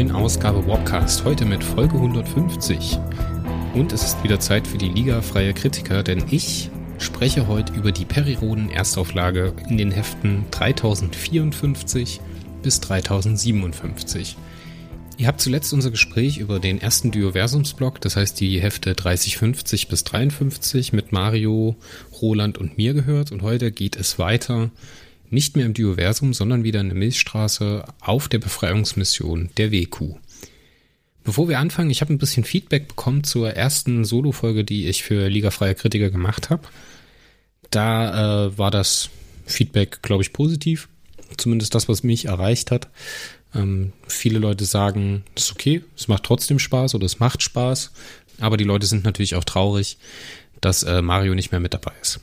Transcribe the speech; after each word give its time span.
neuen 0.00 0.12
Ausgabe 0.12 0.66
Warpcast. 0.66 1.26
Heute 1.26 1.44
mit 1.44 1.62
Folge 1.62 1.96
150. 1.96 2.98
Und 3.74 3.92
es 3.92 4.02
ist 4.02 4.24
wieder 4.24 4.40
Zeit 4.40 4.66
für 4.66 4.78
die 4.78 4.88
Liga 4.88 5.20
freier 5.20 5.52
Kritiker, 5.52 6.02
denn 6.02 6.24
ich 6.30 6.70
spreche 6.96 7.48
heute 7.48 7.74
über 7.74 7.92
die 7.92 8.06
Periroden 8.06 8.70
Erstauflage 8.70 9.52
in 9.68 9.76
den 9.76 9.90
Heften 9.90 10.46
3054 10.52 12.22
bis 12.62 12.80
3057. 12.80 14.38
Ihr 15.18 15.26
habt 15.26 15.42
zuletzt 15.42 15.74
unser 15.74 15.90
Gespräch 15.90 16.38
über 16.38 16.60
den 16.60 16.80
ersten 16.80 17.10
Dioversumsblock, 17.10 18.00
das 18.00 18.16
heißt 18.16 18.40
die 18.40 18.58
Hefte 18.58 18.94
3050 18.94 19.88
bis 19.88 20.04
53 20.04 20.94
mit 20.94 21.12
Mario, 21.12 21.76
Roland 22.22 22.56
und 22.56 22.78
mir 22.78 22.94
gehört 22.94 23.32
und 23.32 23.42
heute 23.42 23.70
geht 23.70 23.96
es 23.96 24.18
weiter 24.18 24.70
nicht 25.30 25.56
mehr 25.56 25.66
im 25.66 25.74
Dioversum, 25.74 26.34
sondern 26.34 26.64
wieder 26.64 26.80
in 26.80 26.88
der 26.88 26.98
Milchstraße 26.98 27.84
auf 28.00 28.28
der 28.28 28.38
Befreiungsmission 28.38 29.50
der 29.56 29.72
WQ. 29.72 30.14
Bevor 31.22 31.48
wir 31.48 31.58
anfangen, 31.58 31.90
ich 31.90 32.00
habe 32.00 32.12
ein 32.12 32.18
bisschen 32.18 32.44
Feedback 32.44 32.88
bekommen 32.88 33.24
zur 33.24 33.52
ersten 33.52 34.04
Solo-Folge, 34.04 34.64
die 34.64 34.88
ich 34.88 35.02
für 35.02 35.28
Liga 35.28 35.50
Freier 35.50 35.74
Kritiker 35.74 36.10
gemacht 36.10 36.50
habe. 36.50 36.62
Da 37.70 38.46
äh, 38.46 38.58
war 38.58 38.70
das 38.70 39.10
Feedback, 39.46 40.02
glaube 40.02 40.22
ich, 40.22 40.32
positiv. 40.32 40.88
Zumindest 41.36 41.74
das, 41.74 41.88
was 41.88 42.02
mich 42.02 42.24
erreicht 42.24 42.70
hat. 42.70 42.88
Ähm, 43.54 43.92
viele 44.06 44.38
Leute 44.38 44.64
sagen, 44.64 45.24
es 45.34 45.44
ist 45.44 45.52
okay, 45.52 45.82
es 45.96 46.08
macht 46.08 46.24
trotzdem 46.24 46.58
Spaß 46.58 46.94
oder 46.94 47.06
es 47.06 47.20
macht 47.20 47.42
Spaß. 47.42 47.92
Aber 48.40 48.56
die 48.56 48.64
Leute 48.64 48.86
sind 48.86 49.04
natürlich 49.04 49.34
auch 49.34 49.44
traurig, 49.44 49.98
dass 50.60 50.82
äh, 50.82 51.02
Mario 51.02 51.34
nicht 51.34 51.52
mehr 51.52 51.60
mit 51.60 51.74
dabei 51.74 51.92
ist. 52.00 52.20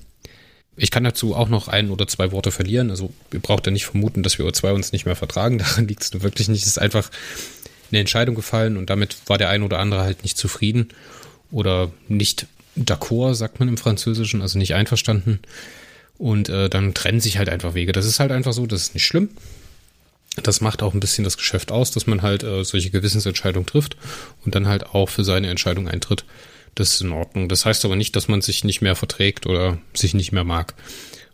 Ich 0.77 0.91
kann 0.91 1.03
dazu 1.03 1.35
auch 1.35 1.49
noch 1.49 1.67
ein 1.67 1.89
oder 1.89 2.07
zwei 2.07 2.31
Worte 2.31 2.51
verlieren. 2.51 2.91
Also 2.91 3.11
ihr 3.33 3.39
braucht 3.39 3.65
ja 3.65 3.71
nicht 3.71 3.85
vermuten, 3.85 4.23
dass 4.23 4.37
wir 4.37 4.51
zwei 4.53 4.71
uns 4.71 4.91
nicht 4.91 5.05
mehr 5.05 5.15
vertragen. 5.15 5.57
Daran 5.57 5.87
liegt 5.87 6.03
es 6.03 6.13
nur 6.13 6.23
wirklich 6.23 6.47
nicht. 6.47 6.61
Es 6.61 6.67
ist 6.67 6.79
einfach 6.79 7.09
eine 7.91 7.99
Entscheidung 7.99 8.35
gefallen 8.35 8.77
und 8.77 8.89
damit 8.89 9.17
war 9.25 9.37
der 9.37 9.49
ein 9.49 9.63
oder 9.63 9.79
andere 9.79 10.01
halt 10.01 10.23
nicht 10.23 10.37
zufrieden 10.37 10.89
oder 11.51 11.91
nicht 12.07 12.47
d'accord, 12.77 13.33
sagt 13.33 13.59
man 13.59 13.69
im 13.69 13.77
Französischen, 13.77 14.41
also 14.41 14.57
nicht 14.59 14.75
einverstanden. 14.75 15.39
Und 16.17 16.49
äh, 16.49 16.69
dann 16.69 16.93
trennen 16.93 17.19
sich 17.19 17.37
halt 17.37 17.49
einfach 17.49 17.73
Wege. 17.73 17.91
Das 17.91 18.05
ist 18.05 18.19
halt 18.19 18.31
einfach 18.31 18.53
so, 18.53 18.65
das 18.65 18.81
ist 18.81 18.93
nicht 18.93 19.05
schlimm. 19.05 19.29
Das 20.43 20.61
macht 20.61 20.83
auch 20.83 20.93
ein 20.93 20.99
bisschen 20.99 21.23
das 21.23 21.37
Geschäft 21.37 21.71
aus, 21.71 21.91
dass 21.91 22.05
man 22.05 22.21
halt 22.21 22.43
äh, 22.43 22.63
solche 22.63 22.91
Gewissensentscheidungen 22.91 23.65
trifft 23.65 23.97
und 24.45 24.53
dann 24.53 24.67
halt 24.67 24.87
auch 24.87 25.09
für 25.09 25.23
seine 25.23 25.49
Entscheidung 25.49 25.87
eintritt. 25.87 26.25
Das 26.77 26.93
ist 26.93 27.01
in 27.01 27.11
Ordnung. 27.11 27.49
Das 27.49 27.65
heißt 27.65 27.85
aber 27.85 27.95
nicht, 27.95 28.15
dass 28.15 28.27
man 28.27 28.41
sich 28.41 28.63
nicht 28.63 28.81
mehr 28.81 28.95
verträgt 28.95 29.47
oder 29.47 29.79
sich 29.95 30.13
nicht 30.13 30.31
mehr 30.31 30.43
mag. 30.43 30.75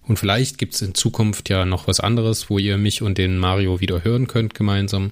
Und 0.07 0.17
vielleicht 0.17 0.57
gibt 0.57 0.73
es 0.73 0.81
in 0.81 0.95
Zukunft 0.95 1.49
ja 1.49 1.65
noch 1.65 1.85
was 1.85 1.99
anderes, 1.99 2.49
wo 2.49 2.59
ihr 2.59 2.77
mich 2.77 3.01
und 3.01 3.17
den 3.17 3.37
Mario 3.37 3.81
wieder 3.81 4.05
hören 4.05 4.27
könnt 4.27 4.53
gemeinsam. 4.53 5.11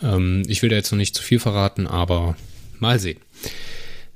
Ähm, 0.00 0.44
ich 0.46 0.62
will 0.62 0.70
da 0.70 0.76
jetzt 0.76 0.92
noch 0.92 0.96
nicht 0.96 1.16
zu 1.16 1.24
viel 1.24 1.40
verraten, 1.40 1.88
aber 1.88 2.36
mal 2.78 3.00
sehen. 3.00 3.18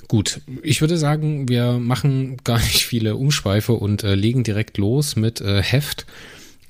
Gut, 0.06 0.42
ich 0.62 0.80
würde 0.80 0.96
sagen, 0.96 1.48
wir 1.48 1.72
machen 1.72 2.36
gar 2.44 2.58
nicht 2.60 2.84
viele 2.84 3.16
Umschweife 3.16 3.72
und 3.72 4.04
äh, 4.04 4.14
legen 4.14 4.44
direkt 4.44 4.78
los 4.78 5.16
mit 5.16 5.40
äh, 5.40 5.60
Heft 5.60 6.06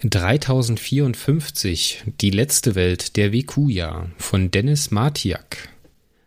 3054, 0.02 2.04
die 2.22 2.30
letzte 2.30 2.74
Welt 2.74 3.16
der 3.16 3.34
WQ-Jahr 3.34 4.08
von 4.16 4.50
Dennis 4.50 4.90
Martiak. 4.90 5.71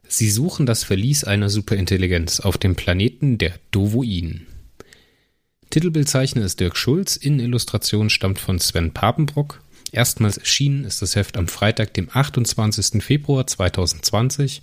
Sie 0.08 0.30
suchen 0.30 0.66
das 0.66 0.84
Verlies 0.84 1.24
einer 1.24 1.50
Superintelligenz 1.50 2.40
auf 2.40 2.58
dem 2.58 2.76
Planeten 2.76 3.38
der 3.38 3.54
Dovoin. 3.72 4.46
Titelbildzeichner 5.70 6.46
ist 6.46 6.60
Dirk 6.60 6.78
Schulz, 6.78 7.16
Innenillustration 7.18 8.10
stammt 8.10 8.40
von 8.40 8.60
Sven 8.60 8.92
Papenbrock. 8.92 9.62
Erstmals 9.92 10.38
erschienen 10.38 10.86
ist 10.86 11.02
das 11.02 11.16
Heft 11.16 11.38
am 11.38 11.48
Freitag, 11.48 11.94
dem 11.94 12.10
28. 12.12 13.04
Februar 13.04 13.48
2020. 13.48 14.62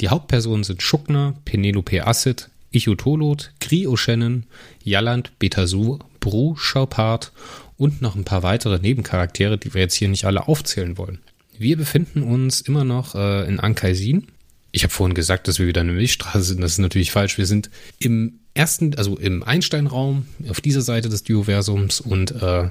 Die 0.00 0.08
Hauptpersonen 0.08 0.64
sind 0.64 0.82
Schuckner, 0.82 1.34
Penelope 1.44 2.06
Asset, 2.06 2.50
Ichotolot, 2.70 3.52
Kri 3.60 3.86
O'Shannon, 3.86 4.44
Jalland, 4.82 5.38
Betasu, 5.38 5.98
Bru, 6.20 6.56
Schaupart 6.56 7.32
und 7.76 8.02
noch 8.02 8.14
ein 8.14 8.24
paar 8.24 8.42
weitere 8.42 8.78
Nebencharaktere, 8.78 9.58
die 9.58 9.74
wir 9.74 9.82
jetzt 9.82 9.94
hier 9.94 10.08
nicht 10.08 10.24
alle 10.24 10.48
aufzählen 10.48 10.98
wollen. 10.98 11.18
Wir 11.58 11.76
befinden 11.76 12.22
uns 12.22 12.60
immer 12.60 12.84
noch 12.84 13.14
äh, 13.14 13.46
in 13.46 13.60
Ankaisin, 13.60 14.28
ich 14.72 14.82
habe 14.84 14.92
vorhin 14.92 15.14
gesagt, 15.14 15.46
dass 15.46 15.58
wir 15.58 15.66
wieder 15.66 15.82
eine 15.82 15.92
Milchstraße 15.92 16.42
sind. 16.42 16.62
Das 16.62 16.72
ist 16.72 16.78
natürlich 16.78 17.12
falsch. 17.12 17.36
Wir 17.36 17.46
sind 17.46 17.70
im 17.98 18.40
ersten, 18.54 18.94
also 18.96 19.16
im 19.18 19.42
Einsteinraum 19.42 20.26
auf 20.48 20.60
dieser 20.62 20.80
Seite 20.82 21.08
des 21.10 21.22
Dioversums 21.24 22.00
und 22.00 22.32
äh, 22.42 22.70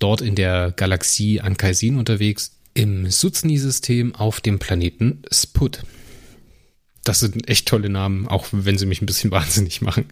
dort 0.00 0.22
in 0.22 0.34
der 0.34 0.72
Galaxie 0.74 1.40
Ankaisin 1.40 1.98
unterwegs 1.98 2.58
im 2.72 3.10
Suzni-System 3.10 4.14
auf 4.14 4.40
dem 4.40 4.58
Planeten 4.58 5.22
Sput. 5.30 5.82
Das 7.04 7.20
sind 7.20 7.46
echt 7.48 7.68
tolle 7.68 7.90
Namen, 7.90 8.26
auch 8.26 8.46
wenn 8.50 8.78
sie 8.78 8.86
mich 8.86 9.02
ein 9.02 9.06
bisschen 9.06 9.30
wahnsinnig 9.30 9.82
machen. 9.82 10.06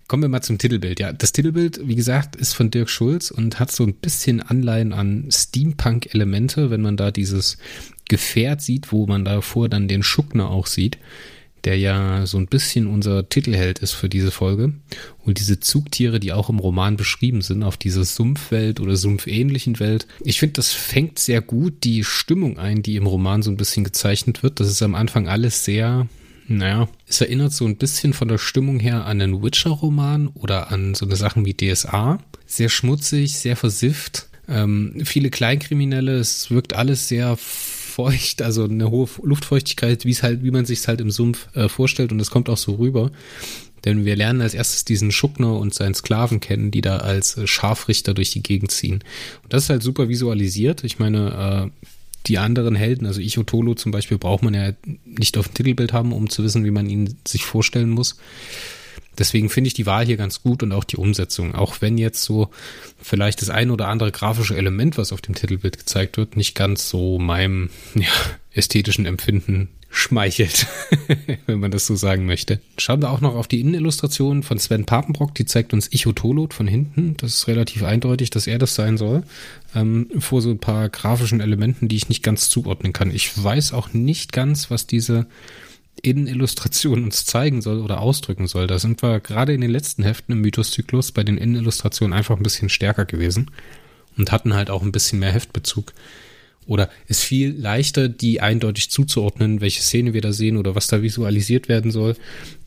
Kommen 0.07 0.23
wir 0.23 0.29
mal 0.29 0.43
zum 0.43 0.59
Titelbild. 0.59 1.01
Ja, 1.01 1.13
das 1.13 1.33
Titelbild, 1.33 1.81
wie 1.83 1.97
gesagt, 1.97 2.37
ist 2.37 2.53
von 2.53 2.71
Dirk 2.71 2.89
Schulz 2.91 3.33
und 3.33 3.59
hat 3.59 3.73
so 3.73 3.83
ein 3.83 3.95
bisschen 3.95 4.41
Anleihen 4.41 4.93
an 4.93 5.29
Steampunk-Elemente, 5.33 6.71
wenn 6.71 6.81
man 6.81 6.97
da 6.97 7.11
dieses 7.11 7.59
Gefährt 8.09 8.63
sieht, 8.63 8.93
wo 8.93 9.07
man 9.07 9.25
davor 9.25 9.69
dann 9.69 9.89
den 9.89 10.03
Schuckner 10.03 10.51
auch 10.51 10.67
sieht, 10.67 10.99
der 11.67 11.77
ja 11.77 12.27
so 12.27 12.39
ein 12.39 12.47
bisschen 12.47 12.87
unser 12.87 13.29
Titelheld 13.29 13.81
ist 13.81 13.93
für 13.93 14.09
diese 14.09 14.31
Folge. 14.31 14.73
Und 15.25 15.41
diese 15.41 15.59
Zugtiere, 15.59 16.21
die 16.21 16.33
auch 16.33 16.49
im 16.49 16.61
Roman 16.61 16.97
beschrieben 16.97 17.43
sind, 17.43 17.65
auf 17.65 17.77
dieser 17.77 18.05
Sumpfwelt 18.05 18.79
oder 18.79 18.97
sumpfähnlichen 18.97 19.81
Welt. 19.81 20.07
Ich 20.23 20.39
finde, 20.39 20.55
das 20.55 20.73
fängt 20.73 21.19
sehr 21.19 21.41
gut 21.41 21.83
die 21.83 22.05
Stimmung 22.05 22.59
ein, 22.59 22.83
die 22.83 22.95
im 22.95 23.07
Roman 23.07 23.43
so 23.43 23.51
ein 23.51 23.57
bisschen 23.57 23.83
gezeichnet 23.83 24.45
wird. 24.45 24.61
Das 24.61 24.69
ist 24.69 24.81
am 24.83 24.95
Anfang 24.95 25.27
alles 25.27 25.65
sehr, 25.65 26.07
naja, 26.47 26.89
es 27.09 27.21
erinnert 27.21 27.53
so 27.53 27.67
ein 27.67 27.77
bisschen 27.77 28.13
von 28.13 28.29
der 28.29 28.39
Stimmung 28.39 28.79
her 28.79 29.05
an 29.05 29.21
einen 29.21 29.43
Witcher-Roman 29.43 30.29
oder 30.29 30.71
an 30.71 30.95
so 30.95 31.05
eine 31.05 31.17
Sachen 31.17 31.45
wie 31.45 31.55
DSA. 31.55 32.21
Sehr 32.47 32.69
schmutzig, 32.69 33.39
sehr 33.39 33.57
versifft. 33.57 34.29
Ähm, 34.49 35.03
viele 35.05 35.31
Kleinkriminelle, 35.31 36.17
es 36.19 36.49
wirkt 36.53 36.75
alles 36.75 37.09
sehr 37.09 37.37
feucht, 37.97 38.43
also 38.43 38.65
eine 38.65 38.91
hohe 38.91 39.09
Luftfeuchtigkeit, 39.23 40.05
wie 40.05 40.11
es 40.11 40.23
halt, 40.23 40.45
wie 40.45 40.51
man 40.51 40.67
sich 40.67 40.81
es 40.81 40.89
halt 40.89 41.01
im 41.01 41.11
Sumpf 41.11 41.49
äh, 41.55 41.71
vorstellt 41.71 42.13
und 42.13 42.21
es 42.21 42.31
kommt 42.31 42.51
auch 42.51 42.59
so 42.59 42.75
rüber. 42.75 43.11
Denn 43.87 44.05
wir 44.05 44.17
lernen 44.17 44.43
als 44.43 44.53
erstes 44.53 44.85
diesen 44.85 45.13
Schuckner 45.13 45.59
und 45.59 45.73
seinen 45.73 45.95
Sklaven 45.95 46.41
kennen, 46.41 46.71
die 46.71 46.83
da 46.83 46.99
als 46.99 47.39
äh, 47.39 47.47
Scharfrichter 47.47 48.13
durch 48.13 48.33
die 48.33 48.43
Gegend 48.43 48.71
ziehen. 48.71 49.03
Und 49.43 49.53
das 49.53 49.65
ist 49.65 49.71
halt 49.71 49.83
super 49.83 50.11
visualisiert. 50.11 50.85
Ich 50.85 50.99
meine, 50.99 51.71
äh, 51.73 51.87
die 52.27 52.37
anderen 52.37 52.75
Helden, 52.75 53.07
also 53.07 53.21
Ichotolo 53.21 53.75
zum 53.75 53.93
Beispiel, 53.93 54.19
braucht 54.19 54.43
man 54.43 54.53
ja 54.53 54.73
nicht 55.07 55.39
auf 55.39 55.49
dem 55.49 55.55
Titelbild 55.55 55.95
haben, 55.95 56.13
um 56.13 56.29
zu 56.29 56.45
wissen, 56.45 56.65
wie 56.65 56.71
man 56.71 56.91
ihn 56.91 57.17
sich 57.27 57.47
vorstellen 57.47 57.91
muss. 57.91 58.19
Deswegen 59.19 59.49
finde 59.49 59.69
ich 59.69 59.75
die 59.75 59.87
Wahl 59.87 60.05
hier 60.05 60.17
ganz 60.17 60.43
gut 60.43 60.63
und 60.63 60.73
auch 60.73 60.85
die 60.85 60.97
Umsetzung. 60.97 61.55
Auch 61.55 61.81
wenn 61.81 61.99
jetzt 61.99 62.23
so 62.23 62.51
vielleicht 63.01 63.41
das 63.41 63.51
ein 63.51 63.71
oder 63.71 63.89
andere 63.89 64.13
grafische 64.13 64.57
Element, 64.57 64.99
was 64.99 65.13
auf 65.13 65.23
dem 65.23 65.35
Titelbild 65.35 65.79
gezeigt 65.79 66.17
wird, 66.19 66.37
nicht 66.37 66.55
ganz 66.55 66.89
so 66.89 67.19
meinem 67.19 67.71
ja, 67.95 68.09
ästhetischen 68.53 69.07
Empfinden 69.07 69.69
schmeichelt, 69.89 70.67
wenn 71.47 71.61
man 71.61 71.71
das 71.71 71.87
so 71.87 71.97
sagen 71.97 72.27
möchte. 72.27 72.61
Schauen 72.77 73.01
wir 73.01 73.11
auch 73.11 73.23
noch 73.23 73.35
auf 73.35 73.49
die 73.49 73.61
Innenillustration 73.61 74.43
von 74.43 74.59
Sven 74.59 74.85
Papenbrock, 74.85 75.35
die 75.35 75.47
zeigt 75.47 75.73
uns 75.73 75.91
Ichotolot 75.91 76.53
von 76.53 76.67
hinten. 76.67 77.17
Das 77.17 77.33
ist 77.33 77.49
relativ 77.49 77.83
eindeutig, 77.83 78.29
dass 78.29 78.47
er 78.47 78.59
das 78.59 78.75
sein 78.75 78.99
soll. 78.99 79.23
Ähm, 79.75 80.09
vor 80.19 80.43
so 80.43 80.51
ein 80.51 80.59
paar 80.59 80.91
grafischen 80.91 81.41
Elementen, 81.41 81.89
die 81.89 81.97
ich 81.97 82.11
nicht 82.11 82.23
ganz 82.23 82.51
zuordnen 82.51 82.93
kann. 82.93 83.11
Ich 83.11 83.43
weiß 83.43 83.73
auch 83.73 83.95
nicht 83.95 84.33
ganz, 84.33 84.71
was 84.71 84.87
diese 84.87 85.27
Innenillustration 86.03 87.05
uns 87.05 87.25
zeigen 87.25 87.63
soll 87.63 87.81
oder 87.81 88.01
ausdrücken 88.01 88.47
soll. 88.47 88.67
Da 88.67 88.79
sind 88.79 89.03
wir 89.03 89.21
gerade 89.21 89.55
in 89.55 89.61
den 89.61 89.71
letzten 89.71 90.03
Heften 90.03 90.33
im 90.33 90.41
Mythoszyklus 90.41 91.13
bei 91.13 91.25
den 91.25 91.39
Innenillustrationen 91.39 92.17
einfach 92.17 92.37
ein 92.37 92.43
bisschen 92.43 92.69
stärker 92.69 93.05
gewesen 93.05 93.51
und 94.17 94.33
hatten 94.33 94.55
halt 94.55 94.71
auch 94.71 94.83
ein 94.83 94.93
bisschen 94.93 95.19
mehr 95.19 95.33
Heftbezug. 95.33 95.93
Oder 96.67 96.91
ist 97.07 97.23
viel 97.23 97.53
leichter, 97.53 98.09
die 98.09 98.41
eindeutig 98.41 98.91
zuzuordnen, 98.91 99.61
welche 99.61 99.83
Szene 99.83 100.15
wir 100.15 100.21
da 100.21 100.33
sehen 100.33 100.57
oder 100.57 100.75
was 100.75 100.89
da 100.89 101.01
visualisiert 101.01 101.69
werden 101.69 101.91
soll. 101.91 102.17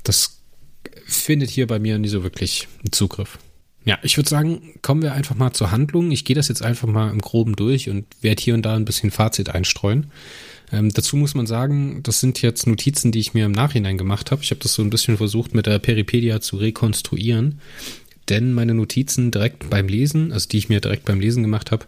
Das 0.04 0.42
findet 1.06 1.50
hier 1.50 1.68
bei 1.68 1.80
mir 1.80 1.98
nie 2.00 2.08
so 2.08 2.24
wirklich 2.24 2.68
Zugriff. 2.92 3.38
Ja, 3.86 3.98
ich 4.04 4.18
würde 4.18 4.30
sagen, 4.30 4.74
kommen 4.82 5.02
wir 5.02 5.14
einfach 5.14 5.36
mal 5.36 5.52
zur 5.52 5.72
Handlung. 5.72 6.12
Ich 6.12 6.26
gehe 6.26 6.36
das 6.36 6.48
jetzt 6.48 6.62
einfach 6.62 6.88
mal 6.88 7.12
im 7.12 7.20
Groben 7.20 7.56
durch 7.56 7.90
und 7.90 8.06
werde 8.22 8.42
hier 8.42 8.54
und 8.54 8.62
da 8.62 8.76
ein 8.76 8.86
bisschen 8.86 9.12
Fazit 9.12 9.50
einstreuen. 9.50 10.12
Ähm, 10.72 10.92
dazu 10.94 11.18
muss 11.18 11.36
man 11.36 11.48
sagen, 11.48 12.02
das 12.04 12.20
sind 12.20 12.42
jetzt 12.42 12.68
Notizen, 12.68 13.12
die 13.12 13.20
ich 13.20 13.34
mir 13.34 13.46
im 13.46 13.52
Nachhinein 13.52 13.98
gemacht 13.98 14.32
habe. 14.32 14.44
Ich 14.44 14.52
habe 14.52 14.62
das 14.62 14.74
so 14.74 14.82
ein 14.82 14.90
bisschen 14.90 15.18
versucht 15.18 15.56
mit 15.56 15.66
der 15.66 15.80
Peripedia 15.80 16.42
zu 16.42 16.58
rekonstruieren. 16.58 17.60
Denn 18.30 18.54
meine 18.54 18.76
Notizen 18.76 19.32
direkt 19.32 19.72
beim 19.72 19.88
Lesen, 19.88 20.32
also 20.32 20.48
die 20.48 20.60
ich 20.60 20.70
mir 20.70 20.80
direkt 20.80 21.06
beim 21.06 21.20
Lesen 21.20 21.42
gemacht 21.42 21.72
habe, 21.72 21.88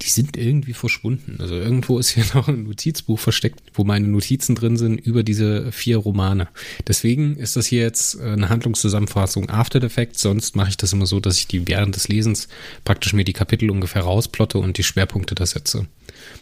die 0.00 0.08
sind 0.08 0.38
irgendwie 0.38 0.72
verschwunden. 0.72 1.36
Also 1.38 1.54
irgendwo 1.54 1.98
ist 1.98 2.10
hier 2.10 2.24
noch 2.34 2.48
ein 2.48 2.64
Notizbuch 2.64 3.18
versteckt, 3.18 3.60
wo 3.74 3.84
meine 3.84 4.08
Notizen 4.08 4.54
drin 4.54 4.78
sind 4.78 4.98
über 4.98 5.22
diese 5.22 5.70
vier 5.70 5.98
Romane. 5.98 6.48
Deswegen 6.88 7.36
ist 7.36 7.56
das 7.56 7.66
hier 7.66 7.82
jetzt 7.82 8.18
eine 8.18 8.48
Handlungszusammenfassung 8.48 9.50
After 9.50 9.82
the 9.82 9.90
Fact. 9.90 10.18
Sonst 10.18 10.56
mache 10.56 10.70
ich 10.70 10.78
das 10.78 10.94
immer 10.94 11.06
so, 11.06 11.20
dass 11.20 11.36
ich 11.36 11.46
die 11.46 11.68
während 11.68 11.94
des 11.94 12.08
Lesens 12.08 12.48
praktisch 12.84 13.12
mir 13.12 13.24
die 13.24 13.34
Kapitel 13.34 13.70
ungefähr 13.70 14.02
rausplotte 14.02 14.58
und 14.58 14.78
die 14.78 14.84
Schwerpunkte 14.84 15.34
da 15.34 15.44
setze. 15.44 15.86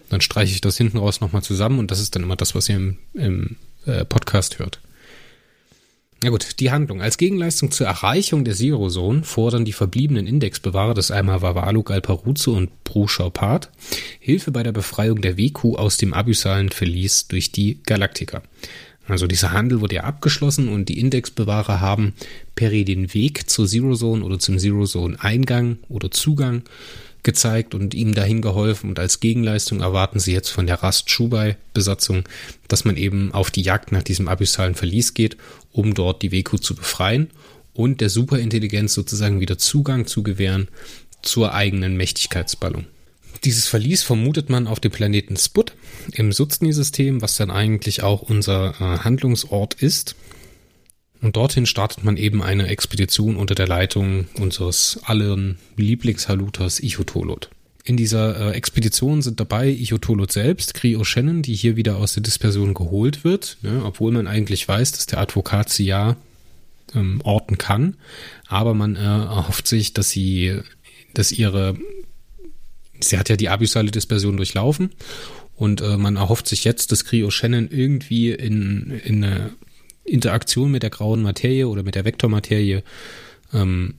Dann 0.08 0.20
streiche 0.20 0.52
ich 0.52 0.60
das 0.60 0.76
hinten 0.76 0.98
raus 0.98 1.20
nochmal 1.20 1.42
zusammen 1.42 1.78
und 1.78 1.90
das 1.90 2.00
ist 2.00 2.14
dann 2.14 2.22
immer 2.22 2.36
das, 2.36 2.54
was 2.54 2.68
ihr 2.68 2.76
im, 2.76 2.98
im 3.14 3.56
äh, 3.86 4.04
Podcast 4.04 4.58
hört. 4.58 4.80
Na 6.22 6.28
gut, 6.28 6.60
die 6.60 6.70
Handlung. 6.70 7.00
Als 7.00 7.16
Gegenleistung 7.16 7.70
zur 7.70 7.86
Erreichung 7.86 8.44
der 8.44 8.54
Zero 8.54 8.90
Zone 8.90 9.22
fordern 9.22 9.64
die 9.64 9.72
verbliebenen 9.72 10.26
Indexbewahrer 10.26 10.92
des 10.92 11.10
einmal 11.10 11.40
Vavalu 11.40 11.82
Galparuzzo 11.82 12.52
und 12.52 12.84
Bruchaupat 12.84 13.70
Hilfe 14.18 14.50
bei 14.50 14.62
der 14.62 14.72
Befreiung 14.72 15.22
der 15.22 15.38
WQ 15.38 15.76
aus 15.76 15.96
dem 15.96 16.12
abyssalen 16.12 16.68
Verlies 16.68 17.26
durch 17.28 17.52
die 17.52 17.80
Galaktika. 17.86 18.42
Also 19.08 19.26
dieser 19.26 19.52
Handel 19.52 19.80
wurde 19.80 19.96
ja 19.96 20.04
abgeschlossen 20.04 20.68
und 20.68 20.90
die 20.90 21.00
Indexbewahrer 21.00 21.80
haben 21.80 22.12
Peri 22.54 22.84
den 22.84 23.14
Weg 23.14 23.48
zur 23.48 23.66
Zero 23.66 23.94
Zone 23.94 24.22
oder 24.22 24.38
zum 24.38 24.58
Zero 24.58 24.84
Zone 24.84 25.16
Eingang 25.20 25.78
oder 25.88 26.10
Zugang 26.10 26.62
gezeigt 27.22 27.74
und 27.74 27.94
ihm 27.94 28.14
dahin 28.14 28.42
geholfen. 28.42 28.90
Und 28.90 28.98
als 28.98 29.20
Gegenleistung 29.20 29.80
erwarten 29.80 30.20
sie 30.20 30.32
jetzt 30.32 30.48
von 30.48 30.66
der 30.66 30.82
Rast 30.82 31.10
Schubai 31.10 31.56
Besatzung, 31.74 32.24
dass 32.68 32.84
man 32.84 32.96
eben 32.96 33.32
auf 33.32 33.50
die 33.50 33.62
Jagd 33.62 33.92
nach 33.92 34.02
diesem 34.02 34.28
abyssalen 34.28 34.74
Verlies 34.74 35.14
geht, 35.14 35.36
um 35.72 35.94
dort 35.94 36.22
die 36.22 36.32
Weku 36.32 36.58
zu 36.58 36.74
befreien 36.74 37.30
und 37.74 38.00
der 38.00 38.10
Superintelligenz 38.10 38.94
sozusagen 38.94 39.40
wieder 39.40 39.58
Zugang 39.58 40.06
zu 40.06 40.22
gewähren 40.22 40.68
zur 41.22 41.54
eigenen 41.54 41.96
Mächtigkeitsballung. 41.96 42.86
Dieses 43.44 43.68
Verlies 43.68 44.02
vermutet 44.02 44.50
man 44.50 44.66
auf 44.66 44.80
dem 44.80 44.92
Planeten 44.92 45.36
Sput 45.36 45.72
im 46.12 46.32
Suzni-System, 46.32 47.22
was 47.22 47.36
dann 47.36 47.50
eigentlich 47.50 48.02
auch 48.02 48.22
unser 48.22 48.74
äh, 48.80 48.98
Handlungsort 48.98 49.74
ist. 49.74 50.14
Und 51.22 51.36
dorthin 51.36 51.66
startet 51.66 52.02
man 52.02 52.16
eben 52.16 52.42
eine 52.42 52.68
Expedition 52.68 53.36
unter 53.36 53.54
der 53.54 53.68
Leitung 53.68 54.26
unseres 54.34 55.00
allen 55.04 55.58
Lieblingshaluters 55.76 56.80
Ichotolot. 56.80 57.50
In 57.84 57.96
dieser 57.96 58.52
äh, 58.52 58.56
Expedition 58.56 59.22
sind 59.22 59.40
dabei 59.40 59.68
Ichotolot 59.68 60.32
selbst, 60.32 60.74
Kri 60.74 60.98
Shannon, 61.02 61.42
die 61.42 61.54
hier 61.54 61.76
wieder 61.76 61.96
aus 61.96 62.14
der 62.14 62.22
Dispersion 62.22 62.74
geholt 62.74 63.24
wird, 63.24 63.58
ne, 63.62 63.82
obwohl 63.84 64.12
man 64.12 64.26
eigentlich 64.26 64.66
weiß, 64.66 64.92
dass 64.92 65.06
der 65.06 65.18
Advokat 65.18 65.70
sie 65.70 65.86
ja 65.86 66.16
ähm, 66.94 67.20
orten 67.22 67.58
kann. 67.58 67.96
Aber 68.48 68.74
man 68.74 68.96
äh, 68.96 69.00
erhofft 69.00 69.66
sich, 69.66 69.92
dass 69.92 70.10
sie, 70.10 70.60
dass 71.14 71.32
ihre, 71.32 71.76
sie 73.00 73.18
hat 73.18 73.28
ja 73.28 73.36
die 73.36 73.48
abyssale 73.48 73.90
Dispersion 73.90 74.36
durchlaufen 74.36 74.90
und 75.56 75.80
äh, 75.80 75.96
man 75.96 76.16
erhofft 76.16 76.48
sich 76.48 76.64
jetzt, 76.64 76.92
dass 76.92 77.04
Kri 77.04 77.28
Shannon 77.30 77.68
irgendwie 77.70 78.30
in, 78.32 79.00
in 79.04 79.24
eine 79.24 79.50
Interaktion 80.10 80.70
mit 80.70 80.82
der 80.82 80.90
grauen 80.90 81.22
Materie 81.22 81.68
oder 81.68 81.82
mit 81.82 81.94
der 81.94 82.04
Vektormaterie 82.04 82.82
ähm, 83.52 83.94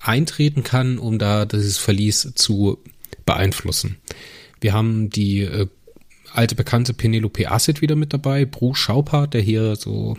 eintreten 0.00 0.62
kann, 0.62 0.98
um 0.98 1.18
da 1.18 1.44
dieses 1.44 1.78
Verlies 1.78 2.32
zu 2.34 2.78
beeinflussen. 3.26 3.96
Wir 4.60 4.72
haben 4.72 5.10
die 5.10 5.40
äh, 5.40 5.66
alte 6.32 6.54
bekannte 6.54 6.94
Penelope 6.94 7.50
Acid 7.50 7.80
wieder 7.80 7.96
mit 7.96 8.12
dabei, 8.12 8.44
Bruce 8.44 8.78
Schaupart, 8.78 9.34
der 9.34 9.40
hier 9.40 9.76
so 9.76 10.16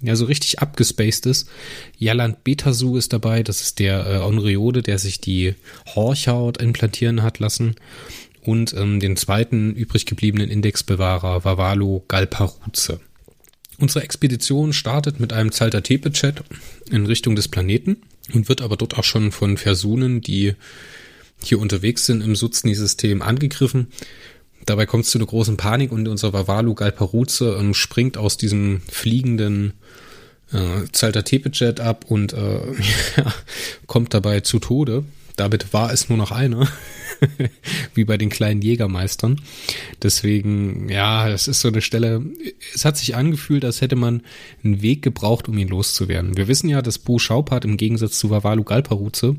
ja 0.00 0.14
so 0.16 0.26
richtig 0.26 0.60
abgespaced 0.60 1.26
ist. 1.26 1.48
Jaland 1.98 2.44
Betasu 2.44 2.96
ist 2.96 3.12
dabei, 3.12 3.42
das 3.42 3.60
ist 3.60 3.78
der 3.78 4.06
äh, 4.06 4.18
Onriode, 4.18 4.82
der 4.82 4.98
sich 4.98 5.20
die 5.20 5.54
Horchhaut 5.94 6.58
implantieren 6.58 7.22
hat 7.22 7.38
lassen. 7.38 7.74
Und 8.42 8.72
ähm, 8.74 9.00
den 9.00 9.16
zweiten 9.16 9.74
übrig 9.74 10.06
gebliebenen 10.06 10.48
Indexbewahrer 10.48 11.44
Vavalo 11.44 12.04
Galparuze. 12.08 13.00
Unsere 13.78 14.04
Expedition 14.04 14.72
startet 14.72 15.20
mit 15.20 15.32
einem 15.32 15.52
Zalter 15.52 15.82
Tepe-Chat 15.82 16.42
in 16.90 17.06
Richtung 17.06 17.36
des 17.36 17.46
Planeten 17.46 17.98
und 18.34 18.48
wird 18.48 18.60
aber 18.60 18.76
dort 18.76 18.98
auch 18.98 19.04
schon 19.04 19.30
von 19.30 19.56
Versunen, 19.56 20.20
die 20.20 20.54
hier 21.42 21.60
unterwegs 21.60 22.04
sind 22.04 22.20
im 22.20 22.34
Suzni-System, 22.34 23.22
angegriffen. 23.22 23.88
Dabei 24.66 24.86
kommt 24.86 25.04
es 25.04 25.10
zu 25.10 25.18
einer 25.18 25.26
großen 25.26 25.56
Panik 25.56 25.92
und 25.92 26.08
unser 26.08 26.32
Vavalu 26.32 26.74
Galparuze 26.74 27.56
ähm, 27.58 27.72
springt 27.72 28.18
aus 28.18 28.36
diesem 28.36 28.80
fliegenden 28.88 29.74
äh, 30.52 30.90
Zalter 30.92 31.24
Tepe-Jet 31.24 31.80
ab 31.80 32.04
und 32.08 32.32
äh, 32.32 32.60
kommt 33.86 34.12
dabei 34.12 34.40
zu 34.40 34.58
Tode. 34.58 35.04
Damit 35.36 35.72
war 35.72 35.92
es 35.92 36.08
nur 36.08 36.18
noch 36.18 36.32
einer. 36.32 36.68
wie 37.94 38.04
bei 38.04 38.16
den 38.16 38.28
kleinen 38.28 38.62
Jägermeistern. 38.62 39.40
Deswegen, 40.02 40.88
ja, 40.88 41.28
das 41.28 41.48
ist 41.48 41.60
so 41.60 41.68
eine 41.68 41.82
Stelle, 41.82 42.22
es 42.74 42.84
hat 42.84 42.96
sich 42.96 43.16
angefühlt, 43.16 43.64
als 43.64 43.80
hätte 43.80 43.96
man 43.96 44.22
einen 44.64 44.82
Weg 44.82 45.02
gebraucht, 45.02 45.48
um 45.48 45.58
ihn 45.58 45.68
loszuwerden. 45.68 46.36
Wir 46.36 46.48
wissen 46.48 46.68
ja, 46.68 46.82
dass 46.82 46.98
Bo 46.98 47.18
Schaupart 47.18 47.64
im 47.64 47.76
Gegensatz 47.76 48.18
zu 48.18 48.30
Vavalu 48.30 48.64
Galparuze 48.64 49.36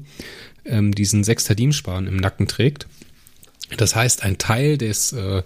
ähm, 0.66 0.94
diesen 0.94 1.24
Sextadinspan 1.24 2.08
im 2.08 2.18
Nacken 2.18 2.48
trägt. 2.48 2.88
Das 3.78 3.96
heißt, 3.96 4.24
ein 4.24 4.38
Teil 4.38 4.78
des 4.78 5.14
äh, 5.14 5.44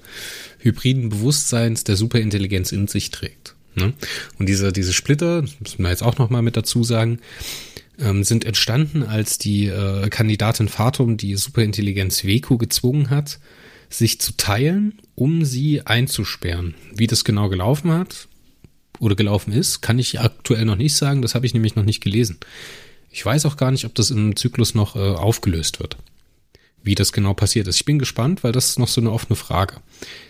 hybriden 0.59 1.09
Bewusstseins 1.09 1.83
der 1.83 1.97
Superintelligenz 1.97 2.71
in 2.71 2.87
sich 2.87 3.11
trägt. 3.11 3.55
Ne? 3.75 3.93
Und 4.39 4.47
diese, 4.47 4.71
diese 4.71 4.93
Splitter, 4.93 5.41
müssen 5.59 5.83
wir 5.83 5.89
jetzt 5.89 6.03
auch 6.03 6.17
nochmal 6.17 6.41
mit 6.41 6.55
dazu 6.55 6.83
sagen, 6.83 7.19
ähm, 7.99 8.23
sind 8.23 8.45
entstanden, 8.45 9.03
als 9.03 9.37
die 9.37 9.67
äh, 9.67 10.09
Kandidatin 10.09 10.67
Fatum 10.67 11.17
die 11.17 11.35
Superintelligenz 11.35 12.23
Weku 12.23 12.57
gezwungen 12.57 13.09
hat, 13.09 13.39
sich 13.89 14.19
zu 14.19 14.35
teilen, 14.35 14.99
um 15.15 15.45
sie 15.45 15.85
einzusperren. 15.85 16.73
Wie 16.93 17.07
das 17.07 17.23
genau 17.23 17.49
gelaufen 17.49 17.91
hat 17.91 18.27
oder 18.99 19.15
gelaufen 19.15 19.53
ist, 19.53 19.81
kann 19.81 19.99
ich 19.99 20.19
aktuell 20.19 20.65
noch 20.65 20.75
nicht 20.75 20.95
sagen. 20.95 21.21
Das 21.21 21.35
habe 21.35 21.45
ich 21.45 21.53
nämlich 21.53 21.75
noch 21.75 21.83
nicht 21.83 22.01
gelesen. 22.01 22.37
Ich 23.11 23.23
weiß 23.23 23.45
auch 23.45 23.57
gar 23.57 23.71
nicht, 23.71 23.85
ob 23.85 23.93
das 23.93 24.09
im 24.09 24.35
Zyklus 24.35 24.73
noch 24.73 24.95
äh, 24.95 24.99
aufgelöst 24.99 25.79
wird. 25.79 25.97
Wie 26.81 26.95
das 26.95 27.13
genau 27.13 27.33
passiert 27.33 27.67
ist. 27.67 27.77
Ich 27.77 27.85
bin 27.85 27.99
gespannt, 27.99 28.43
weil 28.43 28.51
das 28.51 28.69
ist 28.69 28.79
noch 28.79 28.87
so 28.87 28.99
eine 28.99 29.11
offene 29.11 29.35
Frage. 29.35 29.77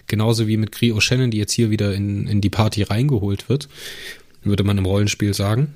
Genauso 0.08 0.48
wie 0.48 0.58
mit 0.58 0.72
Cree 0.72 0.92
O'Shannon, 0.92 1.30
die 1.30 1.38
jetzt 1.38 1.54
hier 1.54 1.72
wieder 1.72 1.96
in, 1.96 2.28
in 2.28 2.42
die 2.42 2.50
Party 2.50 2.84
reingeholt 2.84 3.50
wird, 3.50 3.70
würde 4.44 4.64
man 4.64 4.78
im 4.78 4.86
Rollenspiel 4.86 5.34
sagen 5.34 5.74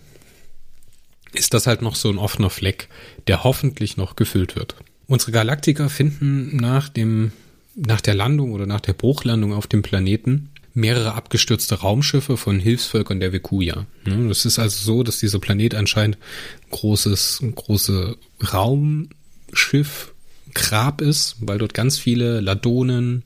ist 1.34 1.53
das 1.53 1.67
halt 1.67 1.81
noch 1.81 1.96
so 1.96 2.10
ein 2.10 2.17
offener 2.17 2.50
Fleck, 2.50 2.88
der 3.27 3.43
hoffentlich 3.43 3.98
noch 3.98 4.15
gefüllt 4.15 4.55
wird. 4.55 4.75
Unsere 5.07 5.31
Galaktiker 5.31 5.89
finden 5.89 6.57
nach 6.57 6.89
dem, 6.89 7.31
nach 7.75 8.01
der 8.01 8.15
Landung 8.15 8.51
oder 8.51 8.65
nach 8.65 8.81
der 8.81 8.93
Bruchlandung 8.93 9.53
auf 9.53 9.67
dem 9.67 9.81
Planeten 9.81 10.50
mehrere 10.74 11.13
abgestürzte 11.13 11.75
Raumschiffe 11.75 12.38
von 12.38 12.60
Hilfsvölkern 12.60 13.19
der 13.19 13.34
Vekuja. 13.34 13.88
Es 14.29 14.46
ist 14.46 14.60
also 14.60 14.84
so, 14.84 15.03
dass 15.03 15.17
dieser 15.17 15.39
Planet 15.39 15.74
anscheinend 15.74 16.17
ein 16.17 16.69
großes, 16.69 17.43
große 17.55 18.15
Raumschiff 18.53 20.13
Grab 20.53 21.01
ist, 21.01 21.36
weil 21.39 21.57
dort 21.57 21.74
ganz 21.74 21.98
viele 21.98 22.39
Ladonen, 22.41 23.24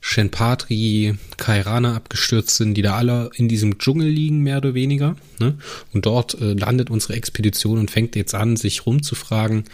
Shenpatri, 0.00 1.14
Kairana 1.36 1.96
abgestürzt 1.96 2.56
sind, 2.56 2.74
die 2.74 2.82
da 2.82 2.96
alle 2.96 3.30
in 3.34 3.48
diesem 3.48 3.78
Dschungel 3.78 4.08
liegen, 4.08 4.42
mehr 4.42 4.58
oder 4.58 4.74
weniger. 4.74 5.16
Ne? 5.38 5.58
Und 5.92 6.06
dort 6.06 6.40
äh, 6.40 6.52
landet 6.52 6.90
unsere 6.90 7.14
Expedition 7.14 7.78
und 7.78 7.90
fängt 7.90 8.16
jetzt 8.16 8.34
an, 8.34 8.56
sich 8.56 8.86
rumzufragen 8.86 9.64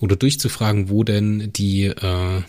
oder 0.00 0.16
durchzufragen, 0.16 0.88
wo 0.88 1.04
denn 1.04 1.52
die, 1.52 1.84
äh, 1.84 2.42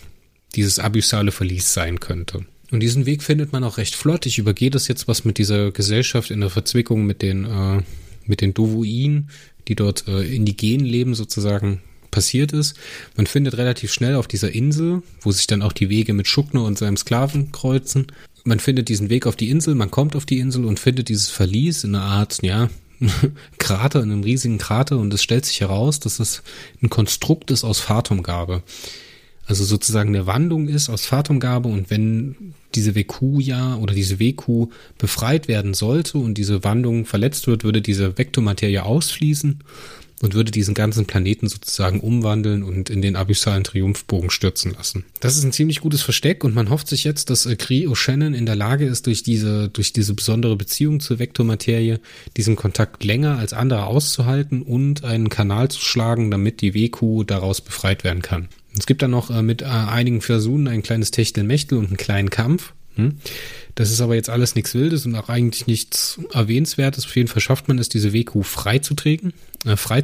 dieses 0.56 0.80
abyssale 0.80 1.32
Verlies 1.32 1.74
sein 1.74 2.00
könnte. 2.00 2.46
Und 2.72 2.80
diesen 2.80 3.06
Weg 3.06 3.22
findet 3.22 3.52
man 3.52 3.66
auch 3.66 3.78
recht 3.78 3.96
flott. 3.96 4.26
Ich 4.26 4.38
übergehe 4.38 4.70
das 4.70 4.88
jetzt, 4.88 5.08
was 5.08 5.26
mit 5.26 5.38
dieser 5.38 5.72
Gesellschaft 5.72 6.32
in 6.32 6.40
der 6.40 6.50
Verzwickung 6.50 7.06
mit 7.06 7.22
den, 7.22 7.46
äh, 7.46 7.82
mit 8.26 8.40
den 8.40 8.54
Dovuin, 8.54 9.30
die 9.68 9.76
dort 9.76 10.08
äh, 10.08 10.24
indigen 10.24 10.86
leben, 10.86 11.14
sozusagen 11.14 11.82
passiert 12.12 12.54
ist. 12.54 12.76
Man 13.16 13.26
findet 13.26 13.58
relativ 13.58 13.92
schnell 13.92 14.16
auf 14.16 14.28
dieser 14.28 14.54
Insel, 14.54 15.02
wo 15.22 15.32
sich 15.32 15.48
dann 15.48 15.62
auch 15.62 15.74
die 15.74 15.90
Wege 15.90 16.14
mit 16.14 16.28
Schuckner 16.28 16.64
und 16.64 16.78
seinem 16.78 16.98
Sklaven 16.98 17.52
kreuzen. 17.52 18.08
Man 18.44 18.60
findet 18.60 18.90
diesen 18.90 19.10
Weg 19.10 19.26
auf 19.28 19.36
die 19.36 19.50
Insel, 19.50 19.76
man 19.76 19.92
kommt 19.92 20.16
auf 20.16 20.26
die 20.26 20.40
Insel 20.40 20.66
und 20.66 20.80
findet 20.80 21.10
dieses 21.10 21.30
Verlies 21.30 21.84
in 21.84 21.96
einer 21.96 22.06
Art, 22.06 22.40
ja, 22.42 22.70
Krater, 23.58 24.04
in 24.04 24.12
einem 24.12 24.24
riesigen 24.24 24.58
Krater 24.58 24.98
und 24.98 25.14
es 25.14 25.24
stellt 25.24 25.46
sich 25.46 25.62
heraus, 25.62 26.00
dass 26.00 26.20
es 26.20 26.44
ein 26.82 26.90
Konstrukt 26.90 27.50
ist 27.52 27.64
aus 27.64 27.80
Fatumgabe. 27.80 28.64
Also 29.46 29.64
sozusagen 29.66 30.10
eine 30.16 30.28
Wandlung 30.28 30.68
ist 30.68 30.90
aus 30.90 31.06
Fatumgabe 31.06 31.68
und 31.68 31.90
wenn 31.90 32.54
diese 32.76 32.96
WQ 32.96 33.40
ja 33.40 33.76
oder 33.76 33.94
diese 33.94 34.20
WQ 34.20 34.68
befreit 34.98 35.48
werden 35.48 35.74
sollte 35.74 36.20
und 36.20 36.36
diese 36.38 36.64
Wandlung 36.64 37.06
verletzt 37.06 37.48
wird, 37.48 37.64
würde 37.64 37.82
diese 37.82 38.18
Vektormaterie 38.18 38.80
ausfließen 38.80 39.60
und 40.22 40.34
würde 40.34 40.52
diesen 40.52 40.74
ganzen 40.74 41.06
Planeten 41.06 41.48
sozusagen 41.48 42.00
umwandeln 42.00 42.64
und 42.64 42.90
in 42.90 43.02
den 43.02 43.16
abyssalen 43.16 43.64
Triumphbogen 43.64 44.30
stürzen 44.30 44.74
lassen. 44.74 45.06
Das 45.20 45.36
ist 45.36 45.44
ein 45.44 45.52
ziemlich 45.52 45.82
gutes 45.82 46.02
Versteck 46.02 46.44
und 46.44 46.56
man 46.56 46.70
hofft 46.70 46.88
sich 46.88 47.04
jetzt, 47.04 47.30
dass 47.30 47.46
äh, 47.46 47.56
Cree 47.56 47.88
O'Shannon 47.88 48.34
in 48.34 48.46
der 48.46 48.56
Lage 48.56 48.86
ist, 48.86 49.08
durch 49.08 49.24
diese, 49.24 49.70
durch 49.70 49.94
diese 49.94 50.14
besondere 50.14 50.56
Beziehung 50.56 51.00
zur 51.00 51.20
Vektormaterie 51.20 51.98
diesen 52.38 52.56
Kontakt 52.56 53.04
länger 53.04 53.38
als 53.38 53.54
andere 53.54 53.86
auszuhalten 53.86 54.62
und 54.62 55.04
einen 55.04 55.30
Kanal 55.30 55.70
zu 55.70 55.82
schlagen, 55.82 56.32
damit 56.32 56.62
die 56.62 56.74
WQ 56.74 57.24
daraus 57.26 57.62
befreit 57.62 58.04
werden 58.04 58.22
kann. 58.22 58.48
Es 58.78 58.86
gibt 58.86 59.02
dann 59.02 59.12
noch 59.12 59.30
äh, 59.30 59.42
mit 59.42 59.62
äh, 59.62 59.66
einigen 59.66 60.22
Versuchen 60.22 60.68
ein 60.68 60.84
kleines 60.84 61.12
Techtelmechtel 61.12 61.78
und 61.78 61.88
einen 61.88 61.98
kleinen 61.98 62.30
Kampf. 62.30 62.74
Hm? 62.96 63.18
Das 63.76 63.92
ist 63.92 64.02
aber 64.02 64.16
jetzt 64.16 64.30
alles 64.30 64.56
nichts 64.56 64.74
Wildes 64.74 65.06
und 65.06 65.16
auch 65.16 65.30
eigentlich 65.30 65.68
nichts 65.68 66.20
Erwähnenswertes. 66.34 67.06
Auf 67.06 67.16
jeden 67.16 67.28
Fall 67.28 67.42
schafft 67.42 67.68
man 67.68 67.80
es, 67.80 67.90
diese 67.90 68.14
WQ 68.14 68.44
freizuträgen, 68.44 69.34
äh, 69.66 69.78
frei. 69.78 70.04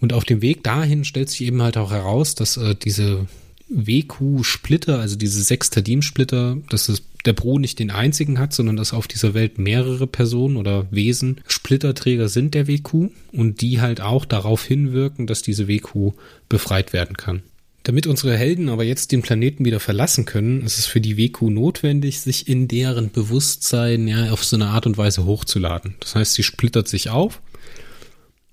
Und 0.00 0.12
auf 0.12 0.24
dem 0.24 0.42
Weg 0.42 0.62
dahin 0.64 1.04
stellt 1.04 1.30
sich 1.30 1.42
eben 1.42 1.62
halt 1.62 1.76
auch 1.76 1.90
heraus, 1.90 2.34
dass 2.34 2.56
äh, 2.56 2.74
diese 2.74 3.26
WQ-Splitter, 3.68 4.98
also 4.98 5.16
diese 5.16 5.42
Sextadim-Splitter, 5.42 6.58
dass 6.68 6.88
es 6.88 7.02
der 7.24 7.32
Bro 7.32 7.58
nicht 7.58 7.78
den 7.78 7.90
einzigen 7.90 8.38
hat, 8.38 8.52
sondern 8.52 8.76
dass 8.76 8.92
auf 8.92 9.08
dieser 9.08 9.34
Welt 9.34 9.58
mehrere 9.58 10.06
Personen 10.06 10.56
oder 10.56 10.86
Wesen 10.92 11.40
Splitterträger 11.48 12.28
sind 12.28 12.54
der 12.54 12.68
WQ 12.68 13.10
und 13.32 13.60
die 13.60 13.80
halt 13.80 14.00
auch 14.00 14.24
darauf 14.24 14.64
hinwirken, 14.64 15.26
dass 15.26 15.42
diese 15.42 15.66
WQ 15.66 16.12
befreit 16.48 16.92
werden 16.92 17.16
kann. 17.16 17.42
Damit 17.86 18.08
unsere 18.08 18.36
Helden 18.36 18.68
aber 18.68 18.82
jetzt 18.82 19.12
den 19.12 19.22
Planeten 19.22 19.64
wieder 19.64 19.78
verlassen 19.78 20.24
können, 20.24 20.62
ist 20.62 20.76
es 20.76 20.86
für 20.86 21.00
die 21.00 21.16
WQ 21.16 21.50
notwendig, 21.50 22.20
sich 22.20 22.48
in 22.48 22.66
deren 22.66 23.12
Bewusstsein 23.12 24.08
ja 24.08 24.32
auf 24.32 24.42
so 24.42 24.56
eine 24.56 24.66
Art 24.66 24.86
und 24.86 24.98
Weise 24.98 25.24
hochzuladen. 25.24 25.94
Das 26.00 26.16
heißt, 26.16 26.34
sie 26.34 26.42
splittert 26.42 26.88
sich 26.88 27.10
auf 27.10 27.40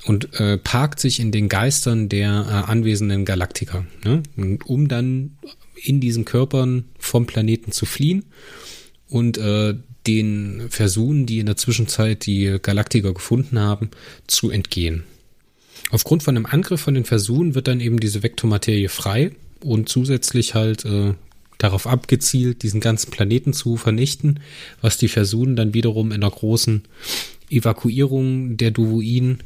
und 0.05 0.39
äh, 0.39 0.59
parkt 0.59 0.99
sich 0.99 1.19
in 1.19 1.31
den 1.31 1.49
Geistern 1.49 2.09
der 2.09 2.29
äh, 2.29 2.69
anwesenden 2.71 3.25
Galaktiker, 3.25 3.87
ne? 4.05 4.21
um 4.65 4.87
dann 4.87 5.39
in 5.83 5.99
diesen 5.99 6.25
Körpern 6.25 6.85
vom 6.99 7.25
Planeten 7.25 7.71
zu 7.71 7.87
fliehen 7.87 8.25
und 9.07 9.39
äh, 9.39 9.73
den 10.05 10.67
Versuchen, 10.69 11.25
die 11.25 11.39
in 11.39 11.47
der 11.47 11.57
Zwischenzeit 11.57 12.27
die 12.27 12.59
Galaktiker 12.61 13.15
gefunden 13.15 13.57
haben, 13.57 13.89
zu 14.27 14.51
entgehen. 14.51 15.05
Aufgrund 15.93 16.23
von 16.23 16.35
einem 16.35 16.47
Angriff 16.47 16.81
von 16.81 16.95
den 16.95 17.05
Versuchen 17.05 17.53
wird 17.53 17.67
dann 17.67 17.79
eben 17.79 17.99
diese 17.99 18.23
Vektormaterie 18.23 18.87
frei 18.87 19.29
und 19.59 19.89
zusätzlich 19.89 20.55
halt 20.55 20.85
äh, 20.85 21.13
darauf 21.59 21.85
abgezielt, 21.85 22.63
diesen 22.63 22.79
ganzen 22.79 23.11
Planeten 23.11 23.53
zu 23.53 23.77
vernichten, 23.77 24.39
was 24.81 24.97
die 24.97 25.07
Versuchen 25.07 25.55
dann 25.55 25.75
wiederum 25.75 26.07
in 26.07 26.23
einer 26.23 26.31
großen 26.31 26.81
Evakuierung 27.51 28.57
der 28.57 28.71
Duvuin 28.71 29.43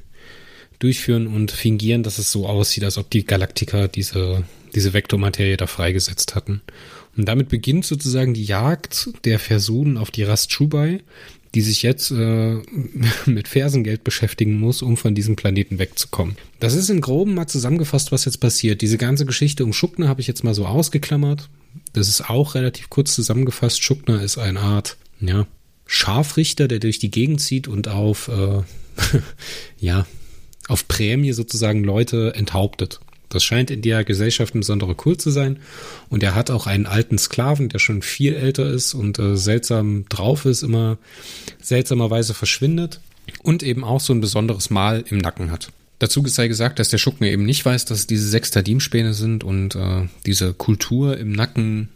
durchführen 0.79 1.27
und 1.27 1.51
fingieren, 1.51 2.03
dass 2.03 2.17
es 2.17 2.31
so 2.31 2.47
aussieht, 2.47 2.85
als 2.85 2.97
ob 2.97 3.09
die 3.09 3.25
Galaktiker 3.25 3.89
diese, 3.89 4.45
diese 4.73 4.93
Vektormaterie 4.93 5.57
da 5.57 5.67
freigesetzt 5.67 6.33
hatten. 6.33 6.61
Und 7.17 7.25
damit 7.25 7.49
beginnt 7.49 7.85
sozusagen 7.85 8.33
die 8.33 8.45
Jagd 8.45 9.09
der 9.25 9.39
Versuchen 9.39 9.97
auf 9.97 10.11
die 10.11 10.23
Rast 10.23 10.51
Chubai, 10.51 11.01
die 11.57 11.61
sich 11.61 11.81
jetzt 11.81 12.11
äh, 12.11 12.57
mit 13.25 13.47
Fersengeld 13.47 14.03
beschäftigen 14.03 14.59
muss, 14.59 14.83
um 14.83 14.95
von 14.95 15.15
diesem 15.15 15.35
Planeten 15.35 15.79
wegzukommen. 15.79 16.37
Das 16.59 16.75
ist 16.75 16.91
im 16.91 17.01
Groben 17.01 17.33
mal 17.33 17.47
zusammengefasst, 17.47 18.11
was 18.11 18.25
jetzt 18.25 18.37
passiert. 18.37 18.83
Diese 18.83 18.99
ganze 18.99 19.25
Geschichte 19.25 19.63
um 19.63 19.73
Schuckner 19.73 20.07
habe 20.07 20.21
ich 20.21 20.27
jetzt 20.27 20.43
mal 20.43 20.53
so 20.53 20.67
ausgeklammert. 20.67 21.49
Das 21.93 22.09
ist 22.09 22.29
auch 22.29 22.53
relativ 22.53 22.91
kurz 22.91 23.15
zusammengefasst. 23.15 23.81
Schuckner 23.81 24.21
ist 24.21 24.37
eine 24.37 24.59
Art, 24.59 24.97
ja, 25.19 25.47
Scharfrichter, 25.87 26.67
der 26.67 26.77
durch 26.77 26.99
die 26.99 27.09
Gegend 27.09 27.41
zieht 27.41 27.67
und 27.67 27.87
auf, 27.87 28.27
äh, 28.27 28.61
ja, 29.79 30.05
auf 30.67 30.87
Prämie 30.87 31.31
sozusagen 31.31 31.83
Leute 31.83 32.35
enthauptet. 32.35 32.99
Das 33.29 33.43
scheint 33.43 33.71
in 33.71 33.81
der 33.81 34.03
Gesellschaft 34.03 34.55
ein 34.55 34.61
besonderer 34.61 34.95
Kult 34.95 35.21
zu 35.21 35.31
sein. 35.31 35.59
Und 36.09 36.23
er 36.23 36.35
hat 36.35 36.49
auch 36.49 36.67
einen 36.67 36.85
alten 36.85 37.17
Sklaven, 37.17 37.69
der 37.69 37.79
schon 37.79 38.01
viel 38.01 38.33
älter 38.35 38.69
ist 38.69 38.93
und 38.93 39.19
äh, 39.19 39.35
seltsam 39.35 40.05
drauf 40.09 40.45
ist, 40.45 40.63
immer 40.63 40.97
seltsamerweise 41.61 42.33
verschwindet 42.33 43.01
und 43.43 43.63
eben 43.63 43.83
auch 43.83 43.99
so 43.99 44.13
ein 44.13 44.21
besonderes 44.21 44.69
Mal 44.69 45.03
im 45.09 45.17
Nacken 45.17 45.51
hat. 45.51 45.69
Dazu 45.99 46.25
sei 46.27 46.47
gesagt, 46.47 46.79
dass 46.79 46.89
der 46.89 46.99
Schuckner 46.99 47.27
eben 47.27 47.45
nicht 47.45 47.65
weiß, 47.65 47.85
dass 47.85 47.99
es 47.99 48.07
diese 48.07 48.27
sechs 48.27 48.51
Tadimspäne 48.51 49.13
sind 49.13 49.43
und 49.43 49.75
äh, 49.75 50.07
diese 50.25 50.53
Kultur 50.53 51.17
im 51.17 51.31
Nacken 51.31 51.89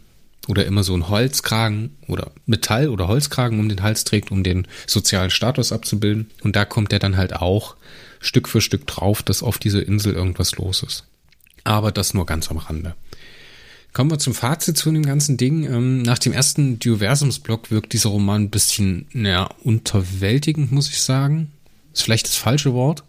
oder 0.48 0.66
immer 0.66 0.82
so 0.82 0.94
ein 0.94 1.08
Holzkragen 1.08 1.96
oder 2.08 2.32
Metall- 2.46 2.88
oder 2.88 3.06
Holzkragen 3.06 3.60
um 3.60 3.68
den 3.68 3.82
Hals 3.82 4.02
trägt, 4.02 4.32
um 4.32 4.42
den 4.42 4.66
sozialen 4.86 5.30
Status 5.30 5.70
abzubilden. 5.70 6.30
Und 6.42 6.56
da 6.56 6.64
kommt 6.64 6.92
er 6.92 6.98
dann 6.98 7.16
halt 7.16 7.34
auch 7.34 7.76
Stück 8.20 8.48
für 8.48 8.60
Stück 8.60 8.86
drauf, 8.88 9.22
dass 9.22 9.42
auf 9.42 9.58
dieser 9.58 9.86
Insel 9.86 10.14
irgendwas 10.14 10.56
los 10.56 10.82
ist. 10.82 11.04
Aber 11.72 11.90
das 11.90 12.12
nur 12.12 12.26
ganz 12.26 12.50
am 12.50 12.58
Rande. 12.58 12.94
Kommen 13.94 14.10
wir 14.10 14.18
zum 14.18 14.34
Fazit 14.34 14.76
zu 14.76 14.92
dem 14.92 15.06
ganzen 15.06 15.38
Ding. 15.38 15.64
Ähm, 15.64 16.02
nach 16.02 16.18
dem 16.18 16.34
ersten 16.34 16.78
Dioversumsblock 16.78 17.70
wirkt 17.70 17.94
dieser 17.94 18.10
Roman 18.10 18.42
ein 18.42 18.50
bisschen, 18.50 19.06
naja, 19.14 19.48
unterwältigend, 19.64 20.70
muss 20.70 20.90
ich 20.90 21.00
sagen. 21.00 21.50
Ist 21.94 22.02
vielleicht 22.02 22.26
das 22.26 22.36
falsche 22.36 22.74
Wort. 22.74 23.04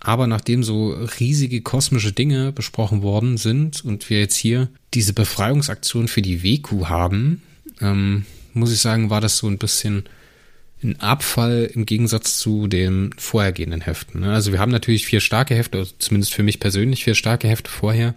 Aber 0.00 0.26
nachdem 0.26 0.62
so 0.62 0.92
riesige 1.18 1.62
kosmische 1.62 2.12
Dinge 2.12 2.52
besprochen 2.52 3.00
worden 3.00 3.38
sind 3.38 3.82
und 3.86 4.10
wir 4.10 4.20
jetzt 4.20 4.36
hier 4.36 4.68
diese 4.92 5.14
Befreiungsaktion 5.14 6.08
für 6.08 6.20
die 6.20 6.42
WQ 6.42 6.90
haben, 6.90 7.40
ähm, 7.80 8.26
muss 8.52 8.70
ich 8.70 8.80
sagen, 8.80 9.08
war 9.08 9.22
das 9.22 9.38
so 9.38 9.46
ein 9.46 9.56
bisschen 9.56 10.04
ein 10.82 11.00
Abfall 11.00 11.70
im 11.72 11.86
Gegensatz 11.86 12.38
zu 12.38 12.66
den 12.66 13.14
vorhergehenden 13.16 13.80
Heften. 13.80 14.20
Ne? 14.20 14.32
Also 14.32 14.52
wir 14.52 14.58
haben 14.58 14.72
natürlich 14.72 15.06
vier 15.06 15.20
starke 15.20 15.54
Hefte, 15.54 15.86
zumindest 15.98 16.34
für 16.34 16.42
mich 16.42 16.60
persönlich 16.60 17.04
vier 17.04 17.14
starke 17.14 17.48
Hefte 17.48 17.70
vorher. 17.70 18.14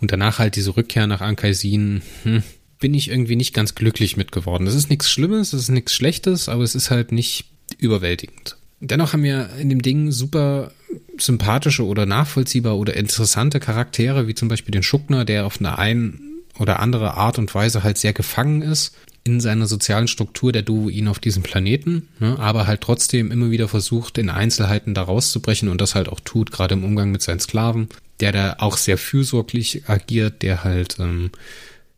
Und 0.00 0.12
danach 0.12 0.38
halt 0.38 0.56
diese 0.56 0.76
Rückkehr 0.76 1.06
nach 1.06 1.20
Ankaisin, 1.20 2.02
hm, 2.22 2.42
bin 2.78 2.94
ich 2.94 3.10
irgendwie 3.10 3.36
nicht 3.36 3.52
ganz 3.52 3.74
glücklich 3.74 4.16
mit 4.16 4.32
geworden. 4.32 4.64
Das 4.64 4.74
ist 4.74 4.88
nichts 4.88 5.10
Schlimmes, 5.10 5.50
das 5.50 5.62
ist 5.62 5.68
nichts 5.68 5.94
Schlechtes, 5.94 6.48
aber 6.48 6.62
es 6.62 6.74
ist 6.74 6.90
halt 6.90 7.12
nicht 7.12 7.44
überwältigend. 7.78 8.56
Dennoch 8.80 9.12
haben 9.12 9.22
wir 9.22 9.50
in 9.58 9.68
dem 9.68 9.82
Ding 9.82 10.10
super 10.10 10.72
sympathische 11.18 11.84
oder 11.84 12.06
nachvollziehbar 12.06 12.78
oder 12.78 12.96
interessante 12.96 13.60
Charaktere, 13.60 14.26
wie 14.26 14.34
zum 14.34 14.48
Beispiel 14.48 14.72
den 14.72 14.82
Schuckner, 14.82 15.26
der 15.26 15.44
auf 15.44 15.58
eine 15.58 15.78
ein 15.78 16.20
oder 16.58 16.80
andere 16.80 17.14
Art 17.14 17.38
und 17.38 17.54
Weise 17.54 17.82
halt 17.84 17.98
sehr 17.98 18.14
gefangen 18.14 18.62
ist 18.62 18.94
in 19.24 19.40
seiner 19.40 19.66
sozialen 19.66 20.08
Struktur 20.08 20.52
der 20.52 20.62
Duoin 20.62 21.08
auf 21.08 21.18
diesem 21.18 21.42
Planeten, 21.42 22.08
ne, 22.18 22.38
aber 22.38 22.66
halt 22.66 22.80
trotzdem 22.80 23.30
immer 23.30 23.50
wieder 23.50 23.68
versucht, 23.68 24.18
in 24.18 24.30
Einzelheiten 24.30 24.94
da 24.94 25.02
rauszubrechen 25.02 25.68
und 25.68 25.80
das 25.80 25.94
halt 25.94 26.08
auch 26.08 26.20
tut, 26.20 26.50
gerade 26.50 26.74
im 26.74 26.84
Umgang 26.84 27.10
mit 27.10 27.22
seinen 27.22 27.40
Sklaven, 27.40 27.88
der 28.20 28.32
da 28.32 28.56
auch 28.58 28.76
sehr 28.76 28.98
fürsorglich 28.98 29.88
agiert, 29.88 30.42
der 30.42 30.64
halt 30.64 30.96
ähm, 30.98 31.30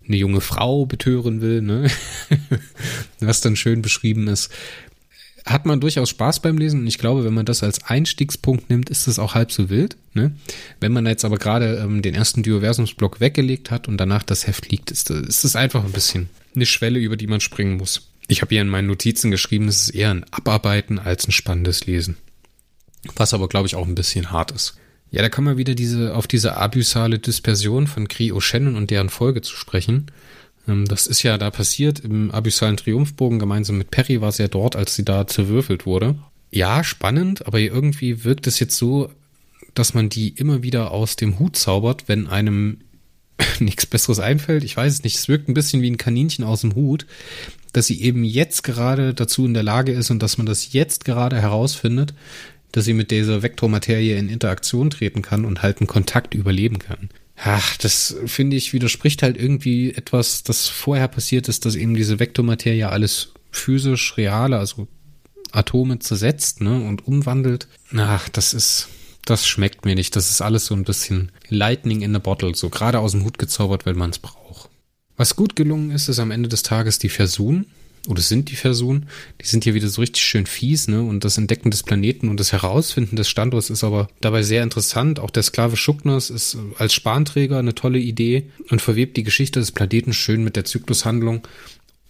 eine 0.06 0.16
junge 0.16 0.40
Frau 0.40 0.84
betören 0.84 1.40
will, 1.40 1.62
ne? 1.62 1.88
was 3.20 3.40
dann 3.40 3.56
schön 3.56 3.82
beschrieben 3.82 4.26
ist. 4.26 4.50
Hat 5.44 5.66
man 5.66 5.80
durchaus 5.80 6.10
Spaß 6.10 6.40
beim 6.40 6.56
Lesen 6.56 6.80
und 6.80 6.86
ich 6.86 6.98
glaube, 6.98 7.24
wenn 7.24 7.34
man 7.34 7.46
das 7.46 7.62
als 7.62 7.84
Einstiegspunkt 7.84 8.70
nimmt, 8.70 8.90
ist 8.90 9.08
das 9.08 9.18
auch 9.18 9.34
halb 9.34 9.50
so 9.50 9.70
wild. 9.70 9.96
Ne? 10.14 10.32
Wenn 10.78 10.92
man 10.92 11.04
jetzt 11.06 11.24
aber 11.24 11.36
gerade 11.36 11.80
ähm, 11.82 12.00
den 12.00 12.14
ersten 12.14 12.42
Dioversumsblock 12.42 13.20
weggelegt 13.20 13.70
hat 13.70 13.88
und 13.88 13.96
danach 13.96 14.22
das 14.22 14.46
Heft 14.46 14.70
liegt, 14.70 14.92
ist, 14.92 15.10
das 15.10 15.56
einfach 15.56 15.84
ein 15.84 15.92
bisschen 15.92 16.28
eine 16.54 16.66
Schwelle, 16.66 17.00
über 17.00 17.16
die 17.16 17.26
man 17.26 17.40
springen 17.40 17.76
muss. 17.76 18.08
Ich 18.28 18.40
habe 18.40 18.54
hier 18.54 18.62
in 18.62 18.68
meinen 18.68 18.86
Notizen 18.86 19.30
geschrieben, 19.30 19.68
es 19.68 19.82
ist 19.82 19.90
eher 19.90 20.10
ein 20.10 20.24
Abarbeiten 20.30 20.98
als 20.98 21.26
ein 21.26 21.32
spannendes 21.32 21.86
Lesen. 21.86 22.16
Was 23.16 23.34
aber, 23.34 23.48
glaube 23.48 23.66
ich, 23.66 23.74
auch 23.74 23.86
ein 23.86 23.96
bisschen 23.96 24.30
hart 24.30 24.52
ist. 24.52 24.76
Ja, 25.10 25.22
da 25.22 25.28
kann 25.28 25.44
man 25.44 25.58
wieder 25.58 25.74
diese, 25.74 26.14
auf 26.14 26.26
diese 26.26 26.56
abyssale 26.56 27.18
Dispersion 27.18 27.86
von 27.86 28.08
Kree 28.08 28.32
O'Shannon 28.32 28.76
und 28.76 28.90
deren 28.90 29.10
Folge 29.10 29.42
zu 29.42 29.56
sprechen. 29.56 30.06
Ähm, 30.68 30.84
das 30.86 31.06
ist 31.06 31.22
ja 31.22 31.38
da 31.38 31.50
passiert 31.50 32.00
im 32.00 32.30
abyssalen 32.30 32.76
Triumphbogen 32.76 33.38
gemeinsam 33.38 33.78
mit 33.78 33.90
Perry 33.90 34.20
war 34.20 34.32
sie 34.32 34.42
ja 34.42 34.48
dort, 34.48 34.76
als 34.76 34.94
sie 34.94 35.04
da 35.04 35.26
zerwürfelt 35.26 35.86
wurde. 35.86 36.16
Ja, 36.50 36.84
spannend, 36.84 37.46
aber 37.46 37.60
irgendwie 37.60 38.24
wirkt 38.24 38.46
es 38.46 38.58
jetzt 38.58 38.76
so, 38.76 39.10
dass 39.74 39.94
man 39.94 40.08
die 40.08 40.28
immer 40.28 40.62
wieder 40.62 40.90
aus 40.90 41.16
dem 41.16 41.38
Hut 41.38 41.56
zaubert, 41.56 42.08
wenn 42.08 42.26
einem 42.26 42.78
nichts 43.60 43.86
Besseres 43.86 44.20
einfällt. 44.20 44.64
Ich 44.64 44.76
weiß 44.76 44.92
es 44.92 45.02
nicht. 45.02 45.16
Es 45.16 45.28
wirkt 45.28 45.48
ein 45.48 45.54
bisschen 45.54 45.82
wie 45.82 45.90
ein 45.90 45.96
Kaninchen 45.96 46.44
aus 46.44 46.60
dem 46.60 46.74
Hut, 46.74 47.06
dass 47.72 47.86
sie 47.86 48.02
eben 48.02 48.24
jetzt 48.24 48.62
gerade 48.62 49.14
dazu 49.14 49.46
in 49.46 49.54
der 49.54 49.62
Lage 49.62 49.92
ist 49.92 50.10
und 50.10 50.22
dass 50.22 50.36
man 50.36 50.46
das 50.46 50.72
jetzt 50.72 51.04
gerade 51.04 51.40
herausfindet, 51.40 52.14
dass 52.70 52.84
sie 52.84 52.94
mit 52.94 53.10
dieser 53.10 53.42
Vektormaterie 53.42 54.12
in 54.12 54.28
Interaktion 54.28 54.90
treten 54.90 55.22
kann 55.22 55.44
und 55.44 55.62
halt 55.62 55.80
einen 55.80 55.86
Kontakt 55.86 56.34
überleben 56.34 56.78
kann. 56.78 57.10
Ach, 57.44 57.76
das 57.76 58.14
finde 58.26 58.56
ich 58.56 58.72
widerspricht 58.72 59.22
halt 59.22 59.36
irgendwie 59.36 59.92
etwas, 59.92 60.44
das 60.44 60.68
vorher 60.68 61.08
passiert 61.08 61.48
ist, 61.48 61.64
dass 61.64 61.74
eben 61.74 61.94
diese 61.94 62.20
Vektormaterie 62.20 62.84
alles 62.84 63.32
physisch 63.50 64.16
reale, 64.16 64.58
also 64.58 64.86
Atome 65.50 65.98
zersetzt, 65.98 66.60
ne, 66.60 66.80
und 66.86 67.06
umwandelt. 67.06 67.66
Ach, 67.96 68.28
das 68.28 68.54
ist, 68.54 68.88
das 69.24 69.46
schmeckt 69.46 69.84
mir 69.84 69.94
nicht. 69.96 70.14
Das 70.14 70.30
ist 70.30 70.40
alles 70.40 70.66
so 70.66 70.74
ein 70.74 70.84
bisschen 70.84 71.32
Lightning 71.48 72.02
in 72.02 72.14
a 72.14 72.20
Bottle, 72.20 72.54
so 72.54 72.70
gerade 72.70 73.00
aus 73.00 73.12
dem 73.12 73.24
Hut 73.24 73.38
gezaubert, 73.38 73.86
wenn 73.86 73.98
man 73.98 74.10
es 74.10 74.20
braucht. 74.20 74.70
Was 75.16 75.36
gut 75.36 75.56
gelungen 75.56 75.90
ist, 75.90 76.08
ist 76.08 76.20
am 76.20 76.30
Ende 76.30 76.48
des 76.48 76.62
Tages 76.62 76.98
die 76.98 77.10
Versun. 77.10 77.66
Oder 78.08 78.20
sind 78.20 78.50
die 78.50 78.56
Versun. 78.56 79.06
Die 79.40 79.46
sind 79.46 79.62
hier 79.62 79.74
wieder 79.74 79.88
so 79.88 80.00
richtig 80.00 80.24
schön 80.24 80.46
fies, 80.46 80.88
ne? 80.88 81.02
Und 81.02 81.24
das 81.24 81.38
Entdecken 81.38 81.70
des 81.70 81.84
Planeten 81.84 82.28
und 82.28 82.40
das 82.40 82.50
Herausfinden 82.50 83.14
des 83.14 83.28
Standorts 83.28 83.70
ist 83.70 83.84
aber 83.84 84.08
dabei 84.20 84.42
sehr 84.42 84.64
interessant. 84.64 85.20
Auch 85.20 85.30
der 85.30 85.44
Sklave 85.44 85.76
Schuckners 85.76 86.28
ist 86.28 86.56
als 86.78 86.94
Spanträger 86.94 87.58
eine 87.58 87.74
tolle 87.74 88.00
Idee 88.00 88.50
und 88.70 88.82
verwebt 88.82 89.16
die 89.16 89.22
Geschichte 89.22 89.60
des 89.60 89.70
Planeten 89.70 90.12
schön 90.12 90.42
mit 90.42 90.56
der 90.56 90.64
Zyklushandlung 90.64 91.46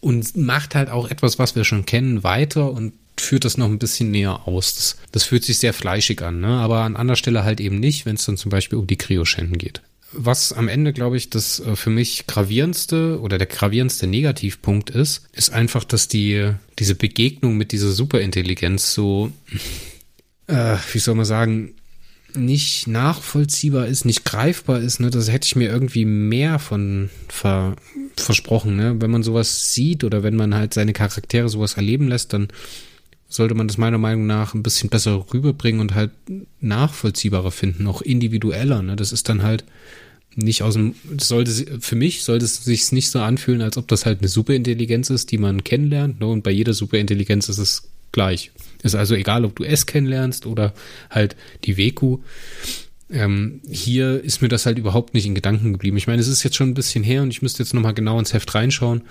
und 0.01 0.37
macht 0.37 0.75
halt 0.75 0.89
auch 0.89 1.11
etwas, 1.11 1.39
was 1.39 1.57
wir 1.57 1.65
schon 1.65 1.85
kennen, 1.85 2.25
weiter 2.25 2.73
und 2.73 2.95
führt 3.21 3.45
das 3.45 3.59
noch 3.59 3.67
ein 3.67 3.79
bisschen 3.79 4.11
näher 4.11 4.49
aus. 4.49 4.75
Das, 4.75 4.97
das 5.13 5.25
fühlt 5.25 5.45
sich 5.45 5.59
sehr 5.59 5.75
fleischig 5.75 6.23
an, 6.23 6.41
ne? 6.41 6.49
aber 6.49 6.81
an 6.81 6.97
anderer 6.97 7.17
Stelle 7.17 7.45
halt 7.45 7.61
eben 7.61 7.79
nicht, 7.79 8.07
wenn 8.07 8.17
es 8.17 8.25
dann 8.25 8.37
zum 8.37 8.51
Beispiel 8.51 8.79
um 8.79 8.87
die 8.87 8.97
Kryoschänden 8.97 9.59
geht. 9.59 9.83
Was 10.13 10.53
am 10.53 10.69
Ende, 10.69 10.93
glaube 10.93 11.17
ich, 11.17 11.31
das 11.31 11.61
äh, 11.61 11.77
für 11.77 11.91
mich 11.91 12.27
gravierendste 12.27 13.21
oder 13.21 13.39
der 13.39 13.47
gravierendste 13.47 14.07
Negativpunkt 14.07 14.91
ist, 14.91 15.27
ist 15.33 15.51
einfach, 15.51 15.85
dass 15.85 16.09
die, 16.09 16.53
diese 16.79 16.95
Begegnung 16.95 17.57
mit 17.57 17.73
dieser 17.73 17.93
Superintelligenz 17.93 18.93
so, 18.93 19.33
äh, 20.47 20.77
wie 20.93 20.99
soll 20.99 21.15
man 21.15 21.25
sagen, 21.25 21.75
nicht 22.37 22.87
nachvollziehbar 22.87 23.87
ist, 23.87 24.05
nicht 24.05 24.25
greifbar 24.25 24.81
ist, 24.81 25.01
ne, 25.01 25.11
das 25.11 25.31
hätte 25.31 25.47
ich 25.47 25.57
mir 25.57 25.71
irgendwie 25.71 26.05
mehr 26.05 26.59
von 26.59 27.11
ver, 27.29 27.77
versprochen, 28.17 28.77
ne? 28.77 28.97
Wenn 29.01 29.11
man 29.11 29.23
sowas 29.23 29.73
sieht 29.73 30.05
oder 30.05 30.23
wenn 30.23 30.37
man 30.37 30.55
halt 30.55 30.75
seine 30.75 30.93
Charaktere 30.93 31.49
sowas 31.49 31.75
erleben 31.75 32.09
lässt, 32.09 32.33
dann 32.33 32.49
sollte 33.29 33.55
man 33.55 33.69
das 33.69 33.79
meiner 33.79 33.99
Meinung 33.99 34.27
nach 34.27 34.55
ein 34.55 34.63
bisschen 34.63 34.91
besser 34.91 35.27
rüberbringen 35.33 35.81
und 35.81 35.95
halt 35.95 36.11
nachvollziehbarer 36.61 37.51
finden, 37.51 37.87
auch 37.87 38.03
individueller, 38.03 38.83
ne? 38.83 38.97
Das 38.97 39.13
ist 39.13 39.29
dann 39.29 39.43
halt 39.43 39.65
nicht 40.35 40.63
aus 40.63 40.75
dem, 40.75 40.95
sollte 41.19 41.81
für 41.81 41.97
mich 41.97 42.25
sollte 42.25 42.45
es 42.45 42.65
sich 42.65 42.91
nicht 42.93 43.11
so 43.11 43.21
anfühlen, 43.21 43.63
als 43.63 43.77
ob 43.77 43.89
das 43.89 44.07
halt 44.07 44.21
eine 44.21 44.29
Superintelligenz 44.29 45.11
ist, 45.11 45.31
die 45.31 45.39
man 45.39 45.65
kennenlernt, 45.65 46.21
ne? 46.21 46.27
Und 46.27 46.43
bei 46.43 46.51
jeder 46.51 46.75
Superintelligenz 46.75 47.49
ist 47.49 47.59
es 47.59 47.89
gleich. 48.13 48.53
Ist 48.83 48.95
also 48.95 49.15
egal, 49.15 49.45
ob 49.45 49.57
du 49.57 49.65
S 49.65 49.87
kennenlernst 49.87 50.47
oder 50.47 50.75
halt 51.11 51.37
die 51.65 51.77
WQ. 51.77 52.19
Ähm, 53.11 53.61
hier 53.69 54.23
ist 54.23 54.43
mir 54.43 54.49
das 54.49 54.67
halt 54.67 54.79
überhaupt 54.79 55.15
nicht 55.15 55.27
in 55.27 55.35
Gedanken 55.35 55.73
geblieben. 55.73 55.97
Ich 55.97 56.07
meine, 56.07 56.21
es 56.21 56.29
ist 56.29 56.43
jetzt 56.43 56.57
schon 56.57 56.71
ein 56.71 56.75
bisschen 56.75 57.05
her 57.05 57.23
und 57.23 57.31
ich 57.31 57.43
müsste 57.43 57.63
jetzt 57.63 57.75
nochmal 57.75 57.95
genau 57.95 58.19
ins 58.19 58.33
Heft 58.33 58.55
reinschauen, 58.55 59.03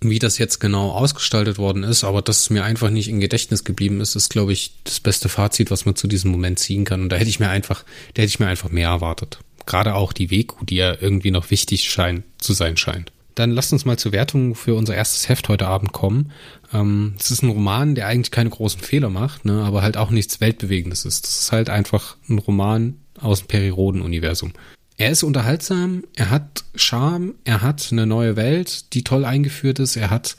wie 0.00 0.18
das 0.18 0.38
jetzt 0.38 0.60
genau 0.60 0.90
ausgestaltet 0.90 1.58
worden 1.58 1.82
ist, 1.82 2.04
aber 2.04 2.22
dass 2.22 2.40
es 2.40 2.50
mir 2.50 2.64
einfach 2.64 2.90
nicht 2.90 3.08
in 3.08 3.20
Gedächtnis 3.20 3.64
geblieben 3.64 4.00
ist, 4.00 4.14
ist, 4.14 4.30
glaube 4.30 4.52
ich, 4.52 4.74
das 4.84 5.00
beste 5.00 5.28
Fazit, 5.28 5.70
was 5.70 5.84
man 5.84 5.96
zu 5.96 6.06
diesem 6.06 6.30
Moment 6.30 6.58
ziehen 6.58 6.84
kann. 6.84 7.02
Und 7.02 7.08
da 7.10 7.16
hätte 7.16 7.30
ich 7.30 7.40
mir 7.40 7.48
einfach, 7.48 7.84
da 8.14 8.22
hätte 8.22 8.30
ich 8.30 8.40
mir 8.40 8.46
einfach 8.46 8.70
mehr 8.70 8.88
erwartet. 8.88 9.38
Gerade 9.66 9.94
auch 9.94 10.12
die 10.12 10.30
WQ, 10.30 10.64
die 10.66 10.76
ja 10.76 10.94
irgendwie 11.00 11.30
noch 11.30 11.50
wichtig 11.50 11.90
scheint, 11.90 12.24
zu 12.38 12.52
sein 12.52 12.76
scheint. 12.76 13.12
Dann 13.34 13.50
lasst 13.50 13.72
uns 13.72 13.84
mal 13.84 13.98
zur 13.98 14.12
Wertung 14.12 14.54
für 14.54 14.74
unser 14.74 14.94
erstes 14.94 15.28
Heft 15.28 15.48
heute 15.48 15.66
Abend 15.66 15.92
kommen. 15.92 16.32
Ähm, 16.72 17.14
es 17.18 17.30
ist 17.30 17.42
ein 17.42 17.50
Roman, 17.50 17.94
der 17.94 18.06
eigentlich 18.06 18.30
keine 18.30 18.50
großen 18.50 18.80
Fehler 18.80 19.08
macht, 19.08 19.44
ne, 19.44 19.62
aber 19.62 19.82
halt 19.82 19.96
auch 19.96 20.10
nichts 20.10 20.40
Weltbewegendes 20.40 21.04
ist. 21.04 21.24
Das 21.24 21.40
ist 21.40 21.52
halt 21.52 21.70
einfach 21.70 22.16
ein 22.28 22.38
Roman 22.38 22.98
aus 23.20 23.40
dem 23.40 23.48
Periroden-Universum. 23.48 24.52
Er 24.98 25.10
ist 25.10 25.22
unterhaltsam, 25.22 26.04
er 26.14 26.30
hat 26.30 26.64
Charme, 26.74 27.34
er 27.44 27.62
hat 27.62 27.88
eine 27.90 28.06
neue 28.06 28.36
Welt, 28.36 28.92
die 28.92 29.04
toll 29.04 29.24
eingeführt 29.24 29.78
ist, 29.78 29.96
er 29.96 30.10
hat, 30.10 30.36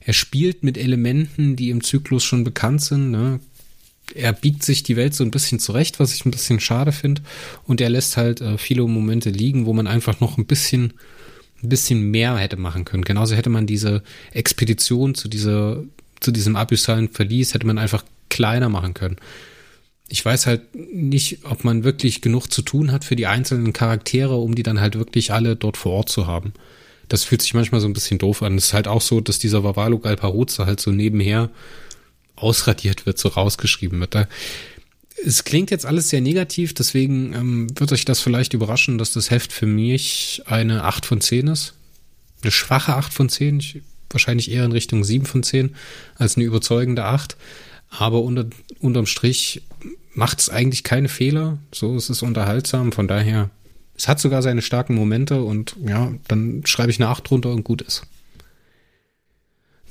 er 0.00 0.12
spielt 0.12 0.64
mit 0.64 0.76
Elementen, 0.76 1.54
die 1.54 1.70
im 1.70 1.82
Zyklus 1.82 2.24
schon 2.24 2.42
bekannt 2.42 2.82
sind, 2.82 3.12
ne? 3.12 3.38
Er 4.14 4.32
biegt 4.32 4.62
sich 4.62 4.82
die 4.82 4.96
Welt 4.96 5.14
so 5.14 5.24
ein 5.24 5.30
bisschen 5.30 5.58
zurecht, 5.58 6.00
was 6.00 6.14
ich 6.14 6.24
ein 6.24 6.30
bisschen 6.30 6.60
schade 6.60 6.92
finde. 6.92 7.22
Und 7.64 7.80
er 7.80 7.90
lässt 7.90 8.16
halt 8.16 8.40
äh, 8.40 8.58
viele 8.58 8.82
Momente 8.86 9.30
liegen, 9.30 9.66
wo 9.66 9.72
man 9.72 9.86
einfach 9.86 10.20
noch 10.20 10.38
ein 10.38 10.46
bisschen 10.46 10.94
ein 11.62 11.68
bisschen 11.68 12.10
mehr 12.10 12.36
hätte 12.36 12.56
machen 12.56 12.84
können. 12.84 13.04
Genauso 13.04 13.34
hätte 13.34 13.50
man 13.50 13.66
diese 13.66 14.02
Expedition 14.32 15.14
zu 15.14 15.28
dieser, 15.28 15.82
zu 16.20 16.32
diesem 16.32 16.56
abyssalen 16.56 17.08
Verlies 17.08 17.54
hätte 17.54 17.66
man 17.66 17.78
einfach 17.78 18.04
kleiner 18.28 18.68
machen 18.68 18.94
können. 18.94 19.16
Ich 20.08 20.24
weiß 20.24 20.46
halt 20.46 20.62
nicht, 20.74 21.44
ob 21.44 21.64
man 21.64 21.84
wirklich 21.84 22.20
genug 22.20 22.48
zu 22.48 22.62
tun 22.62 22.92
hat 22.92 23.04
für 23.04 23.16
die 23.16 23.26
einzelnen 23.26 23.72
Charaktere, 23.72 24.36
um 24.36 24.54
die 24.54 24.62
dann 24.62 24.80
halt 24.80 24.98
wirklich 24.98 25.32
alle 25.32 25.56
dort 25.56 25.76
vor 25.76 25.92
Ort 25.92 26.08
zu 26.08 26.26
haben. 26.26 26.52
Das 27.08 27.24
fühlt 27.24 27.42
sich 27.42 27.54
manchmal 27.54 27.80
so 27.80 27.86
ein 27.86 27.92
bisschen 27.92 28.18
doof 28.18 28.42
an. 28.42 28.56
Es 28.56 28.66
ist 28.66 28.74
halt 28.74 28.88
auch 28.88 29.00
so, 29.00 29.20
dass 29.20 29.38
dieser 29.38 29.64
Vavalo 29.64 29.98
Galparoza 29.98 30.66
halt 30.66 30.80
so 30.80 30.90
nebenher 30.90 31.50
ausradiert 32.42 33.06
wird, 33.06 33.18
so 33.18 33.28
rausgeschrieben 33.28 34.00
wird. 34.00 34.14
Da, 34.14 34.28
es 35.24 35.44
klingt 35.44 35.70
jetzt 35.70 35.86
alles 35.86 36.08
sehr 36.08 36.20
negativ, 36.20 36.74
deswegen 36.74 37.32
ähm, 37.34 37.78
wird 37.78 37.92
euch 37.92 38.04
das 38.04 38.20
vielleicht 38.20 38.54
überraschen, 38.54 38.98
dass 38.98 39.12
das 39.12 39.30
Heft 39.30 39.52
für 39.52 39.66
mich 39.66 40.42
eine 40.46 40.84
8 40.84 41.06
von 41.06 41.20
10 41.20 41.48
ist. 41.48 41.74
Eine 42.42 42.50
schwache 42.50 42.94
8 42.96 43.12
von 43.12 43.28
10, 43.28 43.60
ich, 43.60 43.82
wahrscheinlich 44.10 44.50
eher 44.50 44.64
in 44.64 44.72
Richtung 44.72 45.04
7 45.04 45.26
von 45.26 45.42
10 45.42 45.74
als 46.16 46.36
eine 46.36 46.44
überzeugende 46.44 47.04
8. 47.04 47.36
Aber 47.88 48.22
unter, 48.22 48.46
unterm 48.80 49.06
Strich 49.06 49.62
macht 50.14 50.40
es 50.40 50.48
eigentlich 50.48 50.82
keine 50.82 51.08
Fehler. 51.08 51.58
So 51.72 51.96
ist 51.96 52.10
es 52.10 52.22
unterhaltsam. 52.22 52.92
Von 52.92 53.06
daher, 53.06 53.50
es 53.96 54.08
hat 54.08 54.20
sogar 54.20 54.42
seine 54.42 54.62
starken 54.62 54.94
Momente 54.94 55.42
und 55.42 55.76
ja, 55.86 56.12
dann 56.28 56.62
schreibe 56.64 56.90
ich 56.90 57.00
eine 57.00 57.08
8 57.08 57.28
drunter 57.28 57.50
und 57.50 57.64
gut 57.64 57.82
ist. 57.82 58.02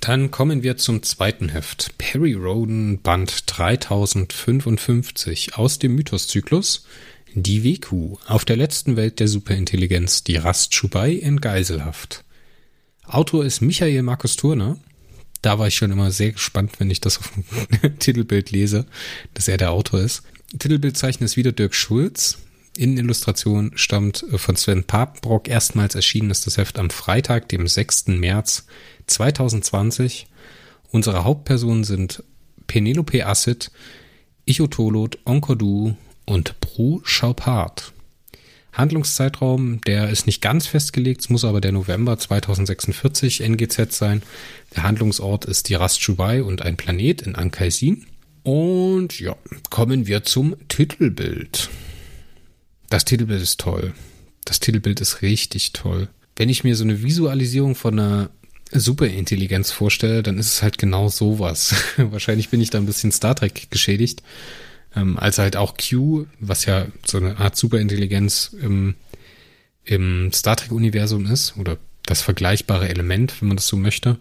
Dann 0.01 0.31
kommen 0.31 0.63
wir 0.63 0.77
zum 0.77 1.03
zweiten 1.03 1.49
Heft. 1.49 1.95
Perry 1.99 2.33
Roden 2.33 3.03
Band 3.03 3.43
3055 3.45 5.55
aus 5.55 5.77
dem 5.77 5.93
Mythoszyklus. 5.93 6.87
Die 7.35 7.63
WQ 7.63 8.17
auf 8.25 8.43
der 8.43 8.57
letzten 8.57 8.95
Welt 8.95 9.19
der 9.19 9.27
Superintelligenz, 9.27 10.23
die 10.23 10.37
Rast 10.37 10.73
Schubai 10.73 11.11
in 11.11 11.39
Geiselhaft. 11.39 12.23
Autor 13.05 13.45
ist 13.45 13.61
Michael 13.61 14.01
Markus 14.01 14.37
Turner. 14.37 14.79
Da 15.43 15.59
war 15.59 15.67
ich 15.67 15.75
schon 15.75 15.91
immer 15.91 16.09
sehr 16.09 16.31
gespannt, 16.31 16.79
wenn 16.79 16.89
ich 16.89 16.99
das 16.99 17.19
auf 17.19 17.31
dem 17.31 17.99
Titelbild 17.99 18.49
lese, 18.49 18.87
dass 19.35 19.47
er 19.47 19.57
der 19.57 19.71
Autor 19.71 20.01
ist. 20.01 20.23
Titelbildzeichner 20.57 21.25
ist 21.25 21.37
wieder 21.37 21.51
Dirk 21.51 21.75
Schulz. 21.75 22.39
Innenillustration 22.77 23.71
stammt 23.75 24.25
von 24.35 24.55
Sven 24.55 24.85
Papenbrock. 24.85 25.47
Erstmals 25.47 25.95
erschienen 25.95 26.31
ist 26.31 26.47
das 26.47 26.57
Heft 26.57 26.79
am 26.79 26.89
Freitag, 26.89 27.49
dem 27.49 27.67
6. 27.67 28.07
März 28.07 28.65
2020. 29.07 30.27
Unsere 30.89 31.23
Hauptpersonen 31.23 31.83
sind 31.83 32.23
Penelope 32.67 33.25
Asset, 33.25 33.71
Ichotolot, 34.45 35.19
Onkodu 35.25 35.95
und 36.25 36.59
Bru 36.61 37.01
Schaupart. 37.03 37.93
Handlungszeitraum, 38.73 39.81
der 39.81 40.09
ist 40.09 40.25
nicht 40.25 40.41
ganz 40.41 40.65
festgelegt, 40.65 41.21
es 41.21 41.29
muss 41.29 41.43
aber 41.43 41.59
der 41.59 41.73
November 41.73 42.17
2046 42.17 43.41
NGZ 43.41 43.91
sein. 43.91 44.21
Der 44.75 44.83
Handlungsort 44.83 45.43
ist 45.43 45.67
die 45.67 45.75
Rast 45.75 46.01
Shubai 46.01 46.41
und 46.41 46.61
ein 46.61 46.77
Planet 46.77 47.21
in 47.21 47.35
Ankaisin. 47.35 48.05
Und 48.43 49.19
ja, 49.19 49.35
kommen 49.69 50.07
wir 50.07 50.23
zum 50.23 50.55
Titelbild. 50.69 51.69
Das 52.91 53.05
Titelbild 53.05 53.41
ist 53.41 53.61
toll. 53.61 53.93
Das 54.43 54.59
Titelbild 54.59 54.99
ist 54.99 55.21
richtig 55.21 55.71
toll. 55.71 56.09
Wenn 56.35 56.49
ich 56.49 56.65
mir 56.65 56.75
so 56.75 56.83
eine 56.83 57.01
Visualisierung 57.01 57.73
von 57.73 57.97
einer 57.97 58.29
Superintelligenz 58.73 59.71
vorstelle, 59.71 60.23
dann 60.23 60.37
ist 60.37 60.47
es 60.47 60.61
halt 60.61 60.77
genau 60.77 61.07
sowas. 61.07 61.73
Wahrscheinlich 61.97 62.49
bin 62.49 62.59
ich 62.59 62.69
da 62.69 62.79
ein 62.79 62.85
bisschen 62.85 63.13
Star 63.13 63.33
Trek 63.33 63.71
geschädigt. 63.71 64.23
Ähm, 64.93 65.17
als 65.17 65.37
halt 65.37 65.55
auch 65.55 65.75
Q, 65.77 66.25
was 66.41 66.65
ja 66.65 66.85
so 67.05 67.17
eine 67.17 67.37
Art 67.37 67.55
Superintelligenz 67.55 68.53
im, 68.61 68.95
im 69.85 70.33
Star 70.33 70.57
Trek-Universum 70.57 71.27
ist, 71.27 71.55
oder 71.57 71.77
das 72.05 72.21
vergleichbare 72.21 72.89
Element, 72.89 73.33
wenn 73.39 73.47
man 73.47 73.57
das 73.57 73.67
so 73.67 73.77
möchte, 73.77 74.17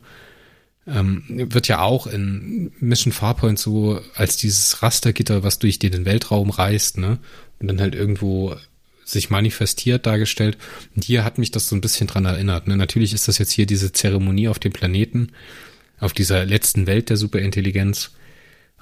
ähm, 0.86 1.24
wird 1.28 1.68
ja 1.68 1.80
auch 1.80 2.06
in 2.06 2.72
Mission 2.80 3.12
Farpoint 3.12 3.58
so 3.58 4.00
als 4.14 4.36
dieses 4.36 4.82
Rastergitter, 4.82 5.42
was 5.42 5.58
durch 5.58 5.78
den 5.78 6.04
Weltraum 6.04 6.50
reist, 6.50 6.98
ne? 6.98 7.18
Und 7.58 7.68
dann 7.68 7.80
halt 7.80 7.94
irgendwo 7.94 8.56
sich 9.04 9.30
manifestiert 9.30 10.06
dargestellt. 10.06 10.56
Und 10.94 11.04
hier 11.04 11.24
hat 11.24 11.38
mich 11.38 11.50
das 11.50 11.68
so 11.68 11.76
ein 11.76 11.80
bisschen 11.80 12.06
dran 12.06 12.24
erinnert. 12.24 12.68
Ne? 12.68 12.76
Natürlich 12.76 13.12
ist 13.12 13.28
das 13.28 13.38
jetzt 13.38 13.52
hier 13.52 13.66
diese 13.66 13.92
Zeremonie 13.92 14.48
auf 14.48 14.58
dem 14.58 14.72
Planeten, 14.72 15.32
auf 15.98 16.12
dieser 16.12 16.46
letzten 16.46 16.86
Welt 16.86 17.10
der 17.10 17.16
Superintelligenz. 17.16 18.12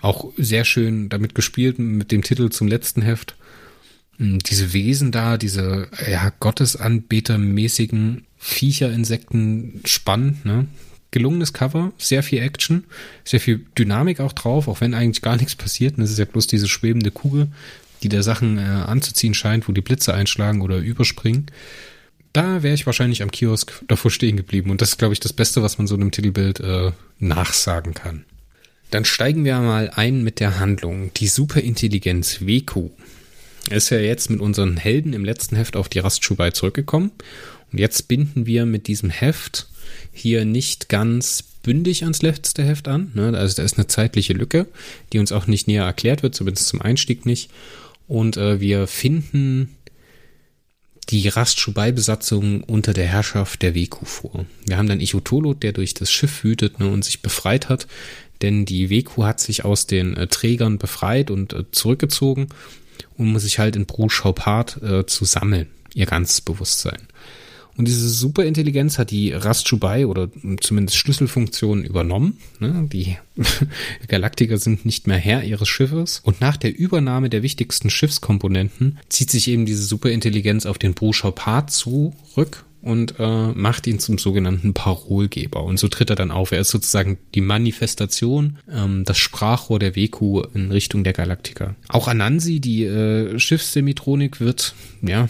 Auch 0.00 0.32
sehr 0.36 0.64
schön 0.64 1.08
damit 1.08 1.34
gespielt 1.34 1.78
mit 1.78 2.12
dem 2.12 2.22
Titel 2.22 2.50
zum 2.50 2.68
letzten 2.68 3.02
Heft. 3.02 3.36
Hm, 4.18 4.38
diese 4.40 4.72
Wesen 4.72 5.10
da, 5.10 5.38
diese 5.38 5.88
ja, 6.08 6.32
Gottesanbetermäßigen 6.38 8.26
Viecherinsekten 8.36 9.80
spannend, 9.84 10.44
ne? 10.44 10.66
Gelungenes 11.10 11.52
Cover, 11.52 11.92
sehr 11.96 12.22
viel 12.22 12.40
Action, 12.40 12.84
sehr 13.24 13.40
viel 13.40 13.64
Dynamik 13.78 14.20
auch 14.20 14.32
drauf, 14.32 14.68
auch 14.68 14.80
wenn 14.80 14.94
eigentlich 14.94 15.22
gar 15.22 15.36
nichts 15.36 15.56
passiert. 15.56 15.96
Und 15.96 16.04
es 16.04 16.10
ist 16.10 16.18
ja 16.18 16.26
bloß 16.26 16.46
diese 16.46 16.68
schwebende 16.68 17.10
Kugel, 17.10 17.48
die 18.02 18.08
der 18.08 18.22
Sachen 18.22 18.58
äh, 18.58 18.62
anzuziehen 18.62 19.34
scheint, 19.34 19.68
wo 19.68 19.72
die 19.72 19.80
Blitze 19.80 20.14
einschlagen 20.14 20.60
oder 20.60 20.78
überspringen. 20.78 21.46
Da 22.32 22.62
wäre 22.62 22.74
ich 22.74 22.86
wahrscheinlich 22.86 23.22
am 23.22 23.30
Kiosk 23.30 23.82
davor 23.88 24.10
stehen 24.10 24.36
geblieben. 24.36 24.70
Und 24.70 24.82
das 24.82 24.90
ist, 24.90 24.98
glaube 24.98 25.14
ich, 25.14 25.20
das 25.20 25.32
Beste, 25.32 25.62
was 25.62 25.78
man 25.78 25.86
so 25.86 25.94
einem 25.94 26.10
Titelbild 26.10 26.60
äh, 26.60 26.92
nachsagen 27.18 27.94
kann. 27.94 28.24
Dann 28.90 29.04
steigen 29.04 29.44
wir 29.44 29.58
mal 29.60 29.90
ein 29.94 30.22
mit 30.22 30.40
der 30.40 30.58
Handlung. 30.58 31.10
Die 31.14 31.28
Superintelligenz 31.28 32.40
Weku 32.42 32.90
ist 33.70 33.90
ja 33.90 33.98
jetzt 33.98 34.30
mit 34.30 34.40
unseren 34.40 34.76
Helden 34.76 35.12
im 35.12 35.24
letzten 35.24 35.56
Heft 35.56 35.76
auf 35.76 35.88
die 35.88 35.98
Rastschubai 35.98 36.52
zurückgekommen. 36.52 37.12
Und 37.72 37.78
jetzt 37.78 38.08
binden 38.08 38.46
wir 38.46 38.66
mit 38.66 38.86
diesem 38.86 39.10
Heft 39.10 39.68
hier 40.12 40.44
nicht 40.44 40.88
ganz 40.88 41.44
bündig 41.62 42.02
ans 42.02 42.22
letzte 42.22 42.64
Heft 42.64 42.88
an. 42.88 43.12
Ne? 43.14 43.36
Also 43.36 43.56
da 43.56 43.62
ist 43.62 43.76
eine 43.76 43.86
zeitliche 43.86 44.32
Lücke, 44.32 44.66
die 45.12 45.18
uns 45.18 45.32
auch 45.32 45.46
nicht 45.46 45.68
näher 45.68 45.84
erklärt 45.84 46.22
wird, 46.22 46.34
zumindest 46.34 46.68
zum 46.68 46.80
Einstieg 46.80 47.26
nicht. 47.26 47.50
Und 48.06 48.36
äh, 48.36 48.60
wir 48.60 48.86
finden 48.86 49.74
die 51.10 51.28
Rastschubai-Besatzung 51.28 52.62
unter 52.64 52.92
der 52.92 53.06
Herrschaft 53.06 53.62
der 53.62 53.74
Weku 53.74 54.04
vor. 54.04 54.44
Wir 54.66 54.76
haben 54.76 54.88
dann 54.88 55.00
Ichotolot, 55.00 55.62
der 55.62 55.72
durch 55.72 55.94
das 55.94 56.10
Schiff 56.10 56.44
wütet 56.44 56.80
ne, 56.80 56.88
und 56.88 57.04
sich 57.04 57.22
befreit 57.22 57.68
hat, 57.68 57.86
denn 58.42 58.64
die 58.64 58.90
Weku 58.90 59.24
hat 59.24 59.40
sich 59.40 59.64
aus 59.64 59.86
den 59.86 60.16
äh, 60.16 60.26
Trägern 60.26 60.78
befreit 60.78 61.30
und 61.30 61.52
äh, 61.52 61.64
zurückgezogen, 61.72 62.48
um 63.16 63.38
sich 63.38 63.58
halt 63.58 63.74
in 63.76 63.86
Bruchschaupart 63.86 64.82
äh, 64.82 65.06
zu 65.06 65.24
sammeln, 65.24 65.68
ihr 65.94 66.06
ganzes 66.06 66.40
Bewusstsein. 66.40 67.00
Und 67.78 67.86
diese 67.86 68.08
Superintelligenz 68.08 68.98
hat 68.98 69.12
die 69.12 69.32
Rastschubai 69.32 70.06
oder 70.06 70.28
zumindest 70.60 70.98
Schlüsselfunktionen 70.98 71.84
übernommen. 71.84 72.38
Ne? 72.58 72.88
Die 72.92 73.16
Galaktiker 74.08 74.58
sind 74.58 74.84
nicht 74.84 75.06
mehr 75.06 75.16
Herr 75.16 75.44
ihres 75.44 75.68
Schiffes. 75.68 76.20
Und 76.24 76.40
nach 76.40 76.56
der 76.56 76.76
Übernahme 76.76 77.30
der 77.30 77.44
wichtigsten 77.44 77.88
Schiffskomponenten 77.88 78.98
zieht 79.08 79.30
sich 79.30 79.46
eben 79.46 79.64
diese 79.64 79.84
Superintelligenz 79.84 80.66
auf 80.66 80.78
den 80.78 80.94
Bruchschau-Part 80.94 81.70
zurück 81.70 82.64
und 82.82 83.14
äh, 83.20 83.48
macht 83.48 83.86
ihn 83.86 84.00
zum 84.00 84.18
sogenannten 84.18 84.74
Parolgeber. 84.74 85.62
Und 85.62 85.78
so 85.78 85.86
tritt 85.86 86.10
er 86.10 86.16
dann 86.16 86.32
auf. 86.32 86.50
Er 86.50 86.60
ist 86.60 86.70
sozusagen 86.70 87.18
die 87.34 87.40
Manifestation, 87.40 88.58
ähm, 88.68 89.04
das 89.04 89.18
Sprachrohr 89.18 89.78
der 89.78 89.94
WQ 89.94 90.48
in 90.54 90.72
Richtung 90.72 91.04
der 91.04 91.12
Galaktiker. 91.12 91.76
Auch 91.88 92.08
Anansi, 92.08 92.58
die 92.58 92.84
äh, 92.84 93.38
Schiffssemitronik, 93.38 94.40
wird 94.40 94.74
ja 95.02 95.28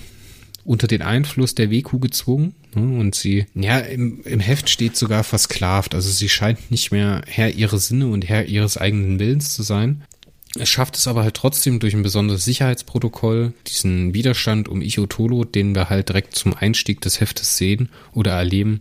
unter 0.68 0.86
den 0.86 1.00
Einfluss 1.00 1.54
der 1.54 1.70
WQ 1.70 1.98
gezwungen. 1.98 2.54
Ne? 2.74 2.98
Und 3.00 3.14
sie, 3.14 3.46
ja, 3.54 3.78
im, 3.78 4.20
im 4.24 4.38
Heft 4.38 4.68
steht 4.68 4.96
sogar 4.96 5.24
versklavt. 5.24 5.94
Also 5.94 6.10
sie 6.10 6.28
scheint 6.28 6.70
nicht 6.70 6.92
mehr 6.92 7.22
Herr 7.26 7.50
ihrer 7.52 7.78
Sinne 7.78 8.08
und 8.08 8.28
Herr 8.28 8.44
ihres 8.44 8.76
eigenen 8.76 9.18
Willens 9.18 9.54
zu 9.54 9.62
sein. 9.62 10.04
Es 10.58 10.68
schafft 10.68 10.96
es 10.96 11.06
aber 11.06 11.22
halt 11.22 11.34
trotzdem 11.34 11.78
durch 11.78 11.94
ein 11.94 12.02
besonderes 12.02 12.44
Sicherheitsprotokoll, 12.44 13.54
diesen 13.66 14.12
Widerstand 14.12 14.68
um 14.68 14.82
Ichotolo, 14.82 15.44
den 15.44 15.74
wir 15.74 15.88
halt 15.88 16.10
direkt 16.10 16.34
zum 16.34 16.54
Einstieg 16.54 17.00
des 17.00 17.20
Heftes 17.20 17.56
sehen 17.56 17.88
oder 18.12 18.32
erleben, 18.32 18.80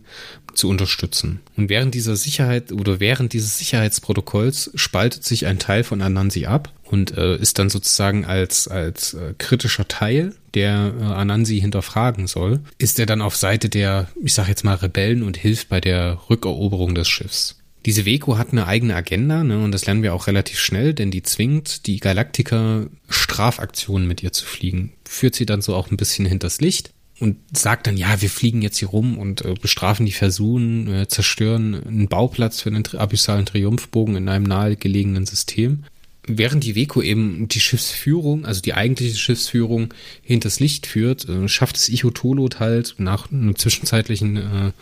zu 0.58 0.68
unterstützen. 0.68 1.40
Und 1.56 1.70
während 1.70 1.94
dieser 1.94 2.16
Sicherheit 2.16 2.72
oder 2.72 3.00
während 3.00 3.32
dieses 3.32 3.58
Sicherheitsprotokolls 3.58 4.70
spaltet 4.74 5.24
sich 5.24 5.46
ein 5.46 5.58
Teil 5.58 5.84
von 5.84 6.02
Anansi 6.02 6.46
ab 6.46 6.72
und 6.84 7.16
äh, 7.16 7.36
ist 7.36 7.58
dann 7.58 7.70
sozusagen 7.70 8.24
als, 8.24 8.68
als 8.68 9.14
äh, 9.14 9.34
kritischer 9.38 9.88
Teil, 9.88 10.34
der 10.54 10.92
äh, 10.98 11.04
Anansi 11.04 11.60
hinterfragen 11.60 12.26
soll, 12.26 12.60
ist 12.78 12.98
er 12.98 13.06
dann 13.06 13.22
auf 13.22 13.36
Seite 13.36 13.68
der, 13.68 14.08
ich 14.22 14.34
sag 14.34 14.48
jetzt 14.48 14.64
mal, 14.64 14.74
Rebellen 14.74 15.22
und 15.22 15.36
hilft 15.36 15.68
bei 15.68 15.80
der 15.80 16.18
Rückeroberung 16.28 16.94
des 16.94 17.08
Schiffs. 17.08 17.54
Diese 17.86 18.04
Veko 18.04 18.36
hat 18.36 18.52
eine 18.52 18.66
eigene 18.66 18.96
Agenda, 18.96 19.44
ne, 19.44 19.62
und 19.62 19.72
das 19.72 19.86
lernen 19.86 20.02
wir 20.02 20.12
auch 20.12 20.26
relativ 20.26 20.58
schnell, 20.58 20.92
denn 20.92 21.10
die 21.10 21.22
zwingt 21.22 21.86
die 21.86 22.00
Galaktiker 22.00 22.86
Strafaktionen 23.08 24.08
mit 24.08 24.22
ihr 24.22 24.32
zu 24.32 24.44
fliegen. 24.44 24.92
Führt 25.04 25.36
sie 25.36 25.46
dann 25.46 25.62
so 25.62 25.74
auch 25.74 25.90
ein 25.90 25.96
bisschen 25.96 26.26
hinters 26.26 26.60
Licht 26.60 26.90
und 27.20 27.36
sagt 27.52 27.86
dann, 27.86 27.96
ja, 27.96 28.20
wir 28.20 28.30
fliegen 28.30 28.62
jetzt 28.62 28.78
hier 28.78 28.88
rum 28.88 29.18
und 29.18 29.44
äh, 29.44 29.54
bestrafen 29.60 30.06
die 30.06 30.12
Versuchen, 30.12 30.92
äh, 30.92 31.08
zerstören 31.08 31.74
einen 31.74 32.08
Bauplatz 32.08 32.60
für 32.60 32.70
einen 32.70 32.86
abyssalen 32.96 33.46
Triumphbogen 33.46 34.16
in 34.16 34.28
einem 34.28 34.44
nahegelegenen 34.44 35.26
System. 35.26 35.84
Während 36.26 36.62
die 36.62 36.76
Veko 36.76 37.02
eben 37.02 37.48
die 37.48 37.60
Schiffsführung, 37.60 38.44
also 38.44 38.60
die 38.60 38.74
eigentliche 38.74 39.16
Schiffsführung, 39.16 39.94
hinters 40.22 40.60
Licht 40.60 40.86
führt, 40.86 41.28
äh, 41.28 41.48
schafft 41.48 41.76
es 41.76 41.88
Ichotolot 41.88 42.60
halt 42.60 42.94
nach 42.98 43.32
einem 43.32 43.56
zwischenzeitlichen 43.56 44.36
äh, 44.36 44.72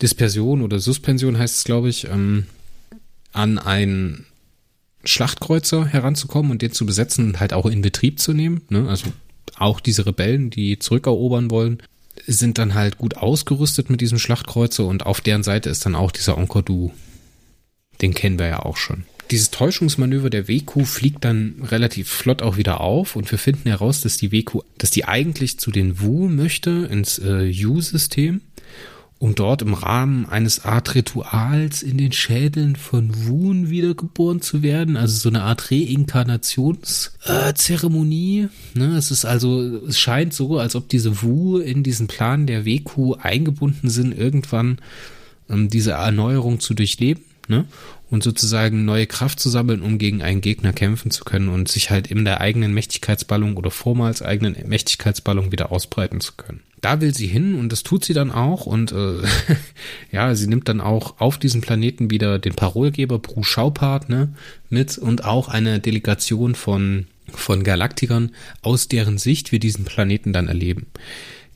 Dispersion 0.00 0.62
oder 0.62 0.80
Suspension 0.80 1.38
heißt 1.38 1.58
es, 1.58 1.64
glaube 1.64 1.88
ich, 1.88 2.08
ähm, 2.08 2.46
an 3.32 3.58
einen 3.58 4.26
Schlachtkreuzer 5.04 5.86
heranzukommen 5.86 6.50
und 6.50 6.62
den 6.62 6.72
zu 6.72 6.86
besetzen 6.86 7.26
und 7.26 7.40
halt 7.40 7.52
auch 7.52 7.66
in 7.66 7.82
Betrieb 7.82 8.18
zu 8.18 8.32
nehmen. 8.32 8.62
Ne? 8.68 8.88
Also 8.88 9.12
auch 9.56 9.80
diese 9.80 10.06
Rebellen, 10.06 10.50
die 10.50 10.78
zurückerobern 10.78 11.50
wollen, 11.50 11.82
sind 12.26 12.58
dann 12.58 12.74
halt 12.74 12.98
gut 12.98 13.16
ausgerüstet 13.16 13.90
mit 13.90 14.00
diesem 14.00 14.18
Schlachtkreuzer 14.18 14.86
und 14.86 15.06
auf 15.06 15.20
deren 15.20 15.42
Seite 15.42 15.70
ist 15.70 15.86
dann 15.86 15.94
auch 15.94 16.12
dieser 16.12 16.36
Encordu. 16.36 16.92
Den 18.00 18.14
kennen 18.14 18.38
wir 18.38 18.46
ja 18.46 18.58
auch 18.60 18.76
schon. 18.76 19.04
Dieses 19.30 19.50
Täuschungsmanöver 19.50 20.28
der 20.28 20.46
WQ 20.46 20.84
fliegt 20.84 21.24
dann 21.24 21.62
relativ 21.62 22.08
flott 22.08 22.42
auch 22.42 22.58
wieder 22.58 22.80
auf 22.82 23.16
und 23.16 23.30
wir 23.30 23.38
finden 23.38 23.68
heraus, 23.68 24.02
dass 24.02 24.18
die 24.18 24.30
WQ, 24.30 24.58
dass 24.76 24.90
die 24.90 25.06
eigentlich 25.06 25.58
zu 25.58 25.70
den 25.70 26.00
Wu 26.00 26.28
möchte 26.28 26.88
ins 26.90 27.18
äh, 27.18 27.50
U-System 27.64 28.42
um 29.22 29.34
dort 29.36 29.62
im 29.62 29.72
Rahmen 29.72 30.28
eines 30.28 30.64
Art 30.64 30.96
Rituals 30.96 31.84
in 31.84 31.96
den 31.96 32.10
Schädeln 32.10 32.74
von 32.74 33.28
Wun 33.28 33.70
wiedergeboren 33.70 34.40
zu 34.40 34.64
werden. 34.64 34.96
Also 34.96 35.16
so 35.16 35.28
eine 35.28 35.44
Art 35.44 35.70
Reinkarnationszeremonie. 35.70 38.48
Äh, 38.74 38.78
ne? 38.78 38.96
Es 38.96 39.12
ist 39.12 39.24
also, 39.24 39.62
es 39.86 40.00
scheint 40.00 40.34
so, 40.34 40.58
als 40.58 40.74
ob 40.74 40.88
diese 40.88 41.22
Wu 41.22 41.58
in 41.58 41.84
diesen 41.84 42.08
Plan 42.08 42.48
der 42.48 42.66
WQ 42.66 43.14
eingebunden 43.22 43.90
sind, 43.90 44.18
irgendwann 44.18 44.78
ähm, 45.48 45.68
diese 45.68 45.92
Erneuerung 45.92 46.58
zu 46.58 46.74
durchleben. 46.74 47.22
Ne? 47.46 47.66
Und 48.12 48.22
sozusagen 48.22 48.84
neue 48.84 49.06
Kraft 49.06 49.40
zu 49.40 49.48
sammeln, 49.48 49.80
um 49.80 49.96
gegen 49.96 50.20
einen 50.22 50.42
Gegner 50.42 50.74
kämpfen 50.74 51.10
zu 51.10 51.24
können 51.24 51.48
und 51.48 51.68
sich 51.68 51.90
halt 51.90 52.08
in 52.08 52.26
der 52.26 52.42
eigenen 52.42 52.74
Mächtigkeitsballung 52.74 53.56
oder 53.56 53.70
vormals 53.70 54.20
eigenen 54.20 54.54
Mächtigkeitsballung 54.66 55.50
wieder 55.50 55.72
ausbreiten 55.72 56.20
zu 56.20 56.34
können. 56.36 56.60
Da 56.82 57.00
will 57.00 57.14
sie 57.14 57.26
hin 57.26 57.54
und 57.54 57.72
das 57.72 57.84
tut 57.84 58.04
sie 58.04 58.12
dann 58.12 58.30
auch 58.30 58.66
und 58.66 58.92
äh, 58.92 59.14
ja, 60.12 60.34
sie 60.34 60.46
nimmt 60.46 60.68
dann 60.68 60.82
auch 60.82 61.20
auf 61.20 61.38
diesem 61.38 61.62
Planeten 61.62 62.10
wieder 62.10 62.38
den 62.38 62.54
Parolgeber 62.54 63.18
Bru 63.18 63.44
Schaupart 63.44 64.10
ne, 64.10 64.34
mit 64.68 64.98
und 64.98 65.24
auch 65.24 65.48
eine 65.48 65.80
Delegation 65.80 66.54
von 66.54 67.06
von 67.32 67.62
Galaktikern, 67.62 68.32
aus 68.60 68.88
deren 68.88 69.16
Sicht 69.16 69.52
wir 69.52 69.58
diesen 69.58 69.86
Planeten 69.86 70.34
dann 70.34 70.48
erleben 70.48 70.88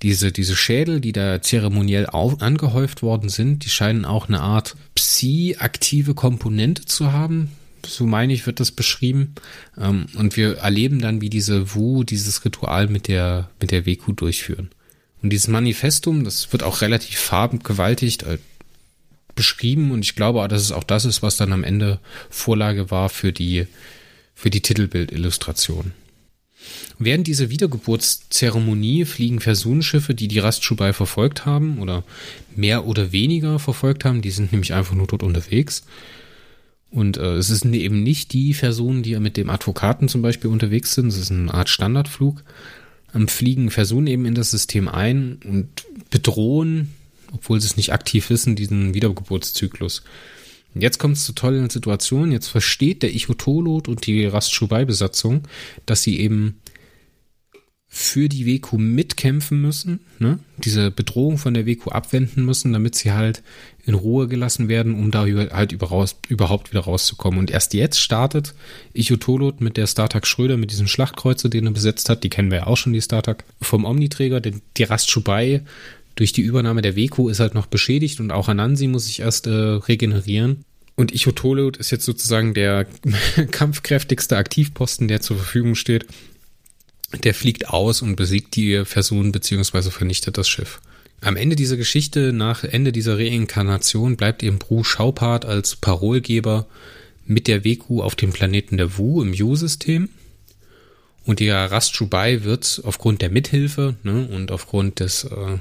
diese, 0.02 0.32
diese 0.32 0.56
Schädel, 0.56 1.00
die 1.00 1.12
da 1.12 1.40
zeremoniell 1.40 2.06
auf, 2.06 2.42
angehäuft 2.42 3.02
worden 3.02 3.28
sind, 3.28 3.64
die 3.64 3.70
scheinen 3.70 4.04
auch 4.04 4.28
eine 4.28 4.40
Art 4.40 4.76
Psi-aktive 4.94 6.14
Komponente 6.14 6.84
zu 6.84 7.12
haben. 7.12 7.52
So 7.86 8.06
meine 8.06 8.32
ich, 8.32 8.46
wird 8.46 8.60
das 8.60 8.72
beschrieben. 8.72 9.34
Ähm, 9.78 10.06
und 10.16 10.36
wir 10.36 10.58
erleben 10.58 11.00
dann, 11.00 11.20
wie 11.20 11.30
diese 11.30 11.74
Wu 11.74 12.04
dieses 12.04 12.44
Ritual 12.44 12.88
mit 12.88 13.08
der, 13.08 13.50
mit 13.60 13.70
der 13.70 13.86
WQ 13.86 14.12
durchführen. 14.14 14.70
Und 15.22 15.30
dieses 15.30 15.48
Manifestum, 15.48 16.24
das 16.24 16.52
wird 16.52 16.62
auch 16.62 16.82
relativ 16.82 17.18
farbengewaltigt 17.18 18.24
äh, 18.24 18.38
beschrieben 19.34 19.92
und 19.92 20.00
ich 20.00 20.16
glaube, 20.16 20.46
dass 20.48 20.62
es 20.62 20.72
auch 20.72 20.82
das 20.82 21.04
ist, 21.04 21.22
was 21.22 21.36
dann 21.36 21.52
am 21.52 21.62
Ende 21.62 22.00
Vorlage 22.30 22.90
war 22.90 23.08
für 23.08 23.32
die, 23.32 23.66
für 24.34 24.50
die 24.50 24.62
Titelbildillustration. 24.62 25.92
Während 26.98 27.26
dieser 27.26 27.50
Wiedergeburtszeremonie 27.50 29.04
fliegen 29.04 29.40
Versunsschiffe, 29.40 30.14
die 30.14 30.28
die 30.28 30.38
Rastschubai 30.38 30.92
verfolgt 30.92 31.44
haben 31.44 31.78
oder 31.78 32.04
mehr 32.54 32.86
oder 32.86 33.12
weniger 33.12 33.58
verfolgt 33.58 34.04
haben. 34.04 34.22
Die 34.22 34.30
sind 34.30 34.52
nämlich 34.52 34.72
einfach 34.72 34.94
nur 34.94 35.06
dort 35.06 35.22
unterwegs. 35.22 35.84
Und 36.90 37.16
äh, 37.16 37.34
es 37.34 37.48
sind 37.48 37.74
eben 37.74 38.02
nicht 38.02 38.32
die 38.32 38.54
Personen, 38.54 39.02
die 39.02 39.18
mit 39.18 39.36
dem 39.36 39.50
Advokaten 39.50 40.08
zum 40.08 40.22
Beispiel 40.22 40.50
unterwegs 40.50 40.94
sind. 40.94 41.08
Es 41.08 41.18
ist 41.18 41.30
eine 41.30 41.52
Art 41.52 41.68
Standardflug. 41.68 42.42
Ähm, 43.14 43.28
fliegen 43.28 43.70
Versunen 43.70 44.06
eben 44.06 44.24
in 44.24 44.34
das 44.34 44.50
System 44.50 44.88
ein 44.88 45.38
und 45.44 45.68
bedrohen, 46.10 46.94
obwohl 47.32 47.60
sie 47.60 47.66
es 47.66 47.76
nicht 47.76 47.92
aktiv 47.92 48.30
wissen, 48.30 48.56
diesen 48.56 48.94
Wiedergeburtszyklus. 48.94 50.02
Jetzt 50.80 50.98
kommt 50.98 51.16
es 51.16 51.24
zu 51.24 51.32
tollen 51.32 51.70
Situationen. 51.70 52.32
Jetzt 52.32 52.48
versteht 52.48 53.02
der 53.02 53.14
Ichotolot 53.14 53.88
und 53.88 54.06
die 54.06 54.26
Rastschubai-Besatzung, 54.26 55.42
dass 55.86 56.02
sie 56.02 56.20
eben 56.20 56.60
für 57.88 58.28
die 58.28 58.46
WQ 58.46 58.74
mitkämpfen 58.74 59.62
müssen, 59.62 60.00
ne? 60.18 60.38
diese 60.58 60.90
Bedrohung 60.90 61.38
von 61.38 61.54
der 61.54 61.66
WQ 61.66 61.88
abwenden 61.92 62.44
müssen, 62.44 62.74
damit 62.74 62.94
sie 62.94 63.12
halt 63.12 63.42
in 63.86 63.94
Ruhe 63.94 64.28
gelassen 64.28 64.68
werden, 64.68 64.94
um 64.94 65.10
da 65.10 65.24
halt 65.24 65.72
überhaupt 65.72 66.70
wieder 66.70 66.80
rauszukommen. 66.80 67.38
Und 67.38 67.50
erst 67.50 67.72
jetzt 67.72 67.98
startet 67.98 68.54
Ichotolot 68.92 69.62
mit 69.62 69.78
der 69.78 69.86
Startag 69.86 70.26
Schröder, 70.26 70.58
mit 70.58 70.72
diesem 70.72 70.88
Schlachtkreuzer, 70.88 71.48
den 71.48 71.66
er 71.66 71.72
besetzt 71.72 72.10
hat, 72.10 72.22
die 72.22 72.28
kennen 72.28 72.50
wir 72.50 72.58
ja 72.58 72.66
auch 72.66 72.76
schon, 72.76 72.92
die 72.92 73.00
Startag, 73.00 73.44
vom 73.62 73.86
Omniträger, 73.86 74.40
denn 74.40 74.60
die 74.76 74.84
Rastschubai 74.84 75.62
durch 76.16 76.32
die 76.32 76.42
Übernahme 76.42 76.82
der 76.82 76.96
WQ 76.96 77.28
ist 77.30 77.40
halt 77.40 77.54
noch 77.54 77.66
beschädigt 77.66 78.20
und 78.20 78.32
auch 78.32 78.48
Anansi 78.48 78.88
muss 78.88 79.06
sich 79.06 79.20
erst 79.20 79.46
äh, 79.46 79.50
regenerieren. 79.50 80.64
Und 80.96 81.14
Ichotolot 81.14 81.76
ist 81.76 81.90
jetzt 81.90 82.06
sozusagen 82.06 82.54
der 82.54 82.86
kampfkräftigste 83.50 84.36
Aktivposten, 84.36 85.08
der 85.08 85.20
zur 85.20 85.36
Verfügung 85.36 85.74
steht 85.74 86.06
der 87.22 87.34
fliegt 87.34 87.68
aus 87.68 88.02
und 88.02 88.16
besiegt 88.16 88.56
die 88.56 88.82
Person 88.84 89.32
beziehungsweise 89.32 89.90
vernichtet 89.90 90.38
das 90.38 90.48
Schiff. 90.48 90.80
Am 91.20 91.36
Ende 91.36 91.56
dieser 91.56 91.76
Geschichte, 91.76 92.32
nach 92.32 92.64
Ende 92.64 92.92
dieser 92.92 93.18
Reinkarnation, 93.18 94.16
bleibt 94.16 94.42
eben 94.42 94.58
Bru 94.58 94.84
Schaupart 94.84 95.44
als 95.44 95.76
Parolgeber 95.76 96.66
mit 97.24 97.48
der 97.48 97.64
WQ 97.64 98.00
auf 98.00 98.14
dem 98.14 98.32
Planeten 98.32 98.76
der 98.76 98.98
Wu 98.98 99.22
im 99.22 99.32
Yu-System. 99.32 100.10
Und 101.24 101.40
der 101.40 101.70
Rastschubai 101.70 102.44
wird 102.44 102.82
aufgrund 102.84 103.22
der 103.22 103.30
Mithilfe 103.30 103.96
ne, 104.02 104.28
und 104.28 104.52
aufgrund 104.52 105.00
des 105.00 105.24
äh, 105.24 105.58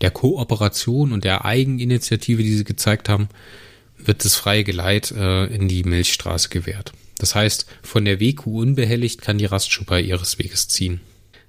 der 0.00 0.10
Kooperation 0.10 1.12
und 1.12 1.24
der 1.24 1.44
Eigeninitiative, 1.44 2.42
die 2.42 2.56
sie 2.56 2.64
gezeigt 2.64 3.08
haben, 3.08 3.28
wird 3.96 4.24
das 4.24 4.36
freie 4.36 4.64
Geleit 4.64 5.10
äh, 5.10 5.46
in 5.46 5.68
die 5.68 5.84
Milchstraße 5.84 6.48
gewährt. 6.48 6.92
Das 7.18 7.34
heißt, 7.34 7.66
von 7.82 8.04
der 8.06 8.18
WQ 8.18 8.46
unbehelligt 8.46 9.20
kann 9.20 9.38
die 9.38 9.44
Rastschubai 9.44 10.00
ihres 10.00 10.38
Weges 10.38 10.68
ziehen. 10.68 11.00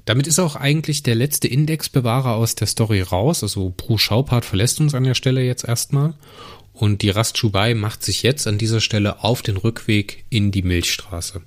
Damit 0.06 0.28
ist 0.28 0.40
auch 0.40 0.56
eigentlich 0.56 1.04
der 1.04 1.16
letzte 1.16 1.48
Indexbewahrer 1.48 2.36
aus 2.36 2.56
der 2.56 2.68
Story 2.68 3.02
raus. 3.02 3.44
Also 3.44 3.74
Bru 3.76 3.98
Schaupart 3.98 4.46
verlässt 4.46 4.80
uns 4.82 4.96
an 4.96 5.04
der 5.04 5.14
Stelle 5.14 5.44
jetzt 5.44 5.64
erstmal. 5.64 6.16
Und 6.74 7.02
die 7.04 7.10
Rastschubai 7.10 7.76
macht 7.76 8.04
sich 8.04 8.24
jetzt 8.24 8.48
an 8.48 8.58
dieser 8.58 8.82
Stelle 8.82 9.24
auf 9.24 9.42
den 9.42 9.58
Rückweg 9.58 10.26
in 10.30 10.52
die 10.52 10.64
Milchstraße. 10.64 11.42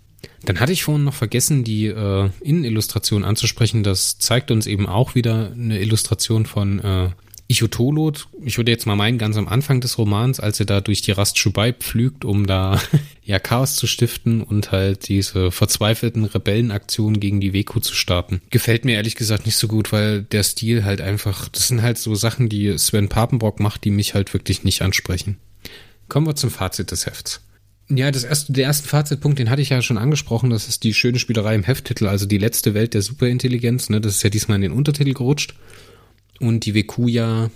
Dann 0.44 0.60
hatte 0.60 0.72
ich 0.72 0.84
vorhin 0.84 1.04
noch 1.04 1.14
vergessen, 1.14 1.64
die 1.64 1.86
äh, 1.86 2.30
Innenillustration 2.40 3.24
anzusprechen. 3.24 3.82
Das 3.82 4.18
zeigt 4.18 4.50
uns 4.50 4.66
eben 4.66 4.86
auch 4.86 5.14
wieder 5.14 5.52
eine 5.52 5.80
Illustration 5.80 6.46
von 6.46 6.78
äh, 6.80 7.10
Ichotolot, 7.46 8.28
ich 8.42 8.56
würde 8.56 8.70
jetzt 8.70 8.86
mal 8.86 8.96
meinen, 8.96 9.18
ganz 9.18 9.36
am 9.36 9.48
Anfang 9.48 9.82
des 9.82 9.98
Romans, 9.98 10.40
als 10.40 10.60
er 10.60 10.66
da 10.66 10.80
durch 10.80 11.02
die 11.02 11.12
Rast 11.12 11.38
Schubai 11.38 11.74
pflügt, 11.74 12.24
um 12.24 12.46
da 12.46 12.80
ja 13.22 13.38
Chaos 13.38 13.76
zu 13.76 13.86
stiften 13.86 14.42
und 14.42 14.72
halt 14.72 15.08
diese 15.08 15.50
verzweifelten 15.50 16.24
Rebellenaktionen 16.24 17.20
gegen 17.20 17.40
die 17.40 17.52
Weku 17.52 17.80
zu 17.80 17.94
starten. 17.94 18.40
Gefällt 18.48 18.86
mir 18.86 18.94
ehrlich 18.94 19.14
gesagt 19.14 19.44
nicht 19.44 19.56
so 19.56 19.68
gut, 19.68 19.92
weil 19.92 20.22
der 20.22 20.42
Stil 20.42 20.84
halt 20.84 21.02
einfach, 21.02 21.48
das 21.48 21.68
sind 21.68 21.82
halt 21.82 21.98
so 21.98 22.14
Sachen, 22.14 22.48
die 22.48 22.78
Sven 22.78 23.10
Papenbrock 23.10 23.60
macht, 23.60 23.84
die 23.84 23.90
mich 23.90 24.14
halt 24.14 24.32
wirklich 24.32 24.64
nicht 24.64 24.80
ansprechen. 24.80 25.36
Kommen 26.08 26.26
wir 26.26 26.36
zum 26.36 26.50
Fazit 26.50 26.92
des 26.92 27.04
Hefts. 27.04 27.43
Ja, 27.88 28.10
das 28.10 28.24
erste, 28.24 28.52
der 28.52 28.64
erste 28.64 28.88
Fazitpunkt, 28.88 29.38
den 29.38 29.50
hatte 29.50 29.60
ich 29.60 29.68
ja 29.68 29.82
schon 29.82 29.98
angesprochen, 29.98 30.50
das 30.50 30.68
ist 30.68 30.84
die 30.84 30.94
schöne 30.94 31.18
Spielerei 31.18 31.54
im 31.54 31.64
Hefttitel, 31.64 32.06
also 32.06 32.24
die 32.24 32.38
letzte 32.38 32.72
Welt 32.72 32.94
der 32.94 33.02
Superintelligenz, 33.02 33.90
ne, 33.90 34.00
das 34.00 34.16
ist 34.16 34.22
ja 34.22 34.30
diesmal 34.30 34.56
in 34.56 34.62
den 34.62 34.72
Untertitel 34.72 35.12
gerutscht. 35.12 35.54
Und 36.40 36.64
die 36.64 36.74
Vekuja 36.74 37.50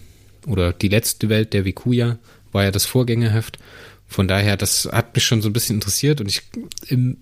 oder 0.47 0.73
die 0.73 0.89
letzte 0.89 1.29
Welt 1.29 1.53
der 1.53 1.65
Vekuja 1.65 2.19
war 2.53 2.65
ja 2.65 2.71
das 2.71 2.85
Vorgängerheft. 2.85 3.59
Von 4.07 4.29
daher, 4.29 4.57
das 4.57 4.89
hat 4.91 5.15
mich 5.15 5.25
schon 5.25 5.43
so 5.43 5.49
ein 5.49 5.53
bisschen 5.53 5.77
interessiert 5.77 6.21
und 6.21 6.29
ich 6.29 6.43
im, 6.87 7.19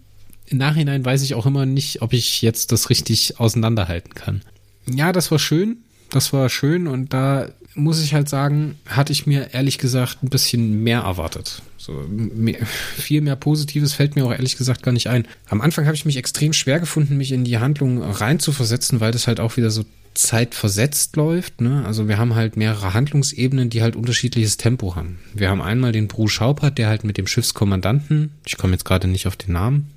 im 0.47 0.59
Nachhinein 0.59 1.05
weiß 1.05 1.23
ich 1.23 1.35
auch 1.35 1.47
immer 1.47 1.65
nicht, 1.65 2.03
ob 2.03 2.13
ich 2.13 2.43
jetzt 2.43 2.73
das 2.73 2.91
richtig 2.91 3.39
auseinanderhalten 3.39 4.15
kann. 4.15 4.43
Ja, 4.89 5.13
das 5.13 5.31
war 5.31 5.39
schön. 5.39 5.79
Das 6.11 6.33
war 6.33 6.49
schön 6.49 6.87
und 6.87 7.13
da 7.13 7.49
muss 7.75 8.03
ich 8.03 8.15
halt 8.15 8.29
sagen, 8.29 8.77
hatte 8.87 9.13
ich 9.13 9.27
mir 9.27 9.53
ehrlich 9.53 9.79
gesagt 9.79 10.23
ein 10.23 10.31
bisschen 10.31 10.83
mehr 10.83 11.01
erwartet. 11.01 11.63
So 11.77 11.93
mehr, 12.09 12.65
viel 12.65 13.21
mehr 13.21 13.37
Positives 13.37 13.93
fällt 13.93 14.17
mir 14.17 14.25
auch 14.25 14.33
ehrlich 14.33 14.57
gesagt 14.57 14.83
gar 14.83 14.93
nicht 14.93 15.09
ein. 15.09 15.29
Am 15.49 15.61
Anfang 15.61 15.85
habe 15.85 15.95
ich 15.95 16.07
mich 16.07 16.17
extrem 16.17 16.53
schwer 16.53 16.81
gefunden, 16.81 17.17
mich 17.17 17.33
in 17.33 17.45
die 17.45 17.59
Handlung 17.59 18.03
reinzuversetzen, 18.03 19.01
weil 19.01 19.13
das 19.13 19.27
halt 19.27 19.41
auch 19.41 19.57
wieder 19.57 19.71
so 19.71 19.85
zeitversetzt 20.15 21.17
läuft. 21.17 21.61
Ne? 21.61 21.85
Also 21.87 22.09
wir 22.09 22.19
haben 22.19 22.35
halt 22.35 22.57
mehrere 22.57 22.95
Handlungsebenen, 22.95 23.71
die 23.71 23.83
halt 23.83 23.97
unterschiedliches 23.97 24.57
Tempo 24.57 24.97
haben. 24.97 25.19
Wir 25.35 25.51
haben 25.51 25.61
einmal 25.61 25.93
den 25.93 26.09
Bru 26.09 26.27
Schaupert, 26.27 26.79
der 26.79 26.89
halt 26.89 27.05
mit 27.05 27.19
dem 27.19 27.27
Schiffskommandanten, 27.27 28.31
ich 28.47 28.57
komme 28.57 28.73
jetzt 28.73 28.85
gerade 28.85 29.07
nicht 29.07 29.27
auf 29.27 29.37
den 29.37 29.53
Namen, 29.53 29.91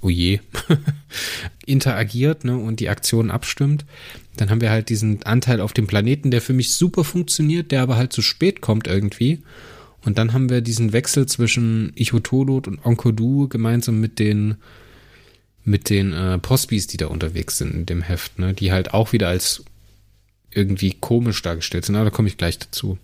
oh 0.00 0.08
je, 0.08 0.40
interagiert 1.66 2.44
ne, 2.44 2.56
und 2.56 2.80
die 2.80 2.88
Aktion 2.88 3.30
abstimmt. 3.30 3.84
Dann 4.36 4.50
haben 4.50 4.60
wir 4.60 4.70
halt 4.70 4.88
diesen 4.88 5.22
Anteil 5.22 5.60
auf 5.60 5.72
dem 5.72 5.86
Planeten, 5.86 6.30
der 6.30 6.42
für 6.42 6.52
mich 6.52 6.74
super 6.74 7.04
funktioniert, 7.04 7.72
der 7.72 7.82
aber 7.82 7.96
halt 7.96 8.12
zu 8.12 8.22
spät 8.22 8.60
kommt 8.60 8.86
irgendwie. 8.86 9.42
Und 10.04 10.18
dann 10.18 10.32
haben 10.32 10.50
wir 10.50 10.60
diesen 10.60 10.92
Wechsel 10.92 11.26
zwischen 11.26 11.92
Ichotolot 11.96 12.68
und 12.68 12.84
Onkodu 12.84 13.48
gemeinsam 13.48 14.00
mit 14.00 14.18
den 14.18 14.56
mit 15.64 15.90
den 15.90 16.12
äh, 16.12 16.38
Postbis, 16.38 16.86
die 16.86 16.96
da 16.96 17.08
unterwegs 17.08 17.58
sind 17.58 17.74
in 17.74 17.86
dem 17.86 18.02
Heft, 18.02 18.38
ne, 18.38 18.54
die 18.54 18.70
halt 18.70 18.94
auch 18.94 19.12
wieder 19.12 19.26
als 19.26 19.64
irgendwie 20.52 20.96
komisch 20.98 21.42
dargestellt 21.42 21.84
sind. 21.84 21.96
Aber 21.96 22.04
da 22.04 22.10
komme 22.10 22.28
ich 22.28 22.36
gleich 22.36 22.58
dazu. 22.58 22.98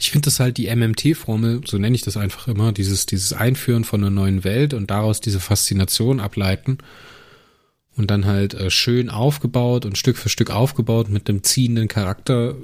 Ich 0.00 0.10
finde 0.10 0.26
das 0.26 0.40
halt 0.40 0.56
die 0.56 0.74
MMT-Formel, 0.74 1.62
so 1.66 1.78
nenne 1.78 1.94
ich 1.94 2.02
das 2.02 2.16
einfach 2.16 2.48
immer, 2.48 2.72
dieses, 2.72 3.06
dieses 3.06 3.32
Einführen 3.32 3.84
von 3.84 4.00
einer 4.00 4.10
neuen 4.10 4.44
Welt 4.44 4.74
und 4.74 4.90
daraus 4.90 5.20
diese 5.20 5.40
Faszination 5.40 6.20
ableiten 6.20 6.78
und 7.96 8.10
dann 8.10 8.24
halt 8.24 8.54
äh, 8.54 8.70
schön 8.70 9.10
aufgebaut 9.10 9.84
und 9.84 9.98
Stück 9.98 10.16
für 10.16 10.28
Stück 10.28 10.50
aufgebaut 10.50 11.10
mit 11.10 11.28
einem 11.28 11.42
ziehenden 11.42 11.86
Charakter, 11.86 12.56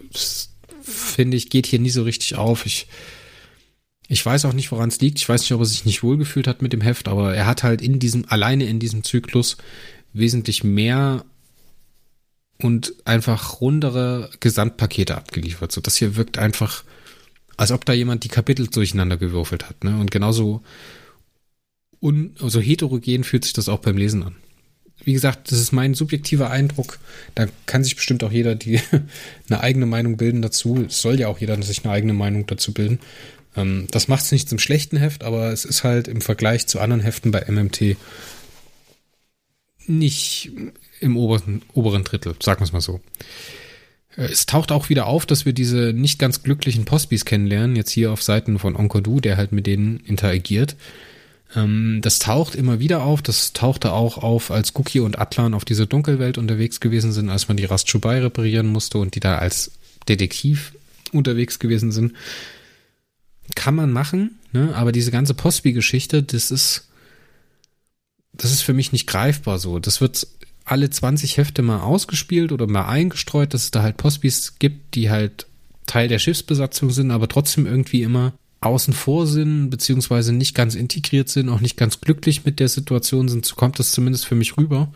finde 0.83 1.37
ich, 1.37 1.51
geht 1.51 1.67
hier 1.67 1.79
nie 1.79 1.91
so 1.91 2.03
richtig 2.03 2.37
auf. 2.37 2.65
Ich 2.65 2.87
ich 4.09 4.25
weiß 4.25 4.45
auch 4.45 4.53
nicht, 4.53 4.71
woran 4.71 4.89
es 4.89 5.01
liegt. 5.01 5.19
Ich 5.19 5.29
weiß 5.29 5.41
nicht, 5.41 5.53
ob 5.53 5.61
er 5.61 5.67
sich 5.67 5.85
nicht 5.85 6.03
wohlgefühlt 6.03 6.47
hat 6.47 6.63
mit 6.63 6.73
dem 6.73 6.81
Heft, 6.81 7.09
aber 7.09 7.35
er 7.35 7.47
hat 7.47 7.63
halt 7.63 7.83
in 7.83 7.99
diesem, 7.99 8.25
alleine 8.29 8.67
in 8.67 8.79
diesem 8.79 9.03
Zyklus 9.03 9.57
wesentlich 10.13 10.63
mehr 10.63 11.25
und 12.63 12.95
einfach 13.05 13.61
rundere 13.61 14.31
Gesamtpakete 14.41 15.17
abgeliefert. 15.17 15.73
So, 15.73 15.81
das 15.81 15.97
hier 15.97 16.17
wirkt 16.17 16.39
einfach, 16.39 16.85
als 17.57 17.71
ob 17.71 17.85
da 17.85 17.93
jemand 17.93 18.25
die 18.25 18.29
Kapitel 18.29 18.67
durcheinander 18.67 19.17
gewürfelt 19.17 19.69
hat, 19.69 19.85
ne? 19.85 19.99
Und 19.99 20.11
genauso 20.11 20.63
un, 22.01 22.35
also 22.41 22.61
heterogen 22.61 23.25
fühlt 23.25 23.45
sich 23.45 23.53
das 23.53 23.69
auch 23.69 23.79
beim 23.79 23.97
Lesen 23.97 24.23
an. 24.23 24.37
Wie 25.05 25.13
gesagt, 25.13 25.51
das 25.53 25.61
ist 25.61 25.73
mein 25.73 25.95
subjektiver 25.95 26.51
Eindruck. 26.51 26.99
Da 27.35 27.47
kann 27.67 27.85
sich 27.85 27.97
bestimmt 27.97 28.25
auch 28.25 28.33
jeder 28.33 28.55
die 28.55 28.81
eine 29.49 29.61
eigene 29.61 29.87
Meinung 29.87 30.17
bilden 30.17 30.43
dazu. 30.43 30.85
Es 30.87 31.01
soll 31.01 31.21
ja 31.21 31.29
auch 31.29 31.39
jeder 31.39 31.61
sich 31.63 31.85
eine 31.85 31.93
eigene 31.93 32.15
Meinung 32.15 32.47
dazu 32.47 32.73
bilden. 32.73 32.99
Ähm, 33.57 33.87
das 33.91 34.09
macht 34.09 34.25
es 34.25 34.33
nicht 34.33 34.49
zum 34.49 34.59
schlechten 34.59 34.97
Heft, 34.97 35.23
aber 35.23 35.53
es 35.53 35.65
ist 35.65 35.85
halt 35.85 36.09
im 36.09 36.21
Vergleich 36.21 36.67
zu 36.67 36.81
anderen 36.81 37.03
Heften 37.03 37.31
bei 37.31 37.45
MMT 37.47 37.97
nicht 39.87 40.51
im 41.01 41.17
oberen, 41.17 41.63
oberen 41.73 42.05
Drittel, 42.05 42.35
sagen 42.43 42.61
wir 42.61 42.65
es 42.65 42.73
mal 42.73 42.81
so. 42.81 43.01
Äh, 44.17 44.25
es 44.25 44.47
taucht 44.47 44.73
auch 44.73 44.89
wieder 44.89 45.07
auf, 45.07 45.27
dass 45.27 45.45
wir 45.45 45.53
diese 45.53 45.93
nicht 45.93 46.19
ganz 46.19 46.43
glücklichen 46.43 46.85
Postbis 46.85 47.25
kennenlernen, 47.25 47.77
jetzt 47.77 47.91
hier 47.91 48.13
auf 48.13 48.23
Seiten 48.23 48.59
von 48.59 48.77
Onkodu, 48.77 49.21
der 49.21 49.37
halt 49.37 49.53
mit 49.53 49.67
denen 49.67 50.01
interagiert. 50.01 50.77
Ähm, 51.55 52.01
das 52.03 52.19
taucht 52.19 52.55
immer 52.55 52.81
wieder 52.81 53.03
auf, 53.03 53.23
das 53.23 53.53
tauchte 53.53 53.93
auch 53.93 54.19
auf, 54.19 54.51
als 54.51 54.75
Cookie 54.77 55.01
und 55.01 55.19
Atlan 55.19 55.55
auf 55.55 55.65
dieser 55.65 55.87
Dunkelwelt 55.87 56.39
unterwegs 56.39 56.81
gewesen 56.81 57.13
sind, 57.13 57.31
als 57.31 57.49
man 57.49 57.57
die 57.57 57.65
Rast 57.65 57.89
Schubai 57.89 58.21
reparieren 58.21 58.67
musste 58.67 58.99
und 58.99 59.15
die 59.15 59.21
da 59.21 59.39
als 59.39 59.73
Detektiv 60.09 60.73
unterwegs 61.13 61.59
gewesen 61.59 61.93
sind 61.93 62.13
kann 63.55 63.75
man 63.75 63.93
machen, 63.93 64.39
ne? 64.53 64.75
aber 64.75 64.93
diese 64.93 65.11
ganze 65.11 65.35
Postby-Geschichte, 65.35 66.23
das 66.23 66.51
ist, 66.51 66.89
das 68.33 68.51
ist 68.51 68.63
für 68.63 68.75
mich 68.75 68.93
nicht 68.93 69.07
greifbar 69.07 69.59
so. 69.59 69.79
Das 69.79 70.01
wird 70.01 70.27
alle 70.67 70.91
20 70.91 71.39
Hefte 71.39 71.63
mal 71.63 71.81
ausgespielt 71.81 72.53
oder 72.53 72.67
mal 72.67 72.87
eingestreut, 72.87 73.55
dass 73.55 73.65
es 73.65 73.71
da 73.71 73.83
halt 73.83 73.97
Postbys 73.97 74.59
gibt, 74.59 74.95
die 74.97 75.11
halt 75.11 75.47
Teil 75.87 76.09
der 76.09 76.19
Schiffsbesatzung 76.19 76.91
sind, 76.91 77.13
aber 77.13 77.29
trotzdem 77.29 77.67
irgendwie 77.67 78.03
immer 78.03 78.33
außen 78.61 78.93
vor 78.93 79.29
sind, 79.29 79.71
beziehungsweise 79.71 80.33
nicht 80.33 80.55
ganz 80.55 80.75
integriert 80.75 81.29
sind, 81.29 81.49
auch 81.49 81.61
nicht 81.61 81.77
ganz 81.77 82.01
glücklich 82.01 82.45
mit 82.45 82.59
der 82.59 82.69
Situation 82.69 83.29
sind, 83.29 83.47
so 83.47 83.55
kommt 83.55 83.79
das 83.79 83.93
zumindest 83.93 84.27
für 84.27 84.35
mich 84.35 84.57
rüber. 84.57 84.93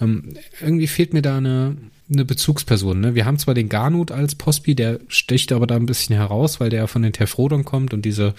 Ähm, 0.00 0.34
irgendwie 0.60 0.88
fehlt 0.88 1.14
mir 1.14 1.22
da 1.22 1.38
eine, 1.38 1.76
eine 2.12 2.24
Bezugsperson. 2.26 3.00
Ne? 3.00 3.14
Wir 3.14 3.24
haben 3.24 3.38
zwar 3.38 3.54
den 3.54 3.70
Garnut 3.70 4.12
als 4.12 4.34
Pospi, 4.34 4.74
der 4.74 5.00
sticht 5.08 5.52
aber 5.52 5.66
da 5.66 5.76
ein 5.76 5.86
bisschen 5.86 6.14
heraus, 6.14 6.60
weil 6.60 6.68
der 6.68 6.86
von 6.86 7.00
den 7.00 7.14
Tefrodon 7.14 7.64
kommt 7.64 7.94
und 7.94 8.04
diese 8.04 8.34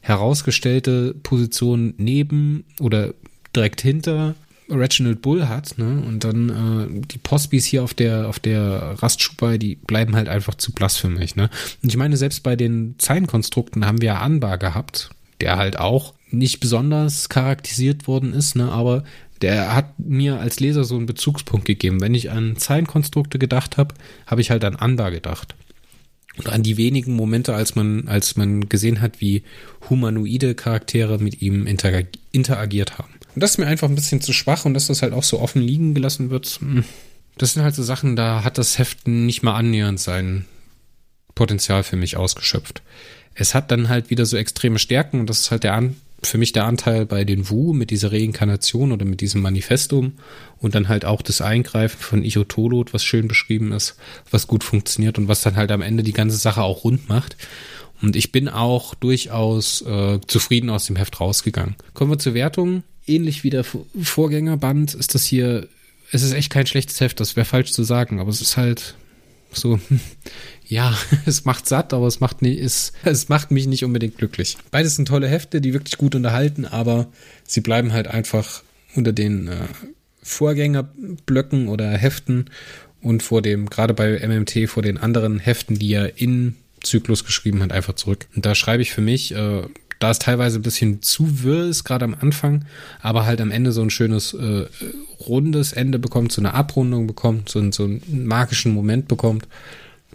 herausgestellte 0.00 1.14
Position 1.24 1.94
neben 1.96 2.64
oder 2.78 3.14
direkt 3.54 3.80
hinter 3.80 4.36
Reginald 4.70 5.22
Bull 5.22 5.48
hat, 5.48 5.78
ne? 5.78 6.02
Und 6.06 6.24
dann 6.24 6.48
äh, 6.48 7.06
die 7.06 7.18
Postbis 7.18 7.64
hier 7.64 7.82
auf 7.82 7.94
der 7.94 8.28
auf 8.28 8.38
der 8.38 8.96
Rastschubai, 8.98 9.58
die 9.58 9.76
bleiben 9.76 10.16
halt 10.16 10.28
einfach 10.28 10.54
zu 10.54 10.72
blass 10.72 10.96
für 10.96 11.08
mich, 11.08 11.36
ne? 11.36 11.50
Und 11.82 11.88
ich 11.88 11.96
meine, 11.96 12.16
selbst 12.16 12.42
bei 12.42 12.56
den 12.56 12.94
Zeilenkonstrukten 12.98 13.86
haben 13.86 14.00
wir 14.00 14.20
Anbar 14.20 14.58
gehabt, 14.58 15.10
der 15.40 15.56
halt 15.56 15.78
auch 15.78 16.14
nicht 16.30 16.60
besonders 16.60 17.28
charakterisiert 17.28 18.06
worden 18.06 18.32
ist, 18.32 18.56
ne? 18.56 18.70
Aber 18.70 19.04
der 19.42 19.74
hat 19.74 19.98
mir 19.98 20.38
als 20.38 20.60
Leser 20.60 20.84
so 20.84 20.96
einen 20.96 21.06
Bezugspunkt 21.06 21.66
gegeben. 21.66 22.00
Wenn 22.00 22.14
ich 22.14 22.30
an 22.30 22.56
Zeilenkonstrukte 22.56 23.38
gedacht 23.38 23.76
habe, 23.78 23.94
habe 24.26 24.40
ich 24.40 24.50
halt 24.50 24.64
an 24.64 24.76
Anda 24.76 25.10
gedacht. 25.10 25.54
Und 26.36 26.48
an 26.48 26.62
die 26.62 26.76
wenigen 26.76 27.14
Momente, 27.14 27.54
als 27.54 27.74
man, 27.74 28.06
als 28.06 28.36
man 28.36 28.68
gesehen 28.68 29.00
hat, 29.00 29.20
wie 29.20 29.42
humanoide 29.88 30.54
Charaktere 30.54 31.18
mit 31.18 31.42
ihm 31.42 31.66
interagiert 31.66 32.98
haben. 32.98 33.10
Und 33.34 33.42
das 33.42 33.52
ist 33.52 33.58
mir 33.58 33.66
einfach 33.66 33.88
ein 33.88 33.94
bisschen 33.94 34.20
zu 34.20 34.32
schwach 34.32 34.64
und 34.64 34.74
dass 34.74 34.88
das 34.88 35.02
halt 35.02 35.12
auch 35.12 35.22
so 35.22 35.40
offen 35.40 35.62
liegen 35.62 35.94
gelassen 35.94 36.30
wird. 36.30 36.58
Hm, 36.60 36.84
das 37.38 37.54
sind 37.54 37.62
halt 37.62 37.74
so 37.74 37.82
Sachen, 37.82 38.16
da 38.16 38.44
hat 38.44 38.58
das 38.58 38.78
Heft 38.78 39.08
nicht 39.08 39.42
mal 39.42 39.54
annähernd 39.54 40.00
sein 40.00 40.46
Potenzial 41.34 41.82
für 41.82 41.96
mich 41.96 42.16
ausgeschöpft. 42.16 42.82
Es 43.34 43.54
hat 43.54 43.70
dann 43.70 43.88
halt 43.88 44.10
wieder 44.10 44.26
so 44.26 44.36
extreme 44.36 44.78
Stärken 44.78 45.20
und 45.20 45.30
das 45.30 45.40
ist 45.40 45.50
halt 45.50 45.64
der 45.64 45.72
für 46.22 46.38
mich 46.38 46.52
der 46.52 46.66
Anteil 46.66 47.06
bei 47.06 47.24
den 47.24 47.48
Wu 47.48 47.72
mit 47.72 47.90
dieser 47.90 48.12
Reinkarnation 48.12 48.92
oder 48.92 49.04
mit 49.04 49.20
diesem 49.20 49.40
Manifestum 49.40 50.12
und 50.58 50.74
dann 50.74 50.88
halt 50.88 51.04
auch 51.04 51.22
das 51.22 51.40
Eingreifen 51.40 51.98
von 51.98 52.22
Ichotolot, 52.22 52.92
was 52.92 53.04
schön 53.04 53.28
beschrieben 53.28 53.72
ist, 53.72 53.96
was 54.30 54.46
gut 54.46 54.64
funktioniert 54.64 55.18
und 55.18 55.28
was 55.28 55.42
dann 55.42 55.56
halt 55.56 55.70
am 55.70 55.82
Ende 55.82 56.02
die 56.02 56.12
ganze 56.12 56.36
Sache 56.36 56.62
auch 56.62 56.84
rund 56.84 57.08
macht. 57.08 57.36
Und 58.02 58.16
ich 58.16 58.32
bin 58.32 58.48
auch 58.48 58.94
durchaus 58.94 59.82
äh, 59.82 60.20
zufrieden 60.26 60.70
aus 60.70 60.86
dem 60.86 60.96
Heft 60.96 61.20
rausgegangen. 61.20 61.76
Kommen 61.94 62.10
wir 62.10 62.18
zur 62.18 62.34
Wertung. 62.34 62.82
Ähnlich 63.10 63.44
wie 63.44 63.50
der 63.50 63.64
Vorgängerband 63.64 64.94
ist 64.94 65.14
das 65.14 65.24
hier, 65.24 65.68
es 66.12 66.22
ist 66.22 66.32
echt 66.32 66.50
kein 66.50 66.66
schlechtes 66.66 67.00
Heft, 67.00 67.20
das 67.20 67.36
wäre 67.36 67.44
falsch 67.44 67.72
zu 67.72 67.82
sagen, 67.82 68.20
aber 68.20 68.30
es 68.30 68.40
ist 68.40 68.56
halt 68.56 68.94
so, 69.52 69.80
ja, 70.66 70.96
es 71.26 71.44
macht 71.44 71.66
satt, 71.66 71.92
aber 71.92 72.06
es 72.06 72.20
macht, 72.20 72.42
nicht, 72.42 72.60
es, 72.60 72.92
es 73.04 73.28
macht 73.28 73.50
mich 73.50 73.66
nicht 73.66 73.84
unbedingt 73.84 74.18
glücklich. 74.18 74.56
Beides 74.70 74.96
sind 74.96 75.08
tolle 75.08 75.28
Hefte, 75.28 75.60
die 75.60 75.72
wirklich 75.72 75.98
gut 75.98 76.14
unterhalten, 76.14 76.64
aber 76.64 77.08
sie 77.44 77.60
bleiben 77.60 77.92
halt 77.92 78.06
einfach 78.06 78.62
unter 78.94 79.12
den 79.12 79.48
äh, 79.48 79.56
Vorgängerblöcken 80.22 81.68
oder 81.68 81.90
Heften 81.90 82.46
und 83.00 83.22
vor 83.22 83.42
dem, 83.42 83.68
gerade 83.68 83.94
bei 83.94 84.26
MMT, 84.26 84.68
vor 84.68 84.82
den 84.82 84.98
anderen 84.98 85.38
Heften, 85.38 85.78
die 85.78 85.92
er 85.92 86.18
in 86.18 86.56
Zyklus 86.82 87.24
geschrieben 87.24 87.62
hat, 87.62 87.72
einfach 87.72 87.94
zurück. 87.94 88.26
Und 88.34 88.46
da 88.46 88.54
schreibe 88.54 88.82
ich 88.82 88.92
für 88.92 89.00
mich 89.00 89.34
äh, 89.34 89.62
da 90.00 90.10
es 90.10 90.18
teilweise 90.18 90.58
ein 90.58 90.62
bisschen 90.62 91.02
zu 91.02 91.42
wirr 91.42 91.66
ist, 91.66 91.84
gerade 91.84 92.06
am 92.06 92.16
Anfang, 92.18 92.64
aber 93.00 93.26
halt 93.26 93.40
am 93.40 93.52
Ende 93.52 93.70
so 93.70 93.82
ein 93.82 93.90
schönes 93.90 94.32
äh, 94.34 94.66
rundes 95.20 95.72
Ende 95.72 95.98
bekommt, 95.98 96.32
so 96.32 96.40
eine 96.40 96.54
Abrundung 96.54 97.06
bekommt, 97.06 97.48
so, 97.48 97.70
so 97.70 97.84
einen 97.84 98.26
magischen 98.26 98.72
Moment 98.72 99.06
bekommt, 99.06 99.46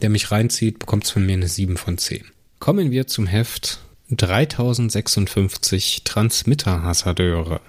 der 0.02 0.10
mich 0.10 0.32
reinzieht, 0.32 0.80
bekommt 0.80 1.06
es 1.06 1.12
von 1.12 1.26
mir 1.26 1.34
eine 1.34 1.48
7 1.48 1.78
von 1.78 1.98
10. 1.98 2.26
Kommen 2.60 2.92
wir 2.92 3.08
zum 3.08 3.28
Heft 3.28 3.80
3056 4.10 6.02
Transmitter-Hasardeure. 6.04 7.62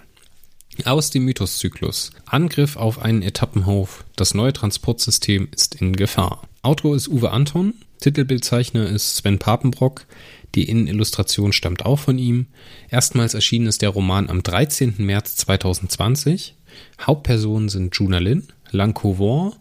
Aus 0.85 1.11
dem 1.11 1.24
Mythoszyklus. 1.24 2.12
Angriff 2.24 2.76
auf 2.76 3.00
einen 3.00 3.22
Etappenhof. 3.22 4.05
Das 4.16 4.35
neue 4.35 4.52
Transportsystem 4.52 5.48
ist 5.55 5.74
in 5.76 5.94
Gefahr. 5.96 6.42
Autor 6.62 6.96
ist 6.96 7.09
Uwe 7.09 7.31
Anton. 7.31 7.74
Titelbildzeichner 8.01 8.89
ist 8.89 9.17
Sven 9.17 9.39
Papenbrock. 9.39 10.07
Die 10.55 10.69
Innenillustration 10.69 11.53
stammt 11.53 11.85
auch 11.85 11.99
von 11.99 12.19
ihm. 12.19 12.47
Erstmals 12.91 13.35
erschienen 13.35 13.67
ist 13.67 13.83
der 13.83 13.91
Roman 13.91 14.31
am 14.31 14.43
13. 14.43 14.95
März 14.99 15.37
2020. 15.37 16.55
Hauptpersonen 17.01 17.69
sind 17.69 17.95
Juna 17.97 18.19
Lin, 18.19 18.45
Lankovor, 18.71 19.57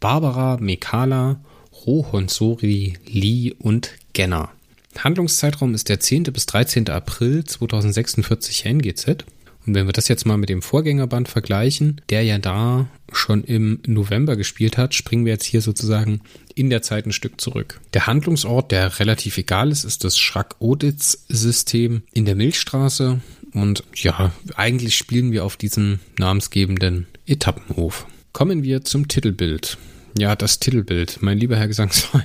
Barbara 0.00 0.56
Mekala, 0.58 1.40
Rohonsori, 1.86 2.94
Lee 3.06 3.54
und 3.58 3.92
Genner. 4.12 4.50
Handlungszeitraum 4.98 5.74
ist 5.74 5.88
der 5.88 6.00
10. 6.00 6.24
bis 6.24 6.46
13. 6.46 6.88
April 6.90 7.44
2046 7.44 8.64
NGZ. 8.64 9.24
Und 9.66 9.74
wenn 9.74 9.86
wir 9.86 9.92
das 9.92 10.08
jetzt 10.08 10.26
mal 10.26 10.38
mit 10.38 10.48
dem 10.48 10.62
Vorgängerband 10.62 11.28
vergleichen, 11.28 12.00
der 12.08 12.22
ja 12.22 12.38
da 12.38 12.88
schon 13.12 13.44
im 13.44 13.80
November 13.86 14.36
gespielt 14.36 14.78
hat, 14.78 14.94
springen 14.94 15.24
wir 15.24 15.32
jetzt 15.32 15.44
hier 15.44 15.60
sozusagen 15.60 16.22
in 16.54 16.70
der 16.70 16.82
Zeit 16.82 17.06
ein 17.06 17.12
Stück 17.12 17.40
zurück. 17.40 17.80
Der 17.92 18.06
Handlungsort, 18.06 18.72
der 18.72 18.98
relativ 19.00 19.36
egal 19.38 19.70
ist, 19.70 19.84
ist 19.84 20.04
das 20.04 20.18
Schrack-Oditz-System 20.18 22.02
in 22.12 22.24
der 22.24 22.36
Milchstraße. 22.36 23.20
Und 23.52 23.84
ja, 23.94 24.32
eigentlich 24.54 24.96
spielen 24.96 25.32
wir 25.32 25.44
auf 25.44 25.56
diesem 25.56 25.98
namensgebenden 26.18 27.06
Etappenhof. 27.26 28.06
Kommen 28.32 28.62
wir 28.62 28.84
zum 28.84 29.08
Titelbild. 29.08 29.76
Ja, 30.18 30.36
das 30.36 30.60
Titelbild, 30.60 31.18
mein 31.20 31.38
lieber 31.38 31.56
Herr 31.56 31.68
Gesangsverein. 31.68 32.24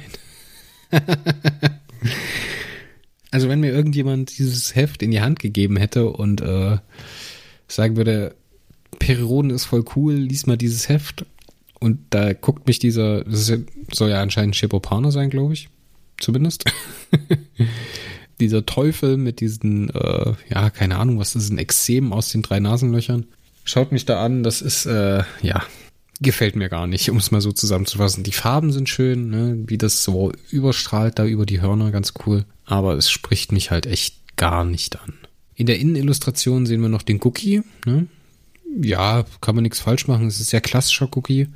also 3.35 3.49
wenn 3.49 3.59
mir 3.59 3.73
irgendjemand 3.73 4.37
dieses 4.37 4.75
Heft 4.75 5.03
in 5.03 5.11
die 5.11 5.19
Hand 5.19 5.39
gegeben 5.39 5.75
hätte 5.75 6.09
und 6.09 6.39
äh, 6.39 6.77
sagen 7.67 7.97
würde, 7.97 8.33
Perioden 8.97 9.49
ist 9.49 9.65
voll 9.65 9.83
cool, 9.97 10.13
lies 10.13 10.45
mal 10.45 10.55
dieses 10.55 10.87
Heft. 10.87 11.25
Und 11.81 11.99
da 12.11 12.31
guckt 12.31 12.65
mich 12.65 12.79
dieser, 12.79 13.25
das 13.25 13.51
soll 13.91 14.09
ja 14.09 14.21
anscheinend 14.21 14.55
Schepopano 14.55 15.11
sein, 15.11 15.29
glaube 15.29 15.51
ich. 15.51 15.67
Zumindest. 16.17 16.63
dieser 18.39 18.65
Teufel 18.65 19.17
mit 19.17 19.41
diesen, 19.41 19.89
äh, 19.89 20.33
ja, 20.49 20.69
keine 20.69 20.95
Ahnung, 20.95 21.19
was 21.19 21.33
das 21.33 21.43
ist, 21.43 21.49
ein 21.51 21.57
Exem 21.57 22.13
aus 22.13 22.29
den 22.29 22.41
drei 22.41 22.61
Nasenlöchern. 22.61 23.25
Schaut 23.65 23.91
mich 23.91 24.05
da 24.05 24.23
an, 24.23 24.43
das 24.43 24.61
ist, 24.61 24.85
äh, 24.85 25.23
ja, 25.41 25.61
gefällt 26.21 26.55
mir 26.55 26.69
gar 26.69 26.87
nicht, 26.87 27.09
um 27.09 27.17
es 27.17 27.31
mal 27.31 27.41
so 27.41 27.51
zusammenzufassen. 27.51 28.23
Die 28.23 28.31
Farben 28.31 28.71
sind 28.71 28.87
schön, 28.87 29.29
ne, 29.29 29.63
wie 29.67 29.77
das 29.77 30.05
so 30.05 30.31
überstrahlt 30.51 31.19
da 31.19 31.25
über 31.25 31.45
die 31.45 31.59
Hörner, 31.59 31.91
ganz 31.91 32.13
cool. 32.25 32.45
Aber 32.65 32.95
es 32.95 33.10
spricht 33.10 33.51
mich 33.51 33.71
halt 33.71 33.86
echt 33.86 34.38
gar 34.38 34.65
nicht 34.65 34.99
an. 34.99 35.13
In 35.56 35.67
der 35.67 35.80
Innenillustration 35.80 36.65
sehen 36.65 36.82
wir 36.82 36.89
noch 36.89 37.04
den 37.04 37.21
Cookie. 37.23 37.62
Ne? 37.86 38.08
Ja, 38.82 39.25
kann 39.41 39.56
man 39.56 39.63
nichts 39.63 39.80
falsch 39.80 40.08
machen. 40.08 40.28
Es 40.28 40.39
ist 40.39 40.49
sehr 40.49 40.62
klassischer 40.62 41.10
Cookie. 41.15 41.47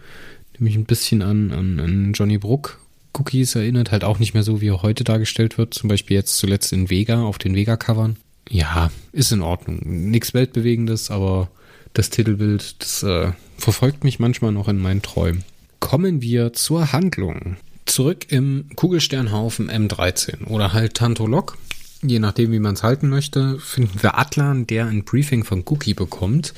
Nämlich 0.57 0.75
ein 0.75 0.85
bisschen 0.85 1.21
an, 1.21 1.51
an, 1.51 1.79
an 1.79 2.13
Johnny 2.13 2.37
Brook 2.37 2.79
Cookies 3.13 3.55
erinnert. 3.55 3.91
Halt 3.91 4.03
auch 4.03 4.19
nicht 4.19 4.33
mehr 4.33 4.43
so, 4.43 4.61
wie 4.61 4.69
er 4.69 4.81
heute 4.81 5.03
dargestellt 5.03 5.57
wird. 5.57 5.73
Zum 5.73 5.89
Beispiel 5.89 6.15
jetzt 6.15 6.37
zuletzt 6.37 6.71
in 6.71 6.89
Vega, 6.89 7.23
auf 7.23 7.37
den 7.37 7.55
Vega-Covern. 7.55 8.17
Ja, 8.49 8.91
ist 9.11 9.31
in 9.31 9.41
Ordnung. 9.41 9.79
Nichts 9.83 10.33
Weltbewegendes, 10.33 11.11
aber 11.11 11.49
das 11.93 12.09
Titelbild, 12.09 12.75
das 12.79 13.03
äh, 13.03 13.31
verfolgt 13.57 14.03
mich 14.03 14.19
manchmal 14.19 14.51
noch 14.51 14.67
in 14.67 14.79
meinen 14.79 15.01
Träumen. 15.01 15.43
Kommen 15.79 16.21
wir 16.21 16.53
zur 16.53 16.91
Handlung. 16.91 17.57
Zurück 17.89 18.27
im 18.29 18.69
Kugelsternhaufen 18.75 19.69
M13 19.69 20.45
oder 20.47 20.73
halt 20.73 20.93
Tantolok 20.93 21.57
je 22.01 22.19
nachdem, 22.19 22.51
wie 22.51 22.59
man 22.59 22.75
es 22.75 22.83
halten 22.83 23.09
möchte, 23.09 23.59
finden 23.59 24.01
wir 24.01 24.17
Atlan, 24.17 24.67
der 24.67 24.87
ein 24.87 25.03
Briefing 25.03 25.43
von 25.43 25.63
Cookie 25.65 25.93
bekommt, 25.93 26.53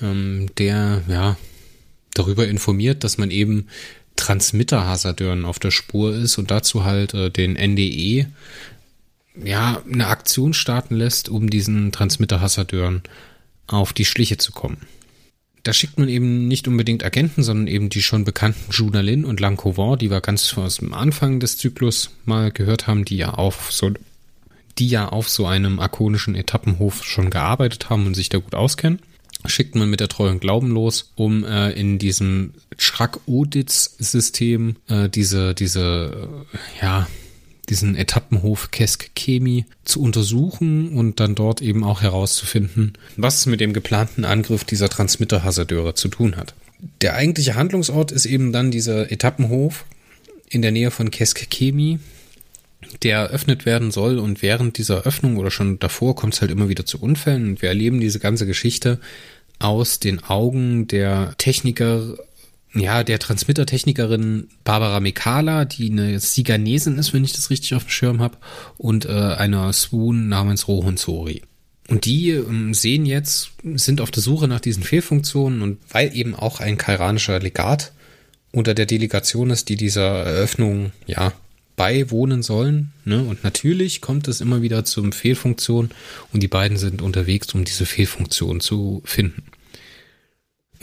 ähm, 0.00 0.48
der 0.58 1.02
ja 1.08 1.36
darüber 2.14 2.46
informiert, 2.46 3.04
dass 3.04 3.18
man 3.18 3.30
eben 3.30 3.68
Transmitter-Hasardeuren 4.16 5.44
auf 5.44 5.58
der 5.58 5.70
Spur 5.70 6.14
ist 6.14 6.38
und 6.38 6.50
dazu 6.50 6.84
halt 6.84 7.14
äh, 7.14 7.30
den 7.30 7.56
NDE 7.56 8.26
ja 9.42 9.82
eine 9.90 10.06
Aktion 10.06 10.54
starten 10.54 10.94
lässt, 10.94 11.28
um 11.28 11.50
diesen 11.50 11.90
Transmitter-Hasardeuren 11.90 13.02
auf 13.66 13.92
die 13.92 14.04
Schliche 14.04 14.38
zu 14.38 14.52
kommen. 14.52 14.78
Da 15.64 15.72
schickt 15.72 15.98
man 15.98 16.08
eben 16.08 16.46
nicht 16.46 16.68
unbedingt 16.68 17.04
Agenten, 17.04 17.42
sondern 17.42 17.66
eben 17.66 17.88
die 17.88 18.02
schon 18.02 18.24
bekannten 18.24 18.70
Junalin 18.70 19.24
und 19.24 19.40
Lancovan, 19.40 19.98
die 19.98 20.10
wir 20.10 20.20
ganz 20.20 20.56
aus 20.56 20.76
dem 20.76 20.92
Anfang 20.92 21.40
des 21.40 21.56
Zyklus 21.56 22.10
mal 22.26 22.52
gehört 22.52 22.86
haben, 22.86 23.06
die 23.06 23.16
ja 23.16 23.30
auf 23.30 23.72
so 23.72 23.90
die 24.78 24.88
ja 24.88 25.08
auf 25.08 25.28
so 25.28 25.46
einem 25.46 25.78
akonischen 25.78 26.34
Etappenhof 26.34 27.04
schon 27.04 27.30
gearbeitet 27.30 27.90
haben 27.90 28.06
und 28.06 28.14
sich 28.14 28.28
da 28.28 28.38
gut 28.38 28.54
auskennen, 28.54 29.00
schickt 29.46 29.74
man 29.74 29.88
mit 29.88 30.00
der 30.00 30.08
Treu 30.08 30.30
und 30.30 30.40
Glauben 30.40 30.70
los, 30.70 31.12
um 31.14 31.44
äh, 31.44 31.70
in 31.70 31.98
diesem 31.98 32.54
Schrack-Oditz-System 32.76 34.76
äh, 34.88 35.08
diese, 35.08 35.54
diese, 35.54 36.46
äh, 36.52 36.84
ja, 36.84 37.06
diesen 37.66 37.96
Etappenhof 37.96 38.70
Kesk 38.70 39.10
Chemie 39.14 39.64
zu 39.84 40.00
untersuchen 40.00 40.96
und 40.96 41.20
dann 41.20 41.34
dort 41.34 41.62
eben 41.62 41.84
auch 41.84 42.02
herauszufinden, 42.02 42.94
was 43.16 43.38
es 43.38 43.46
mit 43.46 43.60
dem 43.60 43.72
geplanten 43.72 44.24
Angriff 44.24 44.64
dieser 44.64 44.88
Transmitter-Hasardeure 44.88 45.94
zu 45.94 46.08
tun 46.08 46.36
hat. 46.36 46.54
Der 47.00 47.14
eigentliche 47.14 47.54
Handlungsort 47.54 48.12
ist 48.12 48.26
eben 48.26 48.52
dann 48.52 48.70
dieser 48.70 49.10
Etappenhof 49.10 49.84
in 50.48 50.62
der 50.62 50.72
Nähe 50.72 50.90
von 50.90 51.10
Kesk 51.10 51.50
Chemie, 51.50 51.98
der 53.02 53.18
eröffnet 53.18 53.66
werden 53.66 53.90
soll 53.90 54.18
und 54.18 54.42
während 54.42 54.78
dieser 54.78 55.02
Öffnung 55.02 55.36
oder 55.36 55.50
schon 55.50 55.78
davor 55.78 56.14
kommt 56.14 56.34
es 56.34 56.40
halt 56.40 56.50
immer 56.50 56.68
wieder 56.68 56.84
zu 56.84 57.00
Unfällen 57.00 57.48
und 57.48 57.62
wir 57.62 57.70
erleben 57.70 58.00
diese 58.00 58.18
ganze 58.18 58.46
Geschichte 58.46 59.00
aus 59.58 59.98
den 60.00 60.22
Augen 60.22 60.86
der 60.88 61.34
Techniker, 61.38 62.16
ja, 62.74 63.04
der 63.04 63.18
Transmittertechnikerin 63.18 64.48
Barbara 64.64 65.00
Mekala, 65.00 65.64
die 65.64 65.90
eine 65.90 66.18
Siganesin 66.18 66.98
ist, 66.98 67.12
wenn 67.12 67.24
ich 67.24 67.32
das 67.32 67.50
richtig 67.50 67.74
auf 67.74 67.84
dem 67.84 67.90
Schirm 67.90 68.20
habe, 68.20 68.38
und 68.76 69.06
äh, 69.06 69.10
einer 69.10 69.72
Swoon 69.72 70.28
namens 70.28 70.68
Rohun 70.68 70.96
Sori. 70.96 71.42
Und 71.88 72.04
die 72.04 72.30
ähm, 72.30 72.74
sehen 72.74 73.06
jetzt, 73.06 73.52
sind 73.74 74.00
auf 74.00 74.10
der 74.10 74.22
Suche 74.22 74.48
nach 74.48 74.60
diesen 74.60 74.82
Fehlfunktionen 74.82 75.62
und 75.62 75.78
weil 75.90 76.16
eben 76.16 76.34
auch 76.34 76.60
ein 76.60 76.78
kairanischer 76.78 77.38
Legat 77.40 77.92
unter 78.52 78.74
der 78.74 78.86
Delegation 78.86 79.50
ist, 79.50 79.68
die 79.68 79.76
dieser 79.76 80.24
Eröffnung, 80.24 80.92
ja, 81.06 81.32
beiwohnen 81.76 82.42
sollen. 82.42 82.92
Ne? 83.04 83.22
Und 83.22 83.44
natürlich 83.44 84.00
kommt 84.00 84.28
es 84.28 84.40
immer 84.40 84.62
wieder 84.62 84.84
zum 84.84 85.12
Fehlfunktion 85.12 85.90
und 86.32 86.42
die 86.42 86.48
beiden 86.48 86.76
sind 86.76 87.02
unterwegs, 87.02 87.52
um 87.54 87.64
diese 87.64 87.84
Fehlfunktion 87.84 88.60
zu 88.60 89.02
finden. 89.04 89.42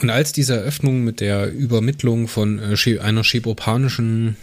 Und 0.02 0.10
als 0.10 0.32
diese 0.32 0.56
Eröffnung 0.56 1.04
mit 1.04 1.20
der 1.20 1.52
Übermittlung 1.52 2.26
von 2.26 2.58
äh, 2.58 2.98
einer 2.98 3.24
schebopanischen 3.24 4.36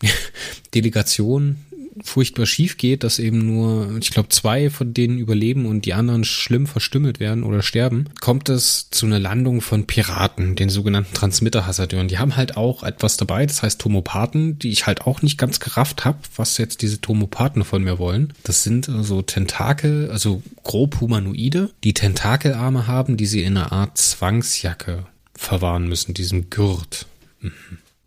Delegation 0.74 1.56
furchtbar 2.02 2.46
schief 2.46 2.76
geht, 2.76 3.04
dass 3.04 3.18
eben 3.18 3.44
nur, 3.46 3.96
ich 4.00 4.10
glaube, 4.10 4.28
zwei 4.28 4.70
von 4.70 4.94
denen 4.94 5.18
überleben 5.18 5.66
und 5.66 5.84
die 5.84 5.94
anderen 5.94 6.24
schlimm 6.24 6.66
verstümmelt 6.66 7.20
werden 7.20 7.42
oder 7.42 7.62
sterben, 7.62 8.06
kommt 8.20 8.48
es 8.48 8.90
zu 8.90 9.06
einer 9.06 9.18
Landung 9.18 9.60
von 9.60 9.86
Piraten, 9.86 10.56
den 10.56 10.68
sogenannten 10.68 11.14
Transmitter-Hasardeuren. 11.14 12.08
Die 12.08 12.18
haben 12.18 12.36
halt 12.36 12.56
auch 12.56 12.82
etwas 12.82 13.16
dabei, 13.16 13.46
das 13.46 13.62
heißt 13.62 13.80
Tomopathen, 13.80 14.58
die 14.58 14.70
ich 14.70 14.86
halt 14.86 15.02
auch 15.02 15.22
nicht 15.22 15.38
ganz 15.38 15.60
gerafft 15.60 16.04
habe, 16.04 16.18
was 16.36 16.58
jetzt 16.58 16.82
diese 16.82 17.00
Tomopathen 17.00 17.64
von 17.64 17.82
mir 17.82 17.98
wollen. 17.98 18.32
Das 18.42 18.62
sind 18.62 18.86
so 18.86 18.92
also 18.92 19.22
Tentakel, 19.22 20.10
also 20.10 20.42
grob 20.62 21.00
Humanoide, 21.00 21.70
die 21.84 21.94
Tentakelarme 21.94 22.86
haben, 22.86 23.16
die 23.16 23.26
sie 23.26 23.42
in 23.42 23.56
einer 23.56 23.72
Art 23.72 23.98
Zwangsjacke 23.98 25.06
verwahren 25.34 25.88
müssen, 25.88 26.14
diesem 26.14 26.50
Gürt. 26.50 27.06
Mhm. 27.40 27.52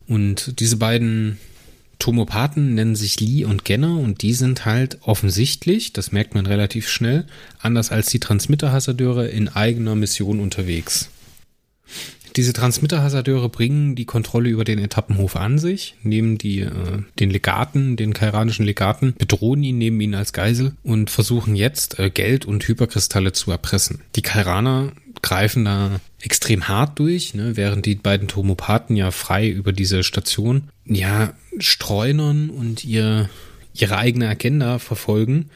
Und 0.07 0.59
diese 0.59 0.77
beiden 0.77 1.37
Tomopathen 2.01 2.73
nennen 2.73 2.95
sich 2.95 3.19
Lee 3.19 3.45
und 3.45 3.63
Genner 3.63 3.97
und 3.99 4.23
die 4.23 4.33
sind 4.33 4.65
halt 4.65 4.97
offensichtlich, 5.01 5.93
das 5.93 6.11
merkt 6.11 6.33
man 6.33 6.47
relativ 6.47 6.89
schnell, 6.89 7.27
anders 7.59 7.91
als 7.91 8.07
die 8.07 8.19
Transmitter-Hasardeure 8.19 9.27
in 9.27 9.49
eigener 9.49 9.93
Mission 9.93 10.39
unterwegs. 10.39 11.09
Diese 12.37 12.53
Transmitter-Hasardeure 12.53 13.49
bringen 13.49 13.95
die 13.95 14.05
Kontrolle 14.05 14.49
über 14.49 14.63
den 14.63 14.79
Etappenhof 14.79 15.35
an 15.35 15.59
sich, 15.59 15.95
nehmen 16.01 16.37
die, 16.37 16.61
äh, 16.61 16.71
den 17.19 17.29
Legaten, 17.29 17.97
den 17.97 18.13
kairanischen 18.13 18.65
Legaten, 18.65 19.13
bedrohen 19.17 19.63
ihn, 19.63 19.77
nehmen 19.77 19.99
ihn 19.99 20.15
als 20.15 20.31
Geisel 20.31 20.73
und 20.81 21.09
versuchen 21.09 21.55
jetzt 21.55 21.99
äh, 21.99 22.09
Geld 22.09 22.45
und 22.45 22.65
Hyperkristalle 22.67 23.33
zu 23.33 23.51
erpressen. 23.51 24.01
Die 24.15 24.21
Kairaner 24.21 24.93
greifen 25.22 25.65
da 25.65 25.99
extrem 26.22 26.67
hart 26.67 26.99
durch, 26.99 27.34
ne, 27.34 27.57
während 27.57 27.86
die 27.86 27.95
beiden 27.95 28.28
Tomopathen 28.28 28.95
ja 28.95 29.11
frei 29.11 29.49
über 29.49 29.74
diese 29.74 30.03
Station 30.03 30.69
ja 30.86 31.34
streunern 31.59 32.49
und 32.49 32.84
ihr 32.84 33.30
ihre 33.74 33.97
eigene 33.97 34.28
Agenda 34.28 34.80
verfolgen 34.80 35.49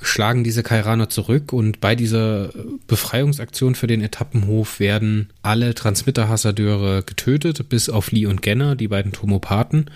schlagen 0.00 0.44
diese 0.44 0.62
Kairaner 0.62 1.08
zurück 1.08 1.52
und 1.52 1.80
bei 1.80 1.94
dieser 1.94 2.50
Befreiungsaktion 2.86 3.74
für 3.74 3.86
den 3.86 4.02
Etappenhof 4.02 4.80
werden 4.80 5.30
alle 5.42 5.74
Transmitter-Hassadeure 5.74 7.02
getötet, 7.02 7.68
bis 7.68 7.88
auf 7.88 8.12
Lee 8.12 8.26
und 8.26 8.42
Genner, 8.42 8.76
die 8.76 8.88
beiden 8.88 9.12
Tomopathen, 9.12 9.90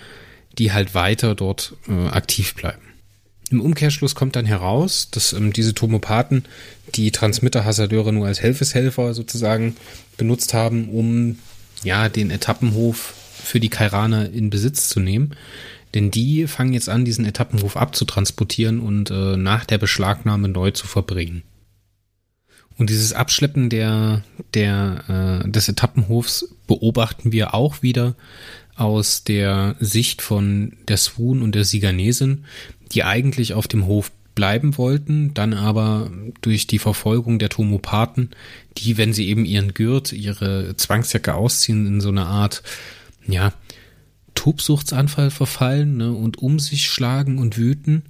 die 0.57 0.73
halt 0.73 0.93
weiter 0.93 1.35
dort 1.35 1.75
äh, 1.87 2.07
aktiv 2.07 2.53
bleiben. 2.53 2.82
Im 3.53 3.61
Umkehrschluss 3.61 4.15
kommt 4.15 4.35
dann 4.35 4.47
heraus, 4.47 5.09
dass 5.11 5.31
ähm, 5.31 5.53
diese 5.53 5.75
Tomopathen 5.75 6.45
die 6.95 7.11
Transmitter-Hassadeure 7.11 8.11
nur 8.11 8.25
als 8.25 8.41
Helfeshelfer 8.41 9.13
sozusagen 9.13 9.75
benutzt 10.17 10.55
haben, 10.55 10.89
um 10.89 11.37
ja 11.83 12.09
den 12.09 12.31
Etappenhof 12.31 13.13
für 13.31 13.59
die 13.59 13.69
Kairaner 13.69 14.31
in 14.31 14.49
Besitz 14.49 14.89
zu 14.89 14.99
nehmen. 14.99 15.35
Denn 15.93 16.09
die 16.09 16.47
fangen 16.47 16.73
jetzt 16.73 16.89
an, 16.89 17.05
diesen 17.05 17.25
Etappenhof 17.25 17.77
abzutransportieren 17.77 18.79
und 18.79 19.11
äh, 19.11 19.37
nach 19.37 19.65
der 19.65 19.77
Beschlagnahme 19.77 20.47
neu 20.47 20.71
zu 20.71 20.87
verbringen. 20.87 21.43
Und 22.79 22.89
dieses 22.89 23.13
Abschleppen 23.13 23.69
der, 23.69 24.23
der, 24.55 25.43
äh, 25.45 25.47
des 25.47 25.69
Etappenhofs 25.69 26.55
beobachten 26.65 27.31
wir 27.31 27.53
auch 27.53 27.83
wieder 27.83 28.15
aus 28.75 29.23
der 29.23 29.75
Sicht 29.79 30.21
von 30.21 30.73
der 30.87 30.97
Swoon 30.97 31.41
und 31.41 31.55
der 31.55 31.63
Siganesin, 31.63 32.45
die 32.91 33.03
eigentlich 33.03 33.53
auf 33.53 33.67
dem 33.67 33.85
Hof 33.85 34.11
bleiben 34.35 34.77
wollten, 34.77 35.33
dann 35.33 35.53
aber 35.53 36.11
durch 36.41 36.65
die 36.65 36.79
Verfolgung 36.79 37.39
der 37.39 37.49
Tomopathen, 37.49 38.31
die, 38.77 38.97
wenn 38.97 39.13
sie 39.13 39.27
eben 39.27 39.45
ihren 39.45 39.73
Gürt, 39.73 40.11
ihre 40.11 40.75
Zwangsjacke 40.75 41.35
ausziehen, 41.35 41.85
in 41.85 42.01
so 42.01 42.09
eine 42.09 42.25
Art, 42.25 42.63
ja, 43.27 43.53
Tobsuchtsanfall 44.33 45.29
verfallen 45.29 45.97
ne, 45.97 46.11
und 46.11 46.39
um 46.39 46.59
sich 46.59 46.89
schlagen 46.89 47.37
und 47.37 47.57
wüten, 47.57 48.03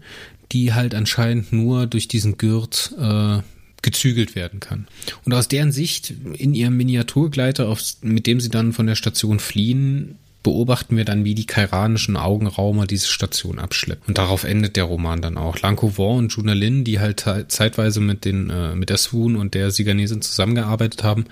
die 0.53 0.73
halt 0.73 0.95
anscheinend 0.95 1.51
nur 1.51 1.85
durch 1.87 2.07
diesen 2.07 2.37
Gürt 2.37 2.95
äh, 2.97 3.39
gezügelt 3.81 4.35
werden 4.35 4.61
kann. 4.61 4.87
Und 5.25 5.33
aus 5.33 5.49
deren 5.49 5.71
Sicht 5.71 6.13
in 6.37 6.53
ihrem 6.53 6.77
Miniaturgleiter, 6.77 7.67
auf, 7.67 7.81
mit 8.01 8.25
dem 8.27 8.39
sie 8.39 8.49
dann 8.49 8.71
von 8.71 8.87
der 8.87 8.95
Station 8.95 9.39
fliehen, 9.39 10.17
beobachten 10.43 10.97
wir 10.97 11.05
dann, 11.05 11.23
wie 11.23 11.35
die 11.35 11.47
kairanischen 11.47 12.17
Augenraumer 12.17 12.85
diese 12.85 13.07
Station 13.07 13.59
abschleppen. 13.59 14.03
Und 14.07 14.17
darauf 14.17 14.43
endet 14.43 14.75
der 14.75 14.83
Roman 14.83 15.21
dann 15.21 15.37
auch. 15.37 15.59
Lankovan 15.59 16.17
und 16.17 16.33
Junalin, 16.33 16.83
die 16.83 16.99
halt 16.99 17.25
zeitweise 17.47 18.01
mit 18.01 18.25
den, 18.25 18.49
äh, 18.49 18.75
mit 18.75 18.89
der 18.89 18.97
Swoon 18.97 19.37
und 19.37 19.53
der 19.53 19.71
Siganesin 19.71 20.21
zusammengearbeitet 20.21 21.03
haben, 21.03 21.25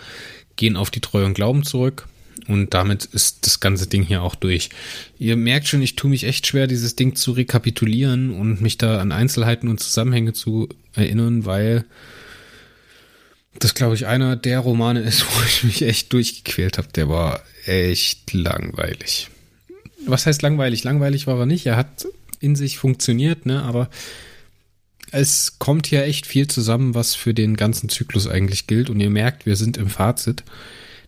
gehen 0.55 0.78
auf 0.78 0.89
die 0.89 1.01
Treue 1.01 1.26
und 1.26 1.34
Glauben 1.34 1.64
zurück. 1.64 2.07
Und 2.47 2.74
damit 2.74 3.05
ist 3.05 3.45
das 3.45 3.59
ganze 3.59 3.88
Ding 3.88 4.03
hier 4.03 4.24
auch 4.24 4.36
durch. 4.36 4.70
Ihr 5.20 5.36
merkt 5.36 5.68
schon, 5.68 5.82
ich 5.82 5.95
tue 5.95 6.09
mich 6.09 6.24
echt 6.24 6.47
schwer, 6.47 6.68
dieses 6.68 6.95
Ding 6.95 7.16
zu 7.16 7.34
rekapitulieren 7.34 8.32
und 8.32 8.62
mich 8.62 8.78
da 8.78 8.99
an 8.99 9.12
Einzelheiten 9.12 9.68
und 9.68 9.80
Zusammenhänge 9.80 10.34
zu 10.34 10.70
erinnern, 10.95 11.45
weil 11.45 11.86
das, 13.59 13.74
glaube 13.74 13.95
ich, 13.95 14.07
einer 14.07 14.36
der 14.36 14.59
Romane 14.59 15.01
ist, 15.01 15.26
wo 15.36 15.43
ich 15.45 15.64
mich 15.64 15.82
echt 15.84 16.14
durchgequält 16.14 16.78
habe. 16.78 16.88
Der 16.95 17.09
war 17.09 17.41
echt 17.66 18.34
langweilig. 18.34 19.30
Was 20.05 20.26
heißt 20.26 20.41
langweilig? 20.41 20.84
Langweilig 20.84 21.28
war 21.28 21.39
er 21.39 21.45
nicht. 21.45 21.66
Er 21.66 21.78
hat 21.78 22.07
in 22.39 22.55
sich 22.55 22.78
funktioniert, 22.78 23.45
ne? 23.45 23.64
Aber 23.64 23.89
es 25.12 25.59
kommt 25.59 25.88
hier 25.88 26.03
echt 26.03 26.26
viel 26.26 26.47
zusammen, 26.47 26.95
was 26.95 27.16
für 27.16 27.34
den 27.34 27.55
ganzen 27.57 27.89
Zyklus 27.89 28.28
eigentlich 28.28 28.68
gilt. 28.68 28.89
Und 28.89 28.99
ihr 28.99 29.09
merkt, 29.09 29.45
wir 29.45 29.55
sind 29.55 29.78
im 29.78 29.89
Fazit. 29.89 30.43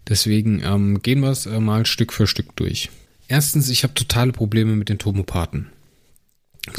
Deswegen 0.07 0.61
ähm, 0.63 1.01
gehen 1.01 1.21
wir 1.21 1.31
es 1.31 1.45
äh, 1.45 1.59
mal 1.59 1.85
Stück 1.85 2.11
für 2.11 2.27
Stück 2.27 2.55
durch. 2.55 2.89
Erstens, 3.27 3.69
ich 3.69 3.83
habe 3.83 3.93
totale 3.93 4.33
Probleme 4.33 4.75
mit 4.75 4.89
den 4.89 4.99
Tomopathen. 4.99 5.69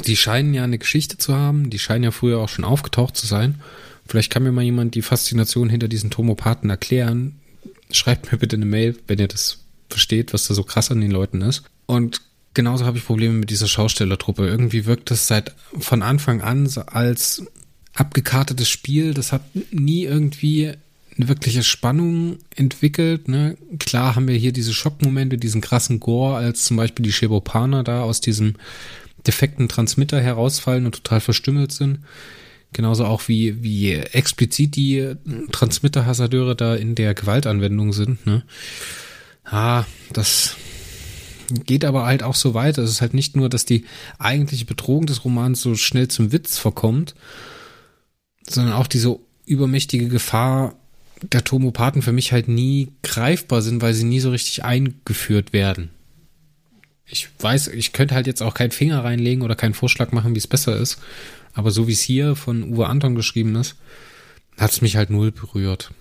Die 0.06 0.16
scheinen 0.16 0.54
ja 0.54 0.64
eine 0.64 0.78
Geschichte 0.78 1.18
zu 1.18 1.34
haben, 1.34 1.70
die 1.70 1.78
scheinen 1.78 2.04
ja 2.04 2.10
früher 2.10 2.38
auch 2.38 2.48
schon 2.48 2.64
aufgetaucht 2.64 3.16
zu 3.16 3.26
sein. 3.26 3.60
Vielleicht 4.06 4.30
kann 4.30 4.42
mir 4.42 4.52
mal 4.52 4.62
jemand 4.62 4.94
die 4.94 5.02
Faszination 5.02 5.68
hinter 5.68 5.88
diesen 5.88 6.10
Tomopathen 6.10 6.70
erklären. 6.70 7.40
Schreibt 7.90 8.30
mir 8.30 8.38
bitte 8.38 8.56
eine 8.56 8.66
Mail, 8.66 8.96
wenn 9.06 9.18
ihr 9.18 9.28
das 9.28 9.63
versteht, 9.94 10.32
was 10.32 10.46
da 10.46 10.54
so 10.54 10.62
krass 10.62 10.90
an 10.90 11.00
den 11.00 11.10
Leuten 11.10 11.40
ist. 11.40 11.62
Und 11.86 12.20
genauso 12.52 12.84
habe 12.84 12.98
ich 12.98 13.06
Probleme 13.06 13.34
mit 13.34 13.50
dieser 13.50 13.68
Schaustellertruppe. 13.68 14.46
Irgendwie 14.46 14.86
wirkt 14.86 15.10
das 15.10 15.26
seit 15.26 15.54
von 15.78 16.02
Anfang 16.02 16.40
an 16.40 16.68
als 16.86 17.44
abgekartetes 17.94 18.68
Spiel. 18.68 19.14
Das 19.14 19.32
hat 19.32 19.42
nie 19.70 20.04
irgendwie 20.04 20.72
eine 21.16 21.28
wirkliche 21.28 21.62
Spannung 21.62 22.38
entwickelt. 22.54 23.28
Ne? 23.28 23.56
Klar 23.78 24.16
haben 24.16 24.28
wir 24.28 24.36
hier 24.36 24.52
diese 24.52 24.74
Schockmomente, 24.74 25.38
diesen 25.38 25.60
krassen 25.60 26.00
Gore, 26.00 26.36
als 26.36 26.64
zum 26.64 26.76
Beispiel 26.76 27.04
die 27.04 27.12
Shebopaner 27.12 27.84
da 27.84 28.02
aus 28.02 28.20
diesem 28.20 28.54
defekten 29.26 29.68
Transmitter 29.68 30.20
herausfallen 30.20 30.86
und 30.86 30.94
total 30.94 31.20
verstümmelt 31.20 31.72
sind. 31.72 32.00
Genauso 32.72 33.04
auch 33.04 33.28
wie, 33.28 33.62
wie 33.62 33.92
explizit 33.92 34.74
die 34.74 35.14
Transmitter-Hassadeure 35.52 36.56
da 36.56 36.74
in 36.74 36.96
der 36.96 37.14
Gewaltanwendung 37.14 37.92
sind. 37.92 38.26
Ne? 38.26 38.42
Ah, 39.44 39.84
das 40.12 40.56
geht 41.48 41.84
aber 41.84 42.06
halt 42.06 42.22
auch 42.22 42.34
so 42.34 42.54
weit. 42.54 42.78
Es 42.78 42.90
ist 42.90 43.00
halt 43.00 43.14
nicht 43.14 43.36
nur, 43.36 43.48
dass 43.48 43.64
die 43.64 43.84
eigentliche 44.18 44.64
Bedrohung 44.64 45.06
des 45.06 45.24
Romans 45.24 45.60
so 45.60 45.74
schnell 45.74 46.08
zum 46.08 46.32
Witz 46.32 46.58
verkommt, 46.58 47.14
sondern 48.48 48.74
auch 48.74 48.86
diese 48.86 49.18
übermächtige 49.46 50.08
Gefahr 50.08 50.74
der 51.22 51.44
Tomopathen 51.44 52.02
für 52.02 52.12
mich 52.12 52.32
halt 52.32 52.48
nie 52.48 52.92
greifbar 53.02 53.62
sind, 53.62 53.82
weil 53.82 53.94
sie 53.94 54.04
nie 54.04 54.20
so 54.20 54.30
richtig 54.30 54.64
eingeführt 54.64 55.52
werden. 55.52 55.90
Ich 57.06 57.28
weiß, 57.38 57.68
ich 57.68 57.92
könnte 57.92 58.14
halt 58.14 58.26
jetzt 58.26 58.42
auch 58.42 58.54
keinen 58.54 58.70
Finger 58.70 59.04
reinlegen 59.04 59.42
oder 59.42 59.56
keinen 59.56 59.74
Vorschlag 59.74 60.12
machen, 60.12 60.34
wie 60.34 60.38
es 60.38 60.46
besser 60.46 60.76
ist. 60.76 60.98
Aber 61.52 61.70
so 61.70 61.86
wie 61.86 61.92
es 61.92 62.00
hier 62.00 62.34
von 62.34 62.72
Uwe 62.72 62.86
Anton 62.86 63.14
geschrieben 63.14 63.54
ist, 63.56 63.76
hat 64.58 64.72
es 64.72 64.80
mich 64.80 64.96
halt 64.96 65.10
null 65.10 65.30
berührt. 65.30 65.92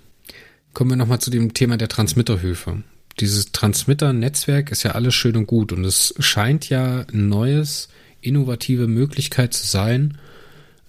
Kommen 0.73 0.91
wir 0.91 0.97
nochmal 0.97 1.19
zu 1.19 1.29
dem 1.29 1.53
Thema 1.53 1.77
der 1.77 1.89
Transmitterhöfe. 1.89 2.83
Dieses 3.19 3.51
Transmitter-Netzwerk 3.51 4.71
ist 4.71 4.83
ja 4.83 4.91
alles 4.91 5.13
schön 5.13 5.37
und 5.37 5.45
gut 5.45 5.71
und 5.71 5.85
es 5.85 6.13
scheint 6.19 6.69
ja 6.69 7.05
ein 7.13 7.29
neues, 7.29 7.89
innovative 8.21 8.87
Möglichkeit 8.87 9.53
zu 9.53 9.67
sein, 9.67 10.17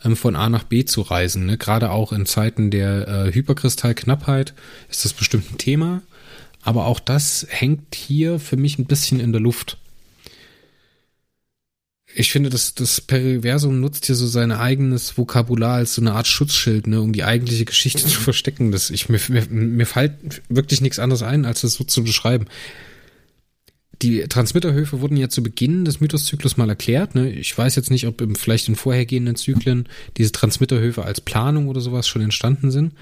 ähm, 0.05 0.16
von 0.16 0.37
A 0.37 0.49
nach 0.49 0.64
B 0.64 0.85
zu 0.85 1.03
reisen. 1.03 1.47
Ne? 1.47 1.59
Gerade 1.59 1.91
auch 1.91 2.12
in 2.12 2.27
Zeiten 2.27 2.70
der 2.70 3.09
äh, 3.09 3.33
Hyperkristallknappheit 3.35 4.55
ist 4.89 5.05
das 5.05 5.12
bestimmt 5.12 5.53
ein 5.53 5.59
Thema. 5.59 6.03
Aber 6.62 6.87
auch 6.87 7.01
das 7.01 7.47
hängt 7.51 7.95
hier 7.95 8.39
für 8.39 8.57
mich 8.57 8.79
ein 8.79 8.87
bisschen 8.87 9.20
in 9.20 9.33
der 9.33 9.41
Luft. 9.41 9.77
Ich 12.17 12.31
finde, 12.31 12.49
das, 12.49 12.75
das 12.75 13.01
Periversum 13.01 13.81
nutzt 13.81 14.07
hier 14.07 14.15
so 14.15 14.27
sein 14.27 14.53
eigenes 14.53 15.19
Vokabular 15.19 15.75
als 15.75 15.95
so 15.95 16.01
eine 16.01 16.12
Art 16.12 16.29
Schutzschild, 16.29 16.87
ne, 16.87 17.01
um 17.01 17.12
die 17.12 17.25
eigentliche 17.25 17.65
Geschichte 17.65 18.05
zu 18.07 18.21
verstecken. 18.21 18.71
Das, 18.71 18.91
ich, 18.91 19.09
mir, 19.09 19.21
mir, 19.29 19.47
mir 19.49 19.87
fällt 19.87 20.43
wirklich 20.49 20.81
nichts 20.81 20.99
anderes 20.99 21.23
ein, 21.23 21.45
als 21.45 21.62
das 21.62 21.75
so 21.75 21.85
zu 21.85 22.05
beschreiben 22.05 22.47
die 24.05 24.21
Transmitterhöfe 24.29 25.01
wurden 25.01 25.17
ja 25.17 25.29
zu 25.29 25.43
Beginn 25.43 25.85
des 25.85 26.01
Mythoszyklus 26.01 26.57
mal 26.57 26.69
erklärt. 26.69 27.15
Ne? 27.15 27.31
Ich 27.31 27.57
weiß 27.57 27.77
jetzt 27.77 27.91
nicht, 27.91 28.07
ob 28.07 28.21
im, 28.21 28.35
vielleicht 28.35 28.69
in 28.69 28.77
vorhergehenden 28.77 29.37
Zyklen 29.37 29.89
diese 30.17 30.33
Transmitterhöfe 30.33 31.05
als 31.05 31.21
Planung 31.21 31.69
oder 31.69 31.81
sowas 31.81 32.07
schon 32.07 32.23
entstanden 32.23 32.71
sind. 32.71 32.93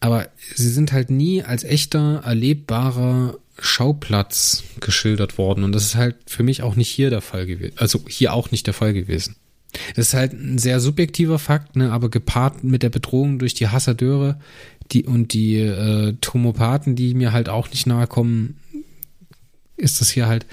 Aber 0.00 0.28
sie 0.54 0.70
sind 0.70 0.92
halt 0.92 1.10
nie 1.10 1.42
als 1.42 1.62
echter, 1.64 2.22
erlebbarer 2.24 3.38
Schauplatz 3.62 4.64
geschildert 4.80 5.38
worden. 5.38 5.62
Und 5.62 5.72
das 5.72 5.84
ist 5.84 5.94
halt 5.94 6.16
für 6.26 6.42
mich 6.42 6.62
auch 6.62 6.74
nicht 6.74 6.88
hier 6.88 7.10
der 7.10 7.20
Fall 7.20 7.46
gewesen. 7.46 7.74
Also 7.78 8.04
hier 8.08 8.32
auch 8.32 8.50
nicht 8.50 8.66
der 8.66 8.74
Fall 8.74 8.92
gewesen. 8.92 9.36
Das 9.94 10.08
ist 10.08 10.14
halt 10.14 10.32
ein 10.32 10.58
sehr 10.58 10.80
subjektiver 10.80 11.38
Fakt, 11.38 11.76
ne, 11.76 11.92
aber 11.92 12.10
gepaart 12.10 12.64
mit 12.64 12.82
der 12.82 12.90
Bedrohung 12.90 13.38
durch 13.38 13.54
die 13.54 13.68
Hassadeure 13.68 14.38
die, 14.90 15.04
und 15.04 15.32
die 15.32 15.58
äh, 15.58 16.14
Tomopathen, 16.20 16.96
die 16.96 17.14
mir 17.14 17.32
halt 17.32 17.48
auch 17.48 17.70
nicht 17.70 17.86
nahe 17.86 18.06
kommen, 18.06 18.58
ist 19.76 20.00
das 20.00 20.10
hier 20.10 20.26
halt 20.26 20.44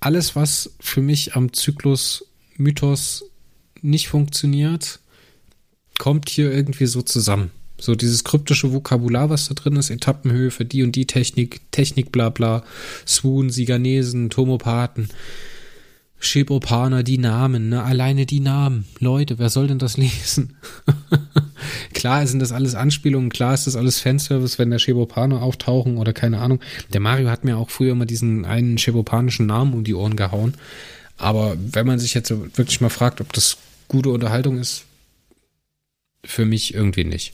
alles, 0.00 0.34
was 0.34 0.74
für 0.80 1.00
mich 1.00 1.36
am 1.36 1.52
Zyklus 1.52 2.26
Mythos 2.56 3.24
nicht 3.80 4.08
funktioniert, 4.08 5.00
kommt 5.98 6.28
hier 6.28 6.52
irgendwie 6.52 6.86
so 6.86 7.00
zusammen. 7.00 7.50
So 7.80 7.94
dieses 7.94 8.24
kryptische 8.24 8.72
Vokabular, 8.72 9.30
was 9.30 9.48
da 9.48 9.54
drin 9.54 9.76
ist, 9.76 9.90
Etappenhöhe 9.90 10.50
für 10.50 10.64
die 10.64 10.82
und 10.82 10.94
die 10.94 11.06
Technik, 11.06 11.60
Technik, 11.72 12.12
bla 12.12 12.28
bla, 12.28 12.62
Swoon, 13.06 13.50
Siganesen, 13.50 14.30
Tomopathen. 14.30 15.08
Shebopaner, 16.22 17.02
die 17.02 17.16
Namen, 17.16 17.70
ne? 17.70 17.82
Alleine 17.82 18.26
die 18.26 18.40
Namen. 18.40 18.84
Leute, 18.98 19.38
wer 19.38 19.48
soll 19.48 19.68
denn 19.68 19.78
das 19.78 19.96
lesen? 19.96 20.56
klar 21.94 22.26
sind 22.26 22.40
das 22.40 22.52
alles 22.52 22.74
Anspielungen, 22.74 23.30
klar 23.30 23.54
ist 23.54 23.66
das 23.66 23.74
alles 23.74 24.00
Fanservice, 24.00 24.58
wenn 24.58 24.68
der 24.68 24.78
Shebopaner 24.78 25.40
auftauchen 25.40 25.96
oder 25.96 26.12
keine 26.12 26.38
Ahnung. 26.40 26.60
Der 26.92 27.00
Mario 27.00 27.30
hat 27.30 27.44
mir 27.44 27.56
auch 27.56 27.70
früher 27.70 27.94
mal 27.94 28.04
diesen 28.04 28.44
einen 28.44 28.76
Shebopanischen 28.76 29.46
Namen 29.46 29.72
um 29.72 29.82
die 29.82 29.94
Ohren 29.94 30.16
gehauen. 30.16 30.54
Aber 31.16 31.56
wenn 31.58 31.86
man 31.86 31.98
sich 31.98 32.12
jetzt 32.12 32.30
wirklich 32.30 32.82
mal 32.82 32.90
fragt, 32.90 33.22
ob 33.22 33.32
das 33.32 33.56
gute 33.88 34.10
Unterhaltung 34.10 34.58
ist, 34.58 34.84
für 36.22 36.44
mich 36.44 36.74
irgendwie 36.74 37.04
nicht. 37.04 37.32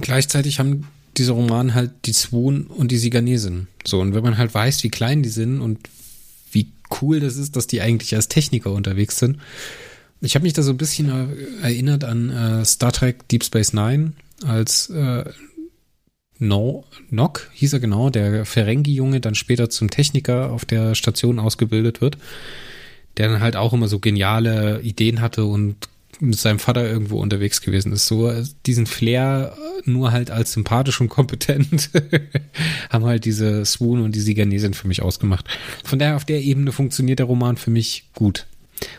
Gleichzeitig 0.00 0.58
haben 0.58 0.86
diese 1.16 1.32
Roman 1.32 1.74
halt 1.74 1.90
die 2.04 2.12
Swoon 2.12 2.66
und 2.66 2.92
die 2.92 2.98
Siganesin. 2.98 3.66
So, 3.84 4.00
und 4.00 4.14
wenn 4.14 4.22
man 4.22 4.38
halt 4.38 4.54
weiß, 4.54 4.84
wie 4.84 4.90
klein 4.90 5.22
die 5.22 5.28
sind 5.28 5.60
und 5.60 5.78
cool 7.02 7.20
das 7.20 7.36
ist, 7.36 7.56
dass 7.56 7.66
die 7.66 7.80
eigentlich 7.80 8.14
als 8.14 8.28
Techniker 8.28 8.72
unterwegs 8.72 9.18
sind 9.18 9.38
Ich 10.20 10.34
habe 10.34 10.42
mich 10.44 10.52
da 10.52 10.62
so 10.62 10.72
ein 10.72 10.76
bisschen 10.76 11.10
erinnert 11.62 12.04
an 12.04 12.30
äh, 12.30 12.64
Star 12.64 12.92
Trek 12.92 13.28
Deep 13.28 13.44
Space 13.44 13.72
Nine, 13.72 14.12
als 14.44 14.90
äh, 14.90 15.24
no, 16.38 16.84
Nock 17.10 17.50
hieß 17.54 17.74
er 17.74 17.80
genau, 17.80 18.10
der 18.10 18.44
Ferengi-Junge 18.44 19.20
dann 19.20 19.34
später 19.34 19.70
zum 19.70 19.90
Techniker 19.90 20.50
auf 20.50 20.64
der 20.64 20.94
Station 20.94 21.38
ausgebildet 21.38 22.00
wird, 22.00 22.18
der 23.16 23.28
dann 23.28 23.40
halt 23.40 23.56
auch 23.56 23.72
immer 23.72 23.88
so 23.88 23.98
geniale 23.98 24.80
Ideen 24.82 25.20
hatte 25.20 25.44
und 25.44 25.88
mit 26.20 26.38
seinem 26.38 26.58
Vater 26.58 26.88
irgendwo 26.88 27.20
unterwegs 27.20 27.60
gewesen 27.60 27.92
ist. 27.92 28.06
So 28.06 28.32
diesen 28.66 28.86
Flair 28.86 29.56
nur 29.84 30.12
halt 30.12 30.30
als 30.30 30.52
sympathisch 30.52 31.00
und 31.00 31.08
kompetent 31.08 31.90
haben 32.90 33.04
halt 33.04 33.24
diese 33.24 33.64
Swoon 33.64 34.02
und 34.02 34.14
die 34.14 34.20
Siganesin 34.20 34.74
für 34.74 34.88
mich 34.88 35.02
ausgemacht. 35.02 35.46
Von 35.84 35.98
daher 35.98 36.16
auf 36.16 36.24
der 36.24 36.42
Ebene 36.42 36.72
funktioniert 36.72 37.18
der 37.18 37.26
Roman 37.26 37.56
für 37.56 37.70
mich 37.70 38.10
gut. 38.14 38.46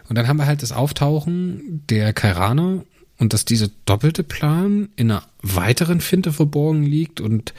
Und 0.07 0.17
dann 0.17 0.27
haben 0.27 0.37
wir 0.37 0.45
halt 0.45 0.63
das 0.63 0.71
Auftauchen 0.71 1.83
der 1.89 2.13
Kairaner 2.13 2.83
und 3.17 3.33
dass 3.33 3.45
dieser 3.45 3.69
doppelte 3.85 4.23
Plan 4.23 4.89
in 4.95 5.11
einer 5.11 5.23
weiteren 5.41 6.01
Finte 6.01 6.33
verborgen 6.33 6.83
liegt 6.83 7.21
und 7.21 7.53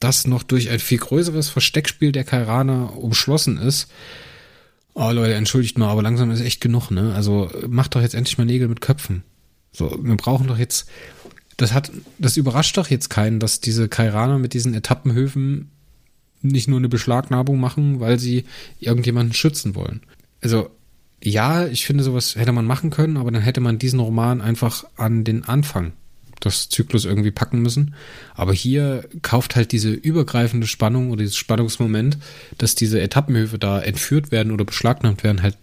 das 0.00 0.26
noch 0.26 0.42
durch 0.42 0.70
ein 0.70 0.78
viel 0.78 0.98
größeres 0.98 1.48
Versteckspiel 1.48 2.12
der 2.12 2.24
Kairaner 2.24 2.96
umschlossen 2.96 3.58
ist. 3.58 3.88
Oh 4.94 5.10
Leute, 5.10 5.34
entschuldigt 5.34 5.78
mal, 5.78 5.88
aber 5.88 6.02
langsam 6.02 6.30
ist 6.30 6.40
echt 6.40 6.60
genug, 6.60 6.90
ne? 6.90 7.14
Also 7.14 7.50
macht 7.68 7.94
doch 7.94 8.02
jetzt 8.02 8.14
endlich 8.14 8.36
mal 8.38 8.44
Nägel 8.44 8.68
mit 8.68 8.80
Köpfen. 8.80 9.22
So, 9.72 9.98
wir 10.02 10.16
brauchen 10.16 10.46
doch 10.46 10.58
jetzt, 10.58 10.88
das 11.56 11.72
hat, 11.72 11.90
das 12.18 12.36
überrascht 12.36 12.76
doch 12.76 12.88
jetzt 12.88 13.08
keinen, 13.08 13.40
dass 13.40 13.60
diese 13.60 13.88
Kairaner 13.88 14.38
mit 14.38 14.52
diesen 14.52 14.74
Etappenhöfen 14.74 15.70
nicht 16.42 16.68
nur 16.68 16.78
eine 16.78 16.88
Beschlagnahmung 16.88 17.58
machen, 17.58 18.00
weil 18.00 18.18
sie 18.18 18.44
irgendjemanden 18.80 19.32
schützen 19.32 19.74
wollen. 19.74 20.02
Also 20.42 20.70
ja, 21.22 21.66
ich 21.66 21.86
finde, 21.86 22.04
sowas 22.04 22.34
hätte 22.36 22.52
man 22.52 22.66
machen 22.66 22.90
können, 22.90 23.16
aber 23.16 23.30
dann 23.30 23.42
hätte 23.42 23.60
man 23.60 23.78
diesen 23.78 24.00
Roman 24.00 24.40
einfach 24.40 24.84
an 24.96 25.24
den 25.24 25.44
Anfang 25.44 25.92
des 26.44 26.68
Zyklus 26.68 27.04
irgendwie 27.04 27.30
packen 27.30 27.60
müssen. 27.60 27.94
Aber 28.34 28.52
hier 28.52 29.08
kauft 29.22 29.56
halt 29.56 29.72
diese 29.72 29.90
übergreifende 29.90 30.66
Spannung 30.66 31.10
oder 31.10 31.20
dieses 31.20 31.36
Spannungsmoment, 31.36 32.18
dass 32.58 32.74
diese 32.74 33.00
Etappenhöfe 33.00 33.58
da 33.58 33.80
entführt 33.80 34.32
werden 34.32 34.52
oder 34.52 34.64
beschlagnahmt 34.64 35.24
werden, 35.24 35.42
halt 35.42 35.56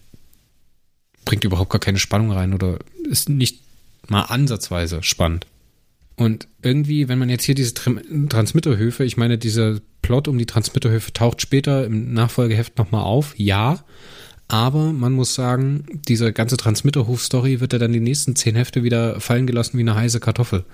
bringt 1.25 1.43
überhaupt 1.43 1.69
gar 1.69 1.79
keine 1.79 1.99
Spannung 1.99 2.31
rein 2.31 2.53
oder 2.53 2.79
ist 3.07 3.29
nicht 3.29 3.59
mal 4.07 4.23
ansatzweise 4.23 5.03
spannend. 5.03 5.45
Und 6.15 6.47
irgendwie, 6.61 7.07
wenn 7.07 7.19
man 7.19 7.29
jetzt 7.29 7.45
hier 7.45 7.55
diese 7.55 7.73
Transmitterhöfe, 7.73 9.05
ich 9.05 9.15
meine, 9.15 9.37
dieser 9.37 9.79
Plot 10.01 10.27
um 10.27 10.37
die 10.37 10.45
Transmitterhöfe 10.45 11.13
taucht 11.13 11.41
später 11.41 11.85
im 11.85 12.13
Nachfolgeheft 12.13 12.77
nochmal 12.77 13.03
auf, 13.03 13.35
ja, 13.37 13.83
aber 14.49 14.91
man 14.91 15.13
muss 15.13 15.35
sagen, 15.35 15.85
diese 16.07 16.33
ganze 16.33 16.57
Transmitterhof-Story 16.57 17.61
wird 17.61 17.71
ja 17.71 17.79
dann 17.79 17.93
die 17.93 17.99
nächsten 17.99 18.35
zehn 18.35 18.55
Hefte 18.55 18.83
wieder 18.83 19.21
fallen 19.21 19.45
gelassen 19.45 19.77
wie 19.77 19.83
eine 19.83 19.95
heiße 19.95 20.19
Kartoffel. 20.19 20.65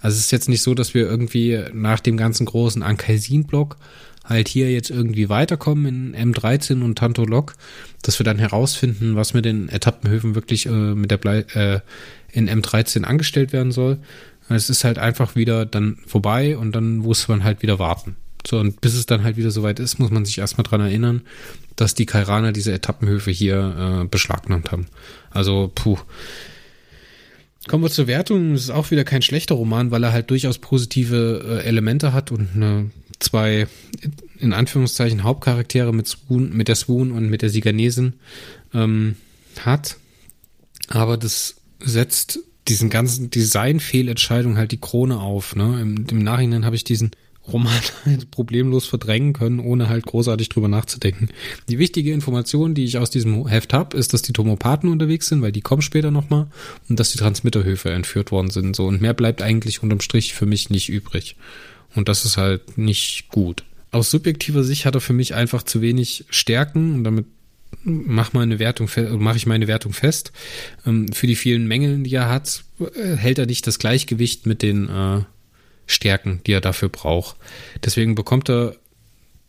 Also 0.00 0.16
es 0.16 0.24
ist 0.24 0.32
jetzt 0.32 0.48
nicht 0.48 0.62
so, 0.62 0.74
dass 0.74 0.94
wir 0.94 1.06
irgendwie 1.06 1.62
nach 1.74 2.00
dem 2.00 2.16
ganzen 2.16 2.46
großen 2.46 2.82
Ankaisin-Block 2.82 3.76
halt 4.24 4.48
hier 4.48 4.72
jetzt 4.72 4.88
irgendwie 4.88 5.28
weiterkommen 5.28 6.14
in 6.14 6.32
M13 6.32 6.82
und 6.82 6.96
Tanto 6.96 7.26
Lok, 7.26 7.54
dass 8.00 8.18
wir 8.18 8.24
dann 8.24 8.38
herausfinden, 8.38 9.16
was 9.16 9.34
mit 9.34 9.44
den 9.44 9.68
Etappenhöfen 9.68 10.34
wirklich 10.34 10.64
äh, 10.64 10.70
mit 10.70 11.10
der 11.10 11.18
Blei 11.18 11.40
äh, 11.52 11.80
in 12.32 12.48
M13 12.48 13.04
angestellt 13.04 13.52
werden 13.52 13.70
soll. 13.70 13.98
Es 14.48 14.70
ist 14.70 14.84
halt 14.84 14.98
einfach 14.98 15.36
wieder 15.36 15.66
dann 15.66 15.98
vorbei 16.06 16.56
und 16.56 16.72
dann 16.72 16.96
muss 16.96 17.28
man 17.28 17.44
halt 17.44 17.60
wieder 17.60 17.78
warten. 17.78 18.16
So, 18.46 18.58
und 18.58 18.80
bis 18.80 18.94
es 18.94 19.06
dann 19.06 19.22
halt 19.22 19.36
wieder 19.36 19.50
soweit 19.50 19.78
ist, 19.80 19.98
muss 19.98 20.10
man 20.10 20.24
sich 20.24 20.38
erstmal 20.38 20.64
dran 20.64 20.80
erinnern, 20.80 21.22
dass 21.76 21.94
die 21.94 22.06
Kairaner 22.06 22.52
diese 22.52 22.72
Etappenhöfe 22.72 23.30
hier 23.30 24.02
äh, 24.02 24.04
beschlagnahmt 24.06 24.72
haben. 24.72 24.86
Also, 25.30 25.70
puh. 25.74 25.98
Kommen 27.68 27.84
wir 27.84 27.90
zur 27.90 28.06
Wertung. 28.06 28.54
Es 28.54 28.62
ist 28.64 28.70
auch 28.70 28.90
wieder 28.90 29.04
kein 29.04 29.22
schlechter 29.22 29.54
Roman, 29.54 29.90
weil 29.90 30.02
er 30.02 30.12
halt 30.12 30.30
durchaus 30.30 30.58
positive 30.58 31.60
äh, 31.62 31.66
Elemente 31.66 32.12
hat 32.12 32.32
und 32.32 32.48
eine, 32.54 32.90
zwei, 33.18 33.66
in 34.38 34.52
Anführungszeichen, 34.52 35.22
Hauptcharaktere 35.22 35.92
mit 35.92 36.08
Swoon, 36.08 36.56
mit 36.56 36.68
der 36.68 36.76
Swoon 36.76 37.12
und 37.12 37.28
mit 37.28 37.42
der 37.42 37.50
Siganesin 37.50 38.14
ähm, 38.72 39.16
hat. 39.60 39.96
Aber 40.88 41.16
das 41.16 41.56
setzt 41.80 42.40
diesen 42.68 42.90
ganzen 42.90 43.30
Designfehlentscheidungen 43.30 44.56
halt 44.56 44.72
die 44.72 44.80
Krone 44.80 45.18
auf. 45.18 45.54
Ne? 45.56 45.80
Im, 45.80 46.06
im 46.10 46.22
Nachhinein 46.22 46.64
habe 46.64 46.76
ich 46.76 46.84
diesen 46.84 47.10
Roman 47.52 47.80
halt 48.04 48.30
problemlos 48.30 48.86
verdrängen 48.86 49.32
können, 49.32 49.60
ohne 49.60 49.88
halt 49.88 50.06
großartig 50.06 50.48
drüber 50.48 50.68
nachzudenken. 50.68 51.28
Die 51.68 51.78
wichtige 51.78 52.12
Information, 52.12 52.74
die 52.74 52.84
ich 52.84 52.98
aus 52.98 53.10
diesem 53.10 53.46
Heft 53.46 53.72
habe, 53.72 53.96
ist, 53.96 54.12
dass 54.14 54.22
die 54.22 54.32
Tomopathen 54.32 54.90
unterwegs 54.90 55.28
sind, 55.28 55.42
weil 55.42 55.52
die 55.52 55.60
kommen 55.60 55.82
später 55.82 56.10
nochmal 56.10 56.46
und 56.88 57.00
dass 57.00 57.10
die 57.10 57.18
Transmitterhöfe 57.18 57.90
entführt 57.90 58.32
worden 58.32 58.50
sind. 58.50 58.76
So 58.76 58.86
und 58.86 59.00
mehr 59.00 59.14
bleibt 59.14 59.42
eigentlich 59.42 59.82
unterm 59.82 60.00
Strich 60.00 60.34
für 60.34 60.46
mich 60.46 60.70
nicht 60.70 60.88
übrig. 60.88 61.36
Und 61.94 62.08
das 62.08 62.24
ist 62.24 62.36
halt 62.36 62.78
nicht 62.78 63.28
gut. 63.28 63.64
Aus 63.90 64.10
subjektiver 64.10 64.62
Sicht 64.62 64.84
hat 64.84 64.94
er 64.94 65.00
für 65.00 65.12
mich 65.12 65.34
einfach 65.34 65.64
zu 65.64 65.80
wenig 65.80 66.24
Stärken 66.30 66.94
und 66.94 67.04
damit 67.04 67.26
mach 67.84 68.32
meine 68.32 68.58
Wertung 68.58 68.88
mache 69.18 69.36
ich 69.36 69.46
meine 69.46 69.66
Wertung 69.66 69.92
fest. 69.92 70.32
Ähm, 70.86 71.08
für 71.12 71.26
die 71.26 71.36
vielen 71.36 71.66
Mängeln, 71.66 72.04
die 72.04 72.14
er 72.14 72.28
hat, 72.28 72.64
äh, 72.78 73.16
hält 73.16 73.38
er 73.38 73.46
nicht 73.46 73.66
das 73.66 73.78
Gleichgewicht 73.78 74.46
mit 74.46 74.62
den 74.62 74.88
äh, 74.88 75.22
Stärken, 75.90 76.40
die 76.46 76.52
er 76.52 76.60
dafür 76.60 76.88
braucht. 76.88 77.36
Deswegen 77.84 78.14
bekommt 78.14 78.48
er 78.48 78.76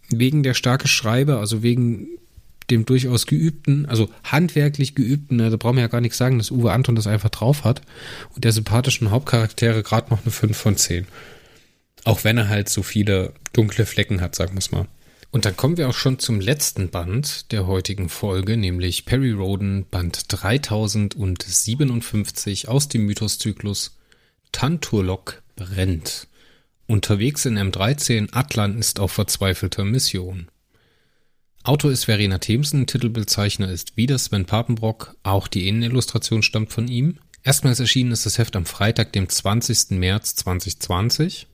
wegen 0.09 0.43
der 0.43 0.53
starke 0.53 0.87
Schreiber, 0.87 1.39
also 1.39 1.63
wegen 1.63 2.07
dem 2.69 2.85
durchaus 2.85 3.25
geübten, 3.25 3.85
also 3.85 4.09
handwerklich 4.23 4.95
geübten, 4.95 5.37
ne, 5.37 5.49
da 5.49 5.57
brauchen 5.57 5.75
wir 5.75 5.81
ja 5.81 5.87
gar 5.87 6.01
nichts 6.01 6.17
sagen, 6.17 6.37
dass 6.37 6.51
Uwe 6.51 6.71
Anton 6.71 6.95
das 6.95 7.07
einfach 7.07 7.29
drauf 7.29 7.63
hat 7.63 7.81
und 8.33 8.45
der 8.45 8.53
sympathischen 8.53 9.11
Hauptcharaktere 9.11 9.83
gerade 9.83 10.09
noch 10.09 10.23
eine 10.23 10.31
5 10.31 10.57
von 10.57 10.77
10. 10.77 11.07
Auch 12.03 12.23
wenn 12.23 12.37
er 12.37 12.49
halt 12.49 12.69
so 12.69 12.81
viele 12.81 13.33
dunkle 13.53 13.85
Flecken 13.85 14.21
hat, 14.21 14.35
sagen 14.35 14.53
wir 14.53 14.59
es 14.59 14.71
mal. 14.71 14.87
Und 15.31 15.45
dann 15.45 15.55
kommen 15.55 15.77
wir 15.77 15.87
auch 15.87 15.93
schon 15.93 16.19
zum 16.19 16.41
letzten 16.41 16.89
Band 16.89 17.53
der 17.53 17.67
heutigen 17.67 18.09
Folge, 18.09 18.57
nämlich 18.57 19.05
Perry 19.05 19.31
Roden, 19.31 19.85
Band 19.89 20.25
3057 20.27 22.67
aus 22.67 22.89
dem 22.89 23.05
Mythoszyklus 23.05 23.95
Tanturlok 24.51 25.41
brennt. 25.55 26.27
Unterwegs 26.91 27.45
in 27.45 27.57
M13, 27.57 28.33
Atlan 28.33 28.77
ist 28.77 28.99
auf 28.99 29.13
verzweifelter 29.13 29.85
Mission. 29.85 30.49
Autor 31.63 31.89
ist 31.89 32.03
Verena 32.03 32.37
Themsen, 32.39 32.85
Titelbildzeichner 32.85 33.71
ist 33.71 33.95
wieder 33.95 34.19
Sven 34.19 34.43
Papenbrock, 34.43 35.15
auch 35.23 35.47
die 35.47 35.69
Innenillustration 35.69 36.43
stammt 36.43 36.73
von 36.73 36.89
ihm. 36.89 37.19
Erstmals 37.43 37.79
erschienen 37.79 38.11
ist 38.11 38.25
das 38.25 38.37
Heft 38.37 38.57
am 38.57 38.65
Freitag, 38.65 39.13
dem 39.13 39.29
20. 39.29 39.91
März 39.91 40.35
2020. 40.35 41.47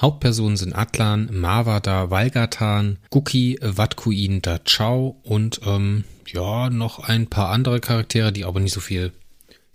Hauptpersonen 0.00 0.56
sind 0.56 0.72
Atlan, 0.72 1.28
Mavada, 1.32 2.08
Valgatan, 2.08 2.96
Guki, 3.10 3.58
Watkuin, 3.60 4.40
Dachau 4.40 5.20
und 5.22 5.60
ähm, 5.66 6.04
ja, 6.26 6.70
noch 6.70 7.00
ein 7.00 7.26
paar 7.26 7.50
andere 7.50 7.80
Charaktere, 7.80 8.32
die 8.32 8.46
aber 8.46 8.60
nicht 8.60 8.72
so 8.72 8.80
viel 8.80 9.12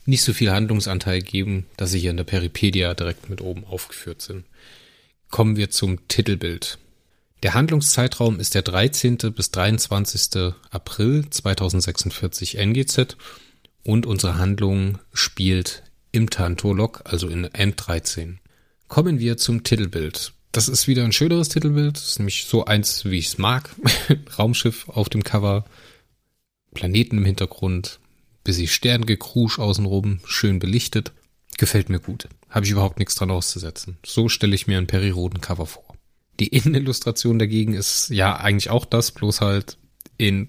nicht 0.05 0.23
so 0.23 0.33
viel 0.33 0.51
Handlungsanteil 0.51 1.21
geben, 1.21 1.65
dass 1.77 1.91
sie 1.91 1.99
hier 1.99 2.11
in 2.11 2.17
der 2.17 2.25
Peripedia 2.25 2.93
direkt 2.93 3.29
mit 3.29 3.39
oben 3.39 3.63
aufgeführt 3.63 4.21
sind 4.21 4.43
kommen 5.33 5.55
wir 5.55 5.71
zum 5.71 6.07
Titelbild. 6.09 6.77
Der 7.41 7.55
Handlungszeitraum 7.55 8.39
ist 8.39 8.53
der 8.53 8.61
13. 8.61 9.17
bis 9.35 9.49
23. 9.49 10.53
April 10.69 11.27
2046 11.27 12.59
NGZ 12.59 13.17
und 13.83 14.05
unsere 14.05 14.37
Handlung 14.37 14.99
spielt 15.11 15.81
im 16.11 16.29
Tantolog, 16.29 17.01
also 17.05 17.29
in 17.29 17.47
M13. 17.47 18.35
Kommen 18.87 19.17
wir 19.17 19.37
zum 19.37 19.63
Titelbild. 19.63 20.33
Das 20.51 20.67
ist 20.67 20.87
wieder 20.87 21.03
ein 21.03 21.11
schöneres 21.11 21.49
Titelbild, 21.49 21.95
das 21.95 22.09
ist 22.09 22.19
nämlich 22.19 22.45
so 22.45 22.65
eins, 22.65 23.03
wie 23.05 23.17
ich 23.17 23.29
es 23.29 23.39
mag. 23.39 23.71
Raumschiff 24.37 24.87
auf 24.87 25.09
dem 25.09 25.23
Cover, 25.23 25.65
Planeten 26.75 27.17
im 27.17 27.25
Hintergrund, 27.25 27.99
bisschen 28.43 28.67
Sterngekrusch 28.67 29.57
außenrum, 29.57 30.19
schön 30.25 30.59
belichtet. 30.59 31.11
Gefällt 31.57 31.89
mir 31.89 31.99
gut. 31.99 32.27
Habe 32.49 32.65
ich 32.65 32.71
überhaupt 32.71 32.99
nichts 32.99 33.15
dran 33.15 33.31
auszusetzen. 33.31 33.97
So 34.05 34.29
stelle 34.29 34.55
ich 34.55 34.67
mir 34.67 34.77
ein 34.77 34.87
Periroden-Cover 34.87 35.65
vor. 35.65 35.95
Die 36.39 36.47
Innenillustration 36.47 37.37
dagegen 37.37 37.73
ist 37.73 38.09
ja 38.09 38.35
eigentlich 38.35 38.69
auch 38.69 38.85
das, 38.85 39.11
bloß 39.11 39.41
halt 39.41 39.77
in 40.17 40.47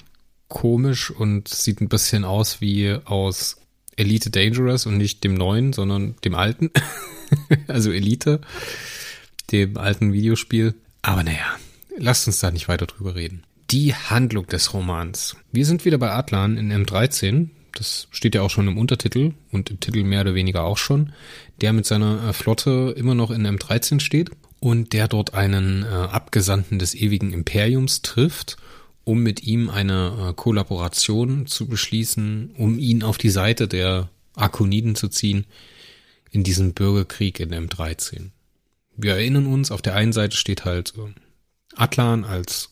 komisch 0.49 1.11
und 1.11 1.49
sieht 1.49 1.81
ein 1.81 1.89
bisschen 1.89 2.25
aus 2.25 2.61
wie 2.61 2.97
aus 3.05 3.57
Elite 3.97 4.31
Dangerous 4.31 4.87
und 4.87 4.97
nicht 4.97 5.25
dem 5.25 5.35
neuen, 5.35 5.73
sondern 5.73 6.17
dem 6.25 6.35
alten. 6.35 6.71
also 7.69 7.91
Elite, 7.93 8.41
dem 9.53 9.77
alten 9.77 10.13
Videospiel. 10.13 10.75
Aber 11.03 11.23
naja, 11.23 11.57
lasst 11.99 12.27
uns 12.27 12.41
da 12.41 12.51
nicht 12.51 12.69
weiter 12.69 12.87
drüber 12.87 13.15
reden. 13.15 13.43
Die 13.71 13.95
Handlung 13.95 14.47
des 14.47 14.73
Romans. 14.73 15.37
Wir 15.53 15.67
sind 15.67 15.85
wieder 15.85 15.99
bei 15.99 16.11
Atlan 16.11 16.57
in 16.57 16.73
M13, 16.73 17.49
das 17.75 18.09
steht 18.11 18.35
ja 18.35 18.43
auch 18.43 18.51
schon 18.51 18.69
im 18.69 18.79
Untertitel 18.79 19.33
und 19.51 19.71
im 19.71 19.81
Titel 19.81 20.05
mehr 20.05 20.23
oder 20.23 20.35
weniger 20.35 20.65
auch 20.65 20.79
schon, 20.79 21.13
der 21.61 21.73
mit 21.73 21.87
seiner 21.87 22.29
äh, 22.29 22.33
Flotte 22.33 22.95
immer 22.97 23.15
noch 23.15 23.31
in 23.31 23.47
M13 23.47 24.01
steht 24.01 24.31
und 24.61 24.93
der 24.93 25.09
dort 25.09 25.35
einen 25.35 25.83
äh, 25.83 25.87
Abgesandten 25.87 26.79
des 26.79 26.95
ewigen 26.95 27.33
Imperiums 27.33 28.03
trifft, 28.03 28.57
um 29.05 29.23
mit 29.23 29.43
ihm 29.43 29.69
eine 29.69 30.31
äh, 30.31 30.33
Kollaboration 30.33 31.47
zu 31.47 31.67
beschließen, 31.67 32.53
um 32.57 32.79
ihn 32.79 33.03
auf 33.03 33.19
die 33.19 33.31
Seite 33.31 33.69
der 33.69 34.09
Arkoniden 34.35 34.95
zu 34.95 35.09
ziehen 35.09 35.45
in 36.31 36.43
diesen 36.43 36.73
Bürgerkrieg 36.73 37.41
in 37.41 37.53
M13. 37.53 38.31
Wir 38.97 39.13
erinnern 39.15 39.47
uns, 39.47 39.71
auf 39.71 39.83
der 39.83 39.95
einen 39.95 40.13
Seite 40.13 40.37
steht 40.37 40.65
halt 40.65 40.95
äh, 40.97 41.13
Atlan 41.77 42.25
als 42.25 42.71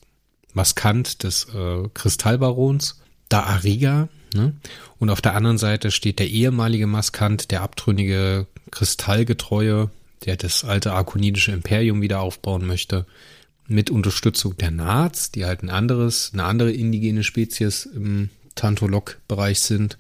Maskant 0.55 1.23
des 1.23 1.47
äh, 1.55 1.89
Kristallbarons, 1.93 3.01
da 3.29 3.43
Ariga, 3.45 4.09
ne? 4.35 4.55
und 4.99 5.11
auf 5.11 5.21
der 5.21 5.35
anderen 5.35 5.59
Seite 5.59 5.91
steht 5.91 6.19
der 6.19 6.29
ehemalige 6.29 6.87
Maskant, 6.87 7.51
der 7.51 7.63
abtrünnige 7.63 8.47
Kristallgetreue, 8.71 9.91
der 10.25 10.37
das 10.37 10.65
alte 10.65 10.93
arkonidische 10.93 11.53
Imperium 11.53 12.01
wieder 12.03 12.21
aufbauen 12.21 12.67
möchte, 12.67 13.07
mit 13.67 13.91
Unterstützung 13.91 14.57
der 14.57 14.71
Nats, 14.71 15.31
die 15.31 15.45
halt 15.45 15.63
ein 15.63 15.71
anderes, 15.71 16.31
eine 16.33 16.45
andere 16.45 16.73
indigene 16.73 17.25
Spezies 17.25 17.87
im 17.87 18.31
Tantolok-Bereich 18.55 19.61
sind, 19.61 19.99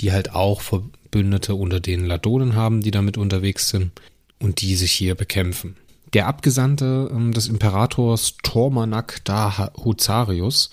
die 0.00 0.12
halt 0.12 0.32
auch 0.32 0.60
Verbündete 0.60 1.54
unter 1.54 1.80
den 1.80 2.04
Ladonen 2.04 2.54
haben, 2.54 2.80
die 2.80 2.90
damit 2.90 3.16
unterwegs 3.16 3.68
sind 3.68 3.92
und 4.38 4.60
die 4.60 4.76
sich 4.76 4.92
hier 4.92 5.14
bekämpfen. 5.14 5.76
Der 6.12 6.26
Abgesandte 6.26 7.10
ähm, 7.12 7.32
des 7.32 7.48
Imperators 7.48 8.36
Tormanak 8.42 9.20
da 9.24 9.72
Huzarius 9.76 10.70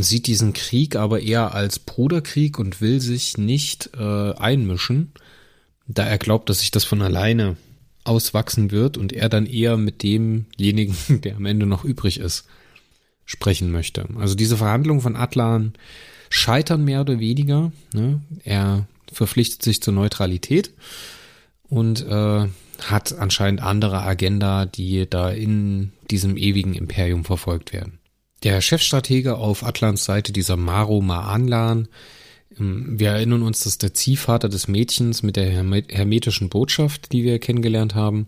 sieht 0.00 0.26
diesen 0.26 0.52
Krieg 0.52 0.96
aber 0.96 1.20
eher 1.20 1.54
als 1.54 1.78
Bruderkrieg 1.78 2.58
und 2.58 2.80
will 2.80 3.00
sich 3.00 3.38
nicht 3.38 3.90
äh, 3.98 4.32
einmischen, 4.34 5.12
da 5.86 6.04
er 6.04 6.18
glaubt, 6.18 6.48
dass 6.48 6.60
sich 6.60 6.70
das 6.70 6.84
von 6.84 7.02
alleine 7.02 7.56
auswachsen 8.04 8.70
wird 8.70 8.96
und 8.96 9.12
er 9.12 9.28
dann 9.28 9.46
eher 9.46 9.76
mit 9.76 10.02
demjenigen, 10.02 10.96
der 11.22 11.36
am 11.36 11.46
Ende 11.46 11.66
noch 11.66 11.84
übrig 11.84 12.18
ist, 12.18 12.46
sprechen 13.24 13.70
möchte. 13.70 14.06
Also 14.18 14.34
diese 14.34 14.56
Verhandlungen 14.56 15.00
von 15.00 15.16
Atlan 15.16 15.72
scheitern 16.28 16.84
mehr 16.84 17.02
oder 17.02 17.20
weniger. 17.20 17.72
Ne? 17.92 18.20
Er 18.44 18.86
verpflichtet 19.12 19.62
sich 19.62 19.82
zur 19.82 19.94
Neutralität 19.94 20.72
und 21.68 22.04
äh, 22.06 22.48
hat 22.80 23.18
anscheinend 23.18 23.62
andere 23.62 24.02
Agenda, 24.02 24.66
die 24.66 25.08
da 25.08 25.30
in 25.30 25.92
diesem 26.10 26.36
ewigen 26.36 26.74
Imperium 26.74 27.24
verfolgt 27.24 27.72
werden. 27.72 27.98
Der 28.42 28.60
Chefstratege 28.60 29.36
auf 29.36 29.64
Atlans 29.64 30.04
Seite, 30.04 30.32
dieser 30.32 30.56
Maro 30.56 31.00
Maanlan, 31.00 31.88
ähm, 32.58 32.98
wir 32.98 33.10
erinnern 33.10 33.42
uns, 33.42 33.60
dass 33.60 33.78
der 33.78 33.94
Ziehvater 33.94 34.48
des 34.48 34.68
Mädchens 34.68 35.22
mit 35.22 35.36
der 35.36 35.50
hermetischen 35.50 36.48
Botschaft, 36.48 37.12
die 37.12 37.22
wir 37.22 37.38
kennengelernt 37.38 37.94
haben. 37.94 38.26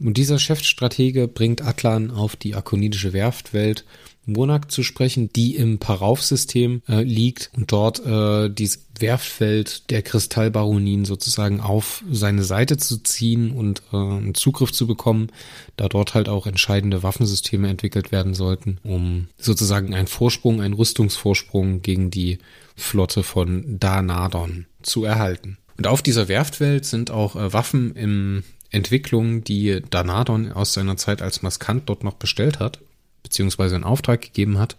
Und 0.00 0.16
dieser 0.16 0.38
Chefstratege 0.38 1.26
bringt 1.26 1.62
Atlan 1.62 2.10
auf 2.10 2.36
die 2.36 2.54
akonidische 2.54 3.12
Werftwelt 3.12 3.84
Monak 4.26 4.70
zu 4.70 4.82
sprechen, 4.82 5.32
die 5.32 5.56
im 5.56 5.78
Parauf-System 5.78 6.82
äh, 6.86 7.02
liegt 7.02 7.50
und 7.56 7.72
dort 7.72 8.04
äh, 8.04 8.50
dieses 8.50 8.87
Werftfeld 9.00 9.90
der 9.90 10.02
Kristallbaronien 10.02 11.04
sozusagen 11.04 11.60
auf 11.60 12.02
seine 12.10 12.44
Seite 12.44 12.76
zu 12.76 13.02
ziehen 13.02 13.52
und 13.52 13.82
äh, 13.92 13.96
einen 13.96 14.34
Zugriff 14.34 14.72
zu 14.72 14.86
bekommen, 14.86 15.28
da 15.76 15.88
dort 15.88 16.14
halt 16.14 16.28
auch 16.28 16.46
entscheidende 16.46 17.02
Waffensysteme 17.02 17.68
entwickelt 17.68 18.12
werden 18.12 18.34
sollten, 18.34 18.78
um 18.82 19.28
sozusagen 19.38 19.94
einen 19.94 20.08
Vorsprung, 20.08 20.60
einen 20.60 20.74
Rüstungsvorsprung 20.74 21.82
gegen 21.82 22.10
die 22.10 22.38
Flotte 22.76 23.22
von 23.22 23.78
Danadon 23.78 24.66
zu 24.82 25.04
erhalten. 25.04 25.58
Und 25.76 25.86
auf 25.86 26.02
dieser 26.02 26.28
Werftwelt 26.28 26.84
sind 26.84 27.10
auch 27.10 27.36
äh, 27.36 27.52
Waffen 27.52 27.94
im 27.94 28.44
Entwicklung, 28.70 29.44
die 29.44 29.82
Danadon 29.90 30.52
aus 30.52 30.74
seiner 30.74 30.96
Zeit 30.96 31.22
als 31.22 31.42
Maskant 31.42 31.88
dort 31.88 32.04
noch 32.04 32.14
bestellt 32.14 32.60
hat 32.60 32.80
beziehungsweise 33.28 33.76
in 33.76 33.84
Auftrag 33.84 34.22
gegeben 34.22 34.58
hat. 34.58 34.76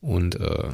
Und 0.00 0.40
äh, 0.40 0.68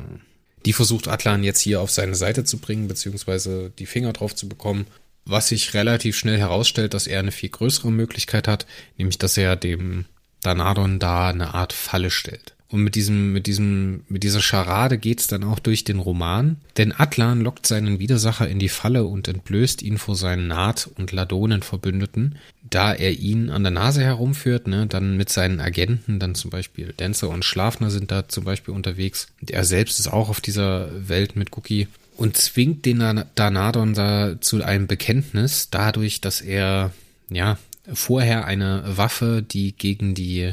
die 0.65 0.73
versucht 0.73 1.09
Atlan 1.09 1.45
jetzt 1.45 1.61
hier 1.61 1.81
auf 1.81 1.91
seine 1.91 2.15
Seite 2.15 2.45
zu 2.45 2.59
bringen, 2.59 2.89
beziehungsweise 2.89 3.71
die 3.79 3.87
Finger 3.87 4.13
drauf 4.13 4.35
zu 4.35 4.49
bekommen, 4.49 4.87
was 5.25 5.49
sich 5.49 5.75
relativ 5.75 6.17
schnell 6.17 6.39
herausstellt, 6.39 6.95
dass 6.95 7.07
er 7.07 7.21
eine 7.21 7.33
viel 7.33 7.51
größere 7.51 7.93
Möglichkeit 7.93 8.49
hat, 8.49 8.67
nämlich 8.97 9.19
dass 9.19 9.37
er 9.37 9.57
dem 9.57 10.07
Danadon 10.43 10.99
da 10.99 11.29
eine 11.29 11.55
Art 11.55 11.73
Falle 11.73 12.11
stellt. 12.11 12.55
Und 12.71 12.83
mit 12.83 12.97
diesem, 12.97 13.33
mit 13.33 13.47
diesem, 13.47 14.03
mit 14.09 14.23
dieser 14.23 14.43
Scharade 14.43 14.99
geht's 14.99 15.27
dann 15.27 15.43
auch 15.43 15.59
durch 15.59 15.85
den 15.85 15.99
Roman. 15.99 16.57
Denn 16.77 16.93
Atlan 16.97 17.41
lockt 17.41 17.67
seinen 17.67 17.99
Widersacher 17.99 18.47
in 18.47 18.59
die 18.59 18.69
Falle 18.69 19.05
und 19.05 19.27
entblößt 19.27 19.81
ihn 19.83 19.97
vor 19.97 20.17
seinen 20.17 20.49
Naht- 20.49 20.91
und 20.97 21.13
Ladonenverbündeten, 21.13 22.37
da 22.69 22.93
er 22.93 23.13
ihn 23.13 23.49
an 23.49 23.63
der 23.63 23.71
Nase 23.71 24.03
herumführt, 24.03 24.67
ne, 24.67 24.87
dann 24.87 25.17
mit 25.17 25.31
seinen 25.31 25.61
Agenten, 25.61 26.19
dann 26.19 26.35
zum 26.35 26.51
Beispiel 26.51 26.93
Dancer 26.95 27.31
und 27.31 27.45
Schlafner 27.45 27.91
sind 27.91 28.11
da 28.11 28.29
zum 28.29 28.45
Beispiel 28.45 28.75
unterwegs. 28.75 29.29
Und 29.41 29.51
er 29.51 29.65
selbst 29.65 29.99
ist 29.99 30.09
auch 30.09 30.29
auf 30.29 30.43
dieser 30.43 31.09
Welt 31.09 31.37
mit 31.37 31.57
Cookie 31.57 31.89
und 32.19 32.37
zwingt 32.37 32.85
den 32.85 33.25
Danadon 33.35 33.95
da 33.95 34.41
zu 34.41 34.63
einem 34.63 34.89
Bekenntnis 34.89 35.71
dadurch, 35.71 36.21
dass 36.21 36.43
er, 36.43 36.93
ja, 37.31 37.59
vorher 37.91 38.45
eine 38.45 38.83
Waffe, 38.85 39.43
die 39.43 39.73
gegen 39.73 40.15
die 40.15 40.53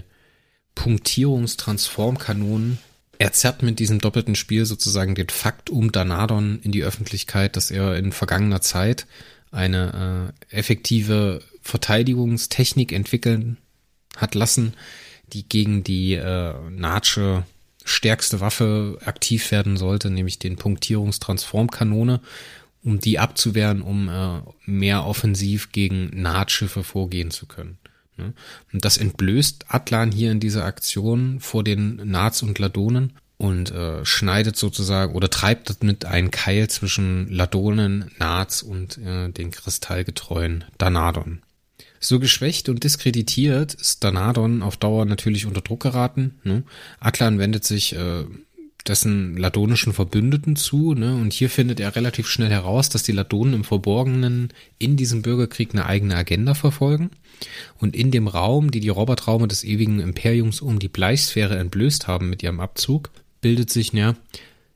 Punktierungstransformkanonen. 0.76 2.78
Er 3.18 3.32
zerrt 3.32 3.64
mit 3.64 3.80
diesem 3.80 4.00
doppelten 4.00 4.36
Spiel 4.36 4.66
sozusagen 4.66 5.16
den 5.16 5.30
Fakt 5.30 5.70
um 5.70 5.92
Danadon 5.92 6.60
in 6.62 6.72
die 6.72 6.84
Öffentlichkeit, 6.84 7.56
dass 7.56 7.72
er 7.72 7.98
in 7.98 8.12
vergangener 8.12 8.62
Zeit 8.62 9.08
eine 9.52 10.34
äh, 10.52 10.56
effektive 10.56 11.42
Verteidigungstechnik 11.62 12.92
entwickeln 12.92 13.58
hat 14.18 14.36
lassen, 14.36 14.74
die 15.34 15.48
gegen 15.48 15.84
die 15.84 16.14
äh, 16.14 16.54
Natsche 16.70 17.44
stärkste 17.84 18.42
Waffe 18.42 18.98
aktiv 19.06 19.52
werden 19.52 19.78
sollte, 19.78 20.10
nämlich 20.10 20.40
den 20.40 20.58
Punktierungstransformkanone, 20.58 22.20
um 22.84 23.00
die 23.00 23.20
abzuwehren, 23.20 23.82
um 23.82 24.10
äh, 24.10 24.42
mehr 24.66 25.06
offensiv 25.06 25.72
gegen 25.72 26.10
Nahtschiffe 26.22 26.84
vorgehen 26.84 27.32
zu 27.32 27.46
können. 27.46 27.78
Ne? 28.18 28.34
Und 28.74 28.86
das 28.86 28.98
entblößt 28.98 29.66
Atlan 29.68 30.12
hier 30.12 30.32
in 30.32 30.40
dieser 30.40 30.66
Aktion 30.66 31.40
vor 31.40 31.64
den 31.64 31.96
Nats 32.10 32.44
und 32.44 32.60
Ladonen 32.60 33.14
und 33.38 33.72
äh, 33.72 34.06
schneidet 34.06 34.56
sozusagen 34.56 35.14
oder 35.14 35.30
treibt 35.30 35.82
damit 35.82 36.06
einen 36.06 36.32
Keil 36.32 36.70
zwischen 36.70 37.30
Ladonen, 37.30 38.12
Nats 38.18 38.64
und 38.64 38.98
äh, 38.98 39.30
den 39.30 39.52
kristallgetreuen 39.52 40.64
Danadon. 40.78 41.42
So 42.00 42.20
geschwächt 42.20 42.70
und 42.70 42.84
diskreditiert 42.84 43.74
ist 43.74 44.04
Danadon 44.04 44.62
auf 44.62 44.78
Dauer 44.78 45.06
natürlich 45.06 45.46
unter 45.46 45.62
Druck 45.62 45.82
geraten. 45.82 46.36
Ne? 46.44 46.64
Atlan 47.00 47.40
wendet 47.40 47.66
sich 47.66 47.96
äh, 47.96 48.26
dessen 48.88 49.36
ladonischen 49.38 49.94
Verbündeten 49.94 50.56
zu, 50.56 50.94
ne? 50.94 51.16
Und 51.16 51.34
hier 51.34 51.50
findet 51.50 51.80
er 51.80 51.96
relativ 51.96 52.28
schnell 52.28 52.50
heraus, 52.50 52.90
dass 52.90 53.04
die 53.04 53.12
Ladonen 53.12 53.54
im 53.54 53.64
Verborgenen 53.64 54.54
in 54.78 54.96
diesem 54.96 55.22
Bürgerkrieg 55.22 55.74
eine 55.74 55.86
eigene 55.86 56.16
Agenda 56.16 56.54
verfolgen. 56.54 57.12
Und 57.80 57.96
in 57.96 58.12
dem 58.12 58.28
Raum, 58.28 58.72
die 58.72 58.80
die 58.80 58.90
Robotraume 58.90 59.48
des 59.48 59.64
ewigen 59.64 60.00
Imperiums 60.00 60.62
um 60.62 60.80
die 60.80 60.88
Bleichsphäre 60.88 61.58
entblößt 61.58 62.08
haben 62.08 62.30
mit 62.30 62.44
ihrem 62.44 62.60
Abzug, 62.60 63.12
bildet 63.42 63.70
sich, 63.70 63.92
ja, 63.94 64.16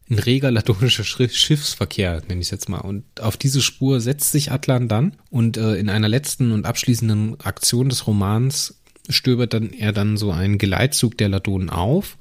ein 0.09 0.19
reger 0.19 0.49
ladonischer 0.49 1.03
Schiffsverkehr, 1.03 2.23
nenne 2.27 2.41
ich 2.41 2.47
es 2.47 2.51
jetzt 2.51 2.67
mal. 2.67 2.79
Und 2.79 3.03
auf 3.21 3.37
diese 3.37 3.61
Spur 3.61 4.01
setzt 4.01 4.31
sich 4.31 4.51
Atlan 4.51 4.87
dann 4.87 5.15
und 5.29 5.57
äh, 5.57 5.75
in 5.75 5.89
einer 5.89 6.09
letzten 6.09 6.51
und 6.51 6.65
abschließenden 6.65 7.39
Aktion 7.41 7.89
des 7.89 8.07
Romans 8.07 8.81
stöbert 9.07 9.53
dann 9.53 9.71
er 9.71 9.91
dann 9.91 10.17
so 10.17 10.31
einen 10.31 10.57
Geleitzug 10.57 11.17
der 11.17 11.29
Ladonen 11.29 11.69
auf 11.69 12.17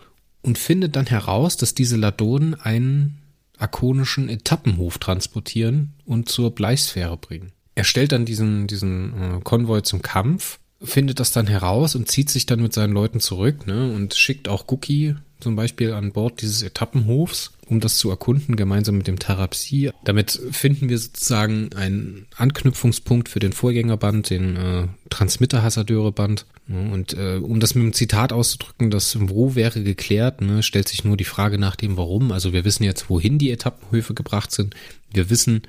und 0.49 0.57
findet 0.57 0.97
dann 0.97 1.05
heraus, 1.05 1.59
dass 1.59 1.75
diese 1.75 1.97
Ladonen 1.97 2.55
einen 2.55 3.19
akonischen 3.59 4.31
Etappenhof 4.31 4.97
transportieren 4.97 5.93
und 6.07 6.31
zur 6.31 6.55
Bleichsphäre 6.55 7.19
bringen. 7.19 7.53
Er 7.75 7.85
stellt 7.85 8.13
dann 8.13 8.25
diesen, 8.25 8.67
diesen 8.67 9.13
äh, 9.13 9.41
Konvoi 9.45 9.83
zum 9.83 10.01
Kampf, 10.01 10.59
findet 10.83 11.21
das 11.21 11.33
dann 11.33 11.49
heraus 11.49 11.95
und 11.95 12.09
zieht 12.09 12.31
sich 12.31 12.47
dann 12.47 12.63
mit 12.63 12.73
seinen 12.73 12.95
Leuten 12.95 13.21
zurück 13.21 13.67
ne, 13.67 13.93
und 13.93 14.15
schickt 14.15 14.49
auch 14.49 14.67
Guki 14.67 15.17
zum 15.39 15.55
Beispiel 15.55 15.93
an 15.93 16.13
Bord 16.13 16.41
dieses 16.41 16.63
Etappenhofs, 16.63 17.53
um 17.69 17.81
das 17.81 17.99
zu 17.99 18.11
erkunden, 18.11 18.57
gemeinsam 18.57 18.97
mit 18.97 19.07
dem 19.07 19.19
Tarapsi. 19.19 19.91
Damit 20.05 20.41
finden 20.51 20.89
wir 20.89 20.99
sozusagen 20.99 21.71
einen 21.75 22.27
Anknüpfungspunkt 22.37 23.29
für 23.29 23.41
den 23.41 23.53
Vorgängerband, 23.53 24.31
den 24.31 24.57
äh, 24.57 24.87
Transmitter-Hassadeure-Band. 25.11 26.47
Und 26.69 27.15
äh, 27.15 27.37
um 27.37 27.61
das 27.61 27.75
mit 27.75 27.83
einem 27.83 27.93
Zitat 27.93 28.33
auszudrücken, 28.33 28.91
das 28.91 29.17
Wo 29.21 29.55
wäre 29.55 29.83
geklärt, 29.83 30.41
ne, 30.41 30.63
stellt 30.63 30.89
sich 30.89 31.05
nur 31.05 31.17
die 31.17 31.25
Frage 31.25 31.59
nach 31.59 31.77
dem 31.77 31.97
Warum. 31.97 32.33
Also 32.33 32.53
wir 32.53 32.65
wissen 32.65 32.85
jetzt, 32.85 33.09
wohin 33.11 33.39
die 33.39 33.51
Etappenhöfe 33.51 34.15
gebracht 34.15 34.53
sind. 34.53 34.75
Wir 35.13 35.31
wissen 35.31 35.63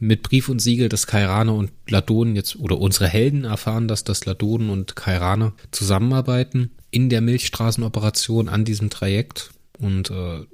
mit 0.00 0.22
Brief 0.22 0.48
und 0.48 0.60
Siegel, 0.60 0.88
dass 0.88 1.06
Kairane 1.06 1.52
und 1.52 1.72
Ladonen 1.88 2.36
jetzt, 2.36 2.56
oder 2.56 2.78
unsere 2.78 3.08
Helden 3.08 3.44
erfahren, 3.44 3.88
dass 3.88 4.04
das 4.04 4.26
Ladonen 4.26 4.70
und 4.70 4.94
Kairane 4.94 5.52
zusammenarbeiten 5.72 6.70
in 6.90 7.08
der 7.08 7.20
Milchstraßenoperation 7.20 8.48
an 8.48 8.64
diesem 8.64 8.90
Trajekt. 8.90 9.50
Und 9.80 10.10
äh, 10.10 10.44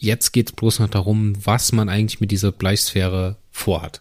jetzt 0.00 0.32
geht 0.32 0.48
es 0.48 0.56
bloß 0.56 0.80
noch 0.80 0.88
darum, 0.88 1.34
was 1.44 1.72
man 1.72 1.88
eigentlich 1.88 2.20
mit 2.20 2.32
dieser 2.32 2.50
Bleichsphäre 2.50 3.36
vorhat. 3.50 4.00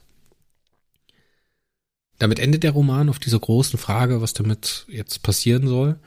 Damit 2.18 2.40
endet 2.40 2.64
der 2.64 2.72
Roman 2.72 3.10
auf 3.10 3.20
dieser 3.20 3.40
großen 3.40 3.78
Frage, 3.78 4.22
was 4.22 4.34
damit 4.34 4.86
jetzt 4.90 5.24
passieren 5.24 5.68
soll. 5.68 6.00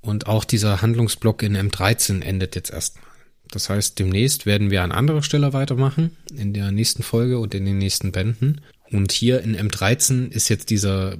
Und 0.00 0.26
auch 0.26 0.44
dieser 0.44 0.82
Handlungsblock 0.82 1.42
in 1.42 1.56
M13 1.56 2.22
endet 2.22 2.54
jetzt 2.54 2.70
erstmal. 2.70 3.04
Das 3.50 3.68
heißt, 3.68 3.98
demnächst 3.98 4.46
werden 4.46 4.70
wir 4.70 4.82
an 4.82 4.92
anderer 4.92 5.22
Stelle 5.22 5.52
weitermachen, 5.52 6.16
in 6.34 6.52
der 6.52 6.72
nächsten 6.72 7.02
Folge 7.02 7.38
und 7.38 7.54
in 7.54 7.64
den 7.64 7.78
nächsten 7.78 8.12
Bänden. 8.12 8.60
Und 8.90 9.12
hier 9.12 9.40
in 9.42 9.56
M13 9.56 10.30
ist 10.30 10.48
jetzt 10.48 10.70
dieser 10.70 11.16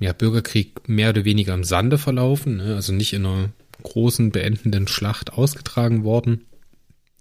ja, 0.00 0.12
Bürgerkrieg 0.12 0.88
mehr 0.88 1.10
oder 1.10 1.24
weniger 1.24 1.54
im 1.54 1.64
Sande 1.64 1.98
verlaufen, 1.98 2.58
ne? 2.58 2.74
also 2.74 2.92
nicht 2.92 3.12
in 3.12 3.26
einer 3.26 3.50
großen 3.82 4.30
beendenden 4.30 4.88
Schlacht 4.88 5.32
ausgetragen 5.32 6.04
worden, 6.04 6.44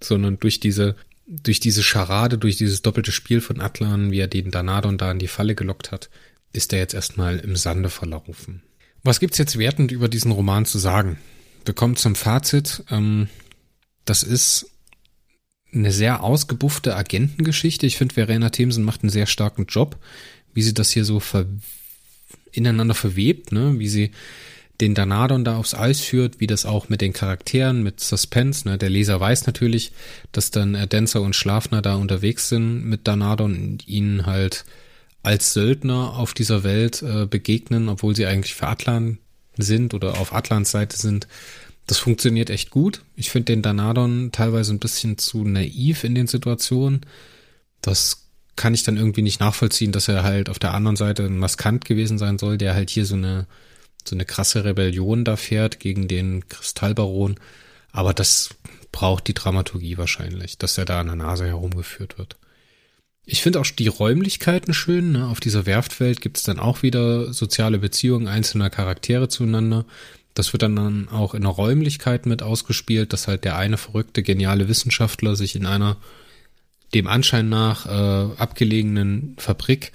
sondern 0.01 0.39
durch 0.39 0.59
diese 0.59 0.95
durch 1.27 1.59
diese 1.59 1.83
Scharade, 1.83 2.37
durch 2.37 2.55
dieses 2.55 2.81
doppelte 2.81 3.11
Spiel 3.11 3.41
von 3.41 3.59
Atlan, 3.59 4.11
wie 4.11 4.19
er 4.19 4.27
den 4.27 4.49
Danadon 4.49 4.97
da 4.97 5.11
in 5.11 5.19
die 5.19 5.27
Falle 5.27 5.55
gelockt 5.55 5.91
hat, 5.91 6.09
ist 6.53 6.71
er 6.71 6.79
jetzt 6.79 6.93
erstmal 6.93 7.39
im 7.39 7.57
Sande 7.57 7.89
verlaufen. 7.89 8.63
Was 9.03 9.19
gibt's 9.19 9.37
jetzt 9.37 9.57
wertend 9.57 9.91
über 9.91 10.07
diesen 10.07 10.31
Roman 10.31 10.65
zu 10.65 10.79
sagen? 10.79 11.17
Wir 11.65 11.73
kommen 11.73 11.97
zum 11.97 12.15
Fazit. 12.15 12.83
Ähm, 12.89 13.27
das 14.05 14.23
ist 14.23 14.71
eine 15.73 15.91
sehr 15.91 16.23
ausgebuffte 16.23 16.95
Agentengeschichte. 16.95 17.85
Ich 17.85 17.97
finde, 17.97 18.13
Verena 18.13 18.49
Themsen 18.49 18.85
macht 18.85 19.03
einen 19.03 19.09
sehr 19.09 19.27
starken 19.27 19.65
Job, 19.65 19.97
wie 20.53 20.61
sie 20.61 20.73
das 20.73 20.91
hier 20.91 21.03
so 21.03 21.19
ver 21.19 21.45
ineinander 22.53 22.95
verwebt, 22.95 23.51
ne? 23.51 23.77
wie 23.77 23.89
sie 23.89 24.11
den 24.81 24.93
Danadon 24.93 25.43
da 25.43 25.57
aufs 25.57 25.73
Eis 25.73 26.01
führt, 26.01 26.39
wie 26.39 26.47
das 26.47 26.65
auch 26.65 26.89
mit 26.89 27.01
den 27.01 27.13
Charakteren, 27.13 27.81
mit 27.81 27.99
Suspense, 27.99 28.67
ne? 28.67 28.77
Der 28.77 28.89
Leser 28.89 29.19
weiß 29.19 29.47
natürlich, 29.47 29.91
dass 30.31 30.51
dann 30.51 30.75
äh, 30.75 30.87
Dancer 30.87 31.21
und 31.21 31.35
Schlafner 31.35 31.81
da 31.81 31.95
unterwegs 31.95 32.49
sind 32.49 32.85
mit 32.85 33.07
Danadon 33.07 33.55
und 33.55 33.87
ihnen 33.87 34.25
halt 34.25 34.65
als 35.23 35.53
Söldner 35.53 36.15
auf 36.17 36.33
dieser 36.33 36.63
Welt 36.63 37.01
äh, 37.01 37.25
begegnen, 37.25 37.89
obwohl 37.89 38.15
sie 38.15 38.27
eigentlich 38.27 38.55
für 38.55 38.67
Atlan 38.67 39.17
sind 39.57 39.93
oder 39.93 40.19
auf 40.19 40.33
Atlans 40.33 40.71
Seite 40.71 40.97
sind. 40.97 41.27
Das 41.87 41.97
funktioniert 41.97 42.49
echt 42.49 42.69
gut. 42.69 43.01
Ich 43.15 43.31
finde 43.31 43.53
den 43.53 43.61
Danadon 43.61 44.31
teilweise 44.31 44.73
ein 44.73 44.79
bisschen 44.79 45.17
zu 45.17 45.43
naiv 45.43 46.03
in 46.03 46.15
den 46.15 46.27
Situationen. 46.27 47.01
Das 47.81 48.27
kann 48.55 48.73
ich 48.73 48.83
dann 48.83 48.97
irgendwie 48.97 49.21
nicht 49.21 49.39
nachvollziehen, 49.39 49.91
dass 49.91 50.07
er 50.07 50.23
halt 50.23 50.49
auf 50.49 50.59
der 50.59 50.73
anderen 50.73 50.97
Seite 50.97 51.23
ein 51.23 51.37
Maskant 51.37 51.85
gewesen 51.85 52.17
sein 52.17 52.37
soll, 52.37 52.57
der 52.57 52.73
halt 52.73 52.89
hier 52.89 53.05
so 53.05 53.15
eine 53.15 53.47
so 54.07 54.15
eine 54.15 54.25
krasse 54.25 54.63
Rebellion 54.63 55.23
da 55.23 55.35
fährt 55.35 55.79
gegen 55.79 56.07
den 56.07 56.47
Kristallbaron. 56.47 57.35
Aber 57.91 58.13
das 58.13 58.49
braucht 58.91 59.27
die 59.27 59.33
Dramaturgie 59.33 59.97
wahrscheinlich, 59.97 60.57
dass 60.57 60.77
er 60.77 60.85
da 60.85 60.99
an 60.99 61.07
der 61.07 61.15
Nase 61.15 61.45
herumgeführt 61.45 62.17
wird. 62.17 62.37
Ich 63.25 63.41
finde 63.41 63.59
auch 63.59 63.65
die 63.65 63.87
Räumlichkeiten 63.87 64.73
schön. 64.73 65.11
Ne? 65.11 65.27
Auf 65.27 65.39
dieser 65.39 65.65
Werftwelt 65.65 66.21
gibt 66.21 66.37
es 66.37 66.43
dann 66.43 66.59
auch 66.59 66.81
wieder 66.81 67.33
soziale 67.33 67.77
Beziehungen 67.77 68.27
einzelner 68.27 68.69
Charaktere 68.69 69.27
zueinander. 69.27 69.85
Das 70.33 70.53
wird 70.53 70.63
dann 70.63 71.09
auch 71.09 71.33
in 71.33 71.41
der 71.41 71.51
Räumlichkeit 71.51 72.25
mit 72.25 72.41
ausgespielt, 72.41 73.11
dass 73.11 73.27
halt 73.27 73.43
der 73.43 73.57
eine 73.57 73.77
verrückte, 73.77 74.23
geniale 74.23 74.69
Wissenschaftler 74.69 75.35
sich 75.35 75.55
in 75.55 75.65
einer 75.65 75.97
dem 76.93 77.07
Anschein 77.07 77.49
nach 77.49 77.85
äh, 77.85 78.35
abgelegenen 78.37 79.35
Fabrik 79.37 79.91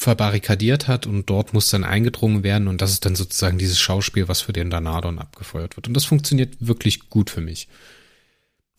verbarrikadiert 0.00 0.88
hat 0.88 1.06
und 1.06 1.28
dort 1.30 1.54
muss 1.54 1.68
dann 1.68 1.84
eingedrungen 1.84 2.42
werden 2.42 2.68
und 2.68 2.80
das 2.80 2.92
ist 2.92 3.04
dann 3.04 3.16
sozusagen 3.16 3.58
dieses 3.58 3.78
Schauspiel, 3.78 4.28
was 4.28 4.40
für 4.40 4.52
den 4.52 4.70
Danadon 4.70 5.18
abgefeuert 5.18 5.76
wird. 5.76 5.88
Und 5.88 5.94
das 5.94 6.04
funktioniert 6.04 6.56
wirklich 6.60 7.08
gut 7.10 7.30
für 7.30 7.40
mich. 7.40 7.68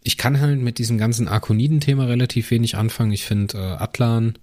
Ich 0.03 0.18
kann 0.18 0.39
halt 0.39 0.59
mit 0.59 0.78
diesem 0.78 0.97
ganzen 0.97 1.28
Arkoniden-Thema 1.28 2.05
relativ 2.05 2.51
wenig 2.51 2.76
anfangen. 2.76 3.11
Ich 3.11 3.26
finde 3.26 3.57
äh, 3.57 3.84
Atlan 3.84 4.38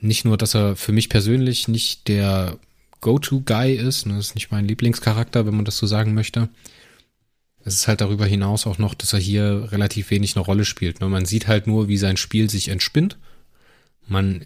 nicht 0.00 0.24
nur, 0.24 0.36
dass 0.36 0.54
er 0.54 0.76
für 0.76 0.92
mich 0.92 1.08
persönlich 1.08 1.68
nicht 1.68 2.08
der 2.08 2.58
Go-To-Guy 3.00 3.74
ist, 3.74 4.06
ne, 4.06 4.18
ist 4.18 4.34
nicht 4.34 4.50
mein 4.50 4.66
Lieblingscharakter, 4.66 5.46
wenn 5.46 5.56
man 5.56 5.64
das 5.64 5.76
so 5.76 5.86
sagen 5.86 6.14
möchte. 6.14 6.48
Es 7.64 7.74
ist 7.74 7.88
halt 7.88 8.00
darüber 8.00 8.26
hinaus 8.26 8.66
auch 8.66 8.78
noch, 8.78 8.94
dass 8.94 9.12
er 9.12 9.18
hier 9.18 9.68
relativ 9.72 10.10
wenig 10.10 10.36
eine 10.36 10.44
Rolle 10.44 10.64
spielt. 10.64 11.00
Ne? 11.00 11.08
Man 11.08 11.24
sieht 11.24 11.46
halt 11.46 11.66
nur, 11.66 11.88
wie 11.88 11.96
sein 11.96 12.16
Spiel 12.16 12.50
sich 12.50 12.68
entspinnt. 12.68 13.18
Man 14.06 14.44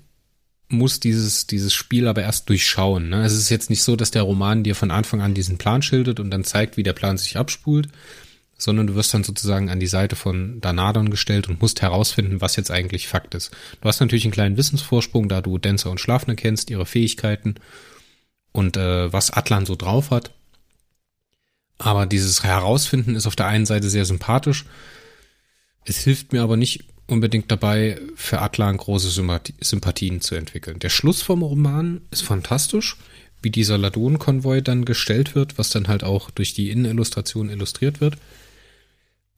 muss 0.68 1.00
dieses, 1.00 1.46
dieses 1.46 1.72
Spiel 1.72 2.06
aber 2.06 2.22
erst 2.22 2.48
durchschauen. 2.48 3.08
Ne? 3.08 3.24
Es 3.24 3.32
ist 3.32 3.48
jetzt 3.48 3.70
nicht 3.70 3.82
so, 3.82 3.96
dass 3.96 4.10
der 4.10 4.22
Roman 4.22 4.64
dir 4.64 4.74
von 4.74 4.90
Anfang 4.90 5.22
an 5.22 5.34
diesen 5.34 5.58
Plan 5.58 5.82
schildert 5.82 6.20
und 6.20 6.30
dann 6.30 6.44
zeigt, 6.44 6.76
wie 6.76 6.82
der 6.82 6.92
Plan 6.92 7.16
sich 7.16 7.38
abspult, 7.38 7.88
sondern 8.58 8.86
du 8.86 8.94
wirst 8.94 9.14
dann 9.14 9.24
sozusagen 9.24 9.70
an 9.70 9.80
die 9.80 9.86
Seite 9.86 10.16
von 10.16 10.60
Danadon 10.60 11.10
gestellt 11.10 11.48
und 11.48 11.60
musst 11.62 11.80
herausfinden, 11.80 12.40
was 12.40 12.56
jetzt 12.56 12.70
eigentlich 12.70 13.08
Fakt 13.08 13.34
ist. 13.34 13.50
Du 13.80 13.88
hast 13.88 14.00
natürlich 14.00 14.24
einen 14.24 14.32
kleinen 14.32 14.56
Wissensvorsprung, 14.56 15.28
da 15.28 15.40
du 15.40 15.58
Dancer 15.58 15.90
und 15.90 16.00
Schlafner 16.00 16.34
kennst, 16.34 16.68
ihre 16.70 16.84
Fähigkeiten 16.84 17.54
und 18.52 18.76
äh, 18.76 19.12
was 19.12 19.30
Atlan 19.30 19.64
so 19.64 19.74
drauf 19.74 20.10
hat. 20.10 20.32
Aber 21.78 22.06
dieses 22.06 22.42
Herausfinden 22.42 23.14
ist 23.14 23.26
auf 23.26 23.36
der 23.36 23.46
einen 23.46 23.66
Seite 23.66 23.88
sehr 23.88 24.04
sympathisch. 24.04 24.66
Es 25.84 25.98
hilft 25.98 26.32
mir 26.32 26.42
aber 26.42 26.56
nicht 26.56 26.84
unbedingt 27.08 27.50
dabei, 27.50 27.98
für 28.14 28.40
Atlan 28.40 28.76
große 28.76 29.10
Sympathien 29.60 30.20
zu 30.20 30.34
entwickeln. 30.34 30.78
Der 30.78 30.90
Schluss 30.90 31.22
vom 31.22 31.42
Roman 31.42 32.02
ist 32.10 32.22
fantastisch, 32.22 32.96
wie 33.42 33.50
dieser 33.50 33.78
Ladon-Konvoi 33.78 34.60
dann 34.60 34.84
gestellt 34.84 35.34
wird, 35.34 35.58
was 35.58 35.70
dann 35.70 35.88
halt 35.88 36.04
auch 36.04 36.30
durch 36.30 36.54
die 36.54 36.70
Innenillustration 36.70 37.50
illustriert 37.50 38.00
wird. 38.00 38.18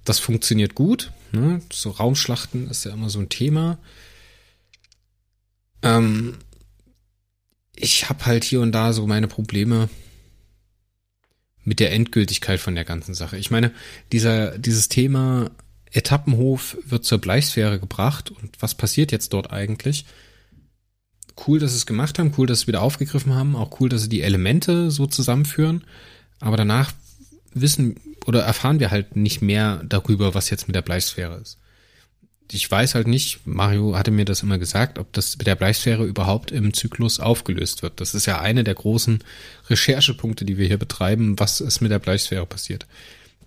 Das 0.04 0.18
funktioniert 0.18 0.74
gut. 0.74 1.12
Ne? 1.32 1.62
So 1.72 1.90
Raumschlachten 1.90 2.68
ist 2.68 2.84
ja 2.84 2.92
immer 2.92 3.08
so 3.08 3.20
ein 3.20 3.28
Thema. 3.28 3.78
Ähm, 5.82 6.38
ich 7.76 8.08
habe 8.08 8.26
halt 8.26 8.44
hier 8.44 8.60
und 8.62 8.72
da 8.72 8.92
so 8.92 9.06
meine 9.06 9.28
Probleme 9.28 9.88
mit 11.62 11.78
der 11.78 11.92
Endgültigkeit 11.92 12.58
von 12.58 12.74
der 12.74 12.84
ganzen 12.84 13.14
Sache. 13.14 13.36
Ich 13.36 13.50
meine, 13.50 13.72
dieser, 14.12 14.58
dieses 14.58 14.88
Thema 14.88 15.50
Etappenhof 15.92 16.76
wird 16.84 17.04
zur 17.04 17.18
Bleichsphäre 17.18 17.80
gebracht. 17.80 18.30
Und 18.30 18.50
was 18.60 18.74
passiert 18.74 19.12
jetzt 19.12 19.32
dort 19.32 19.50
eigentlich? 19.50 20.04
Cool, 21.46 21.58
dass 21.58 21.72
sie 21.72 21.78
es 21.78 21.86
gemacht 21.86 22.18
haben, 22.18 22.34
cool, 22.36 22.46
dass 22.46 22.60
sie 22.60 22.64
es 22.64 22.68
wieder 22.68 22.82
aufgegriffen 22.82 23.34
haben, 23.34 23.56
auch 23.56 23.80
cool, 23.80 23.88
dass 23.88 24.02
sie 24.02 24.08
die 24.08 24.22
Elemente 24.22 24.90
so 24.90 25.06
zusammenführen. 25.06 25.84
Aber 26.38 26.56
danach 26.56 26.92
wissen 27.52 27.96
oder 28.26 28.42
erfahren 28.42 28.80
wir 28.80 28.90
halt 28.90 29.16
nicht 29.16 29.42
mehr 29.42 29.82
darüber, 29.84 30.34
was 30.34 30.50
jetzt 30.50 30.68
mit 30.68 30.76
der 30.76 30.82
Bleichsphäre 30.82 31.36
ist. 31.38 31.58
Ich 32.52 32.68
weiß 32.68 32.96
halt 32.96 33.06
nicht, 33.06 33.46
Mario 33.46 33.96
hatte 33.96 34.10
mir 34.10 34.24
das 34.24 34.42
immer 34.42 34.58
gesagt, 34.58 34.98
ob 34.98 35.12
das 35.12 35.38
mit 35.38 35.46
der 35.46 35.54
Bleichsphäre 35.54 36.04
überhaupt 36.04 36.50
im 36.50 36.74
Zyklus 36.74 37.20
aufgelöst 37.20 37.82
wird. 37.82 38.00
Das 38.00 38.14
ist 38.14 38.26
ja 38.26 38.40
eine 38.40 38.64
der 38.64 38.74
großen 38.74 39.22
Recherchepunkte, 39.68 40.44
die 40.44 40.58
wir 40.58 40.66
hier 40.66 40.78
betreiben, 40.78 41.38
was 41.38 41.60
ist 41.60 41.80
mit 41.80 41.92
der 41.92 42.00
Bleichsphäre 42.00 42.46
passiert. 42.46 42.86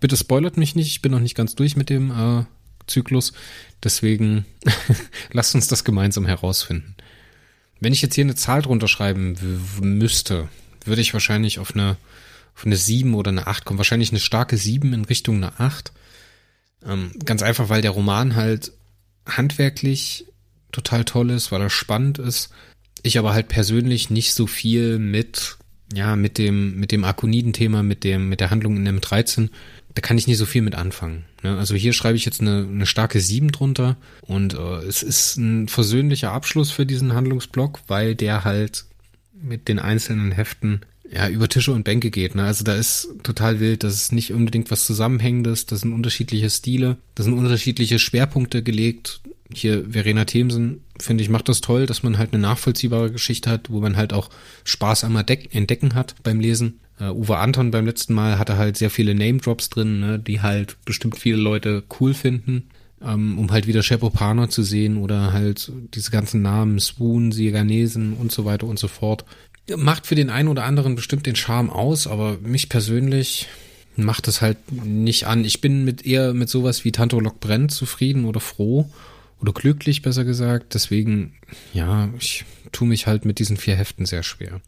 Bitte 0.04 0.18
spoilert 0.18 0.58
mich 0.58 0.76
nicht, 0.76 0.88
ich 0.88 1.01
bin 1.01 1.14
noch 1.14 1.22
nicht 1.22 1.34
ganz 1.34 1.56
durch 1.56 1.78
mit 1.78 1.89
dem 1.89 2.12
äh, 2.12 2.43
Zyklus. 2.88 3.32
Deswegen 3.82 4.43
lasst 5.32 5.56
uns 5.56 5.68
das 5.68 5.86
gemeinsam 5.86 6.26
herausfinden. 6.26 6.97
Wenn 7.80 7.93
ich 7.93 8.01
jetzt 8.01 8.16
hier 8.16 8.26
eine 8.26 8.36
Zahl 8.36 8.62
drunter 8.62 8.89
schreiben 8.89 9.38
müsste, 9.80 10.49
würde 10.84 10.99
ich 10.99 11.14
wahrscheinlich 11.14 11.58
auf 11.60 11.74
eine, 11.74 11.95
auf 12.54 12.66
eine 12.66 12.76
7 12.76 13.16
oder 13.16 13.30
eine 13.30 13.47
8 13.47 13.64
kommen. 13.64 13.78
Wahrscheinlich 13.78 14.10
eine 14.10 14.20
starke 14.20 14.58
7 14.58 14.91
in 14.91 15.06
Richtung 15.06 15.38
eine 15.38 15.58
8. 15.58 15.93
Ähm, 16.86 17.14
ganz 17.24 17.41
einfach, 17.41 17.70
weil 17.70 17.82
der 17.82 17.91
Roman 17.91 18.36
halt 18.36 18.74
handwerklich 19.26 20.26
total 20.74 21.06
toll 21.06 21.30
ist, 21.30 21.49
weil 21.54 21.62
er 21.62 21.70
spannend 21.70 22.20
ist. 22.20 22.49
Ich 23.04 23.18
aber 23.18 23.34
halt 23.34 23.47
persönlich 23.47 24.10
nicht 24.10 24.34
so 24.34 24.47
viel 24.47 24.99
mit, 24.99 25.56
ja, 25.93 26.18
mit 26.18 26.38
dem, 26.38 26.78
mit 26.78 26.91
dem 26.91 27.06
Arkoniden-Thema, 27.06 27.84
mit 27.84 28.04
dem, 28.04 28.28
mit 28.28 28.41
der 28.41 28.49
Handlung 28.49 28.76
in 28.76 28.99
M13 28.99 29.49
da 29.95 30.01
kann 30.01 30.17
ich 30.17 30.27
nicht 30.27 30.37
so 30.37 30.45
viel 30.45 30.61
mit 30.61 30.75
anfangen. 30.75 31.25
Ne? 31.43 31.57
Also 31.57 31.75
hier 31.75 31.93
schreibe 31.93 32.17
ich 32.17 32.25
jetzt 32.25 32.41
eine, 32.41 32.67
eine 32.69 32.85
starke 32.85 33.19
7 33.19 33.51
drunter 33.51 33.97
und 34.21 34.53
äh, 34.53 34.77
es 34.87 35.03
ist 35.03 35.37
ein 35.37 35.67
versöhnlicher 35.67 36.31
Abschluss 36.31 36.71
für 36.71 36.85
diesen 36.85 37.13
Handlungsblock, 37.13 37.81
weil 37.87 38.15
der 38.15 38.43
halt 38.43 38.85
mit 39.33 39.67
den 39.67 39.79
einzelnen 39.79 40.31
Heften 40.31 40.81
ja 41.11 41.29
über 41.29 41.47
Tische 41.47 41.73
und 41.73 41.83
Bänke 41.83 42.09
geht. 42.09 42.33
Ne? 42.33 42.43
Also 42.43 42.63
da 42.63 42.75
ist 42.75 43.09
total 43.23 43.59
wild, 43.59 43.83
das 43.83 43.95
ist 43.95 44.13
nicht 44.13 44.33
unbedingt 44.33 44.71
was 44.71 44.85
Zusammenhängendes, 44.85 45.65
das 45.65 45.81
sind 45.81 45.93
unterschiedliche 45.93 46.49
Stile, 46.49 46.97
das 47.15 47.25
sind 47.25 47.33
unterschiedliche 47.33 47.99
Schwerpunkte 47.99 48.63
gelegt. 48.63 49.21
Hier 49.56 49.91
Verena 49.91 50.26
Themsen, 50.26 50.82
finde 50.99 51.24
ich, 51.24 51.30
macht 51.30 51.49
das 51.49 51.62
toll, 51.62 51.86
dass 51.86 52.04
man 52.04 52.18
halt 52.18 52.34
eine 52.34 52.41
nachvollziehbare 52.41 53.12
Geschichte 53.12 53.49
hat, 53.49 53.70
wo 53.70 53.80
man 53.80 53.97
halt 53.97 54.14
auch 54.14 54.30
Spaß 54.64 55.04
am 55.04 55.16
Entdecken 55.16 55.95
hat 55.95 56.16
beim 56.24 56.39
Lesen. 56.39 56.80
Uh, 57.01 57.06
Uwe 57.06 57.38
Anton 57.38 57.72
beim 57.72 57.88
letzten 57.88 58.14
Mal 58.14 58.38
hatte 58.38 58.58
halt 58.58 58.78
sehr 58.78 58.91
viele 58.91 59.16
Name-Drops 59.16 59.70
drin, 59.70 59.99
ne, 59.99 60.20
die 60.20 60.41
halt 60.41 60.78
bestimmt 60.86 61.18
viele 61.18 61.38
Leute 61.38 61.84
cool 61.99 62.14
finden, 62.14 62.70
ähm, 63.01 63.39
um 63.39 63.51
halt 63.51 63.66
wieder 63.66 63.82
Shepopano 63.82 64.45
zu 64.47 64.62
sehen 64.62 64.97
oder 64.97 65.34
halt 65.34 65.72
diese 65.95 66.12
ganzen 66.12 66.43
Namen, 66.43 66.80
Swoon, 66.80 67.32
Sieganesen 67.32 68.14
und 68.14 68.32
so 68.32 68.45
weiter 68.45 68.68
und 68.68 68.78
so 68.78 68.88
fort. 68.88 69.26
Macht 69.76 70.06
für 70.06 70.16
den 70.16 70.30
einen 70.30 70.49
oder 70.49 70.66
anderen 70.66 70.93
bestimmt 70.93 71.26
den 71.26 71.36
Charme 71.36 71.72
aus, 71.72 72.06
aber 72.06 72.38
mich 72.43 72.70
persönlich 72.70 73.47
macht 73.95 74.28
es 74.28 74.41
halt 74.41 74.58
nicht 74.72 75.26
an. 75.26 75.45
Ich 75.45 75.62
bin 75.62 75.86
mit 75.86 76.06
eher 76.06 76.34
mit 76.34 76.49
sowas 76.49 76.86
wie 76.86 76.91
Tanto 76.91 77.20
Lock 77.20 77.39
brennt 77.39 77.72
zufrieden 77.72 78.26
oder 78.26 78.39
froh 78.39 78.89
oder 79.43 79.51
glücklich, 79.51 80.01
besser 80.01 80.23
gesagt. 80.23 80.73
Deswegen, 80.73 81.33
ja, 81.73 82.09
ich 82.17 82.45
tue 82.71 82.87
mich 82.87 83.07
halt 83.07 83.25
mit 83.25 83.39
diesen 83.39 83.57
vier 83.57 83.75
Heften 83.75 84.05
sehr 84.05 84.23
schwer. 84.23 84.61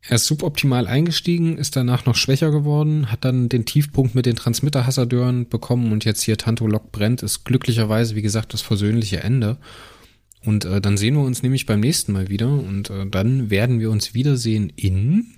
Er 0.00 0.16
ist 0.16 0.26
suboptimal 0.26 0.86
eingestiegen, 0.86 1.58
ist 1.58 1.76
danach 1.76 2.06
noch 2.06 2.14
schwächer 2.14 2.50
geworden, 2.50 3.10
hat 3.10 3.24
dann 3.24 3.48
den 3.48 3.66
Tiefpunkt 3.66 4.14
mit 4.14 4.24
den 4.24 4.36
Transmitter-Hassadeuren 4.36 5.48
bekommen 5.48 5.92
und 5.92 6.04
jetzt 6.04 6.22
hier 6.22 6.38
Tanto 6.38 6.66
Lok 6.66 6.92
brennt, 6.92 7.22
ist 7.22 7.44
glücklicherweise, 7.44 8.14
wie 8.14 8.22
gesagt, 8.22 8.54
das 8.54 8.62
versöhnliche 8.62 9.20
Ende. 9.20 9.58
Und 10.44 10.64
äh, 10.64 10.80
dann 10.80 10.96
sehen 10.96 11.16
wir 11.16 11.22
uns 11.22 11.42
nämlich 11.42 11.66
beim 11.66 11.80
nächsten 11.80 12.12
Mal 12.12 12.28
wieder 12.28 12.48
und 12.48 12.88
äh, 12.88 13.06
dann 13.06 13.50
werden 13.50 13.80
wir 13.80 13.90
uns 13.90 14.14
wiedersehen 14.14 14.72
in 14.76 15.34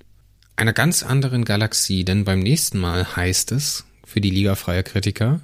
einer 0.54 0.72
ganz 0.72 1.02
anderen 1.02 1.44
Galaxie, 1.44 2.04
denn 2.04 2.24
beim 2.24 2.40
nächsten 2.40 2.78
Mal 2.78 3.16
heißt 3.16 3.52
es 3.52 3.86
für 4.04 4.20
die 4.20 4.30
Liga 4.30 4.54
freier 4.54 4.82
Kritiker 4.82 5.40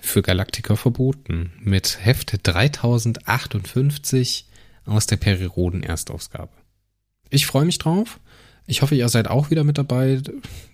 für 0.00 0.22
Galaktiker 0.22 0.76
verboten 0.76 1.52
mit 1.60 2.04
Heft 2.04 2.38
3058 2.42 4.46
aus 4.86 5.06
der 5.06 5.16
Periroden 5.16 5.82
Erstausgabe. 5.82 6.52
Ich 7.30 7.46
freue 7.46 7.64
mich 7.64 7.78
drauf. 7.78 8.20
Ich 8.66 8.82
hoffe, 8.82 8.94
ihr 8.94 9.08
seid 9.08 9.28
auch 9.28 9.50
wieder 9.50 9.64
mit 9.64 9.78
dabei. 9.78 10.20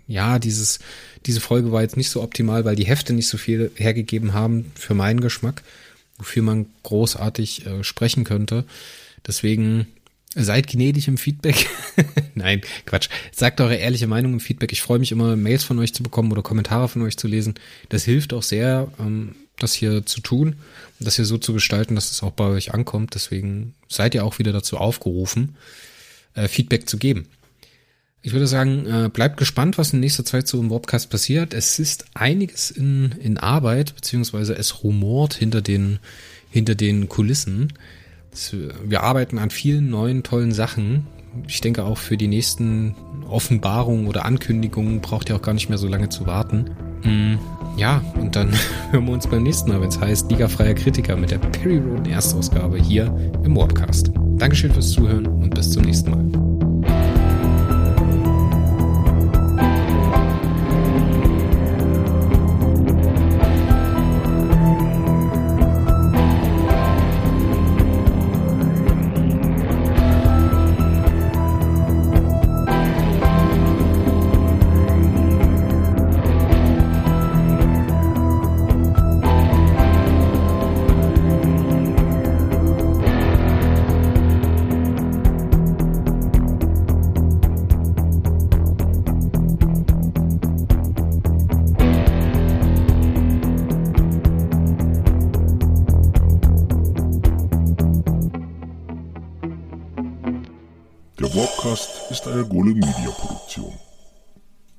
Ja, 0.07 0.39
dieses, 0.39 0.81
diese 1.27 1.41
Folge 1.41 1.73
war 1.73 1.83
jetzt 1.83 1.97
nicht 1.97 2.11
so 2.11 2.23
optimal, 2.23 2.65
weil 2.65 2.77
die 2.77 2.87
Hefte 2.87 3.13
nicht 3.13 3.29
so 3.29 3.39
viel 3.39 3.71
hergegeben 3.77 4.35
haben 4.35 4.73
für 4.75 4.95
meinen 4.95 5.21
Geschmack, 5.21 5.63
wofür 6.19 6.43
man 6.43 6.67
großartig 6.83 7.67
äh, 7.67 7.85
sprechen 7.85 8.25
könnte. 8.25 8.65
Deswegen 9.27 9.87
seid 10.35 10.67
gnädig 10.67 11.09
im 11.09 11.19
Feedback. 11.19 11.69
Nein, 12.35 12.63
Quatsch. 12.87 13.09
Sagt 13.33 13.61
eure 13.61 13.77
ehrliche 13.77 14.07
Meinung 14.07 14.35
im 14.35 14.41
Feedback. 14.41 14.73
Ich 14.73 14.83
freue 14.83 14.99
mich 14.99 15.13
immer, 15.13 15.37
Mails 15.37 15.65
von 15.65 15.79
euch 15.79 15.95
zu 15.95 16.03
bekommen 16.03 16.33
oder 16.33 16.43
Kommentare 16.43 16.89
von 16.89 17.03
euch 17.03 17.17
zu 17.17 17.29
lesen. 17.29 17.55
Das 17.89 18.05
hilft 18.05 18.33
auch 18.33 18.43
sehr, 18.43 18.89
ähm, 18.99 19.35
das 19.59 19.75
hier 19.75 20.05
zu 20.05 20.21
tun, 20.21 20.57
das 20.99 21.17
hier 21.17 21.25
so 21.25 21.39
zu 21.39 21.53
gestalten, 21.53 21.95
dass 21.95 22.11
es 22.11 22.23
auch 22.23 22.33
bei 22.33 22.47
euch 22.47 22.75
ankommt. 22.75 23.15
Deswegen 23.15 23.75
seid 23.89 24.15
ihr 24.15 24.25
auch 24.25 24.39
wieder 24.39 24.53
dazu 24.53 24.77
aufgerufen 24.77 25.57
äh, 26.35 26.49
Feedback 26.49 26.89
zu 26.89 26.99
geben. 26.99 27.27
Ich 28.23 28.33
würde 28.33 28.47
sagen, 28.47 28.87
äh, 28.87 29.11
bleibt 29.11 29.37
gespannt, 29.37 29.77
was 29.77 29.93
in 29.93 30.01
nächster 30.01 30.25
Zeit 30.25 30.49
so 30.49 30.59
im 30.59 30.71
Webcast 30.71 31.11
passiert. 31.11 31.53
Es 31.53 31.79
ist 31.79 32.07
einiges 32.15 32.71
in, 32.71 33.13
in 33.21 33.37
Arbeit, 33.37 33.95
beziehungsweise 33.95 34.55
es 34.55 34.83
rumort 34.83 35.35
hinter 35.35 35.61
den, 35.61 35.99
hinter 36.51 36.75
den 36.75 37.09
Kulissen. 37.09 37.75
Wir 38.85 39.03
arbeiten 39.03 39.39
an 39.39 39.51
vielen 39.51 39.91
neuen, 39.91 40.23
tollen 40.23 40.53
Sachen. 40.53 41.07
Ich 41.49 41.61
denke 41.61 41.85
auch 41.85 41.99
für 41.99 42.17
die 42.17 42.29
nächsten 42.29 42.95
Offenbarungen 43.29 44.07
oder 44.07 44.25
Ankündigungen 44.25 45.01
braucht 45.01 45.29
ihr 45.29 45.37
auch 45.37 45.43
gar 45.43 45.55
nicht 45.55 45.69
mehr 45.69 45.79
so 45.79 45.89
lange 45.89 46.09
zu 46.09 46.27
warten. 46.27 46.71
Mm, 47.03 47.35
ja, 47.77 48.03
und 48.21 48.37
dann 48.37 48.53
hören 48.91 49.07
wir 49.07 49.13
uns 49.15 49.27
beim 49.27 49.43
nächsten 49.43 49.71
Mal, 49.71 49.81
wenn 49.81 49.89
es 49.89 50.01
heißt 50.01 50.31
Liga 50.31 50.49
freier 50.49 50.75
Kritiker 50.75 51.17
mit 51.17 51.31
der 51.31 51.39
Perry 51.39 51.79
Road 51.79 52.07
Erstausgabe 52.07 52.79
hier 52.79 53.07
im 53.45 53.57
Webcast. 53.57 54.11
Dankeschön 54.37 54.73
fürs 54.73 54.91
Zuhören 54.91 55.27
und 55.27 55.55
bis 55.55 55.71
zum 55.71 55.83
nächsten 55.83 56.11
Mal. 56.11 56.54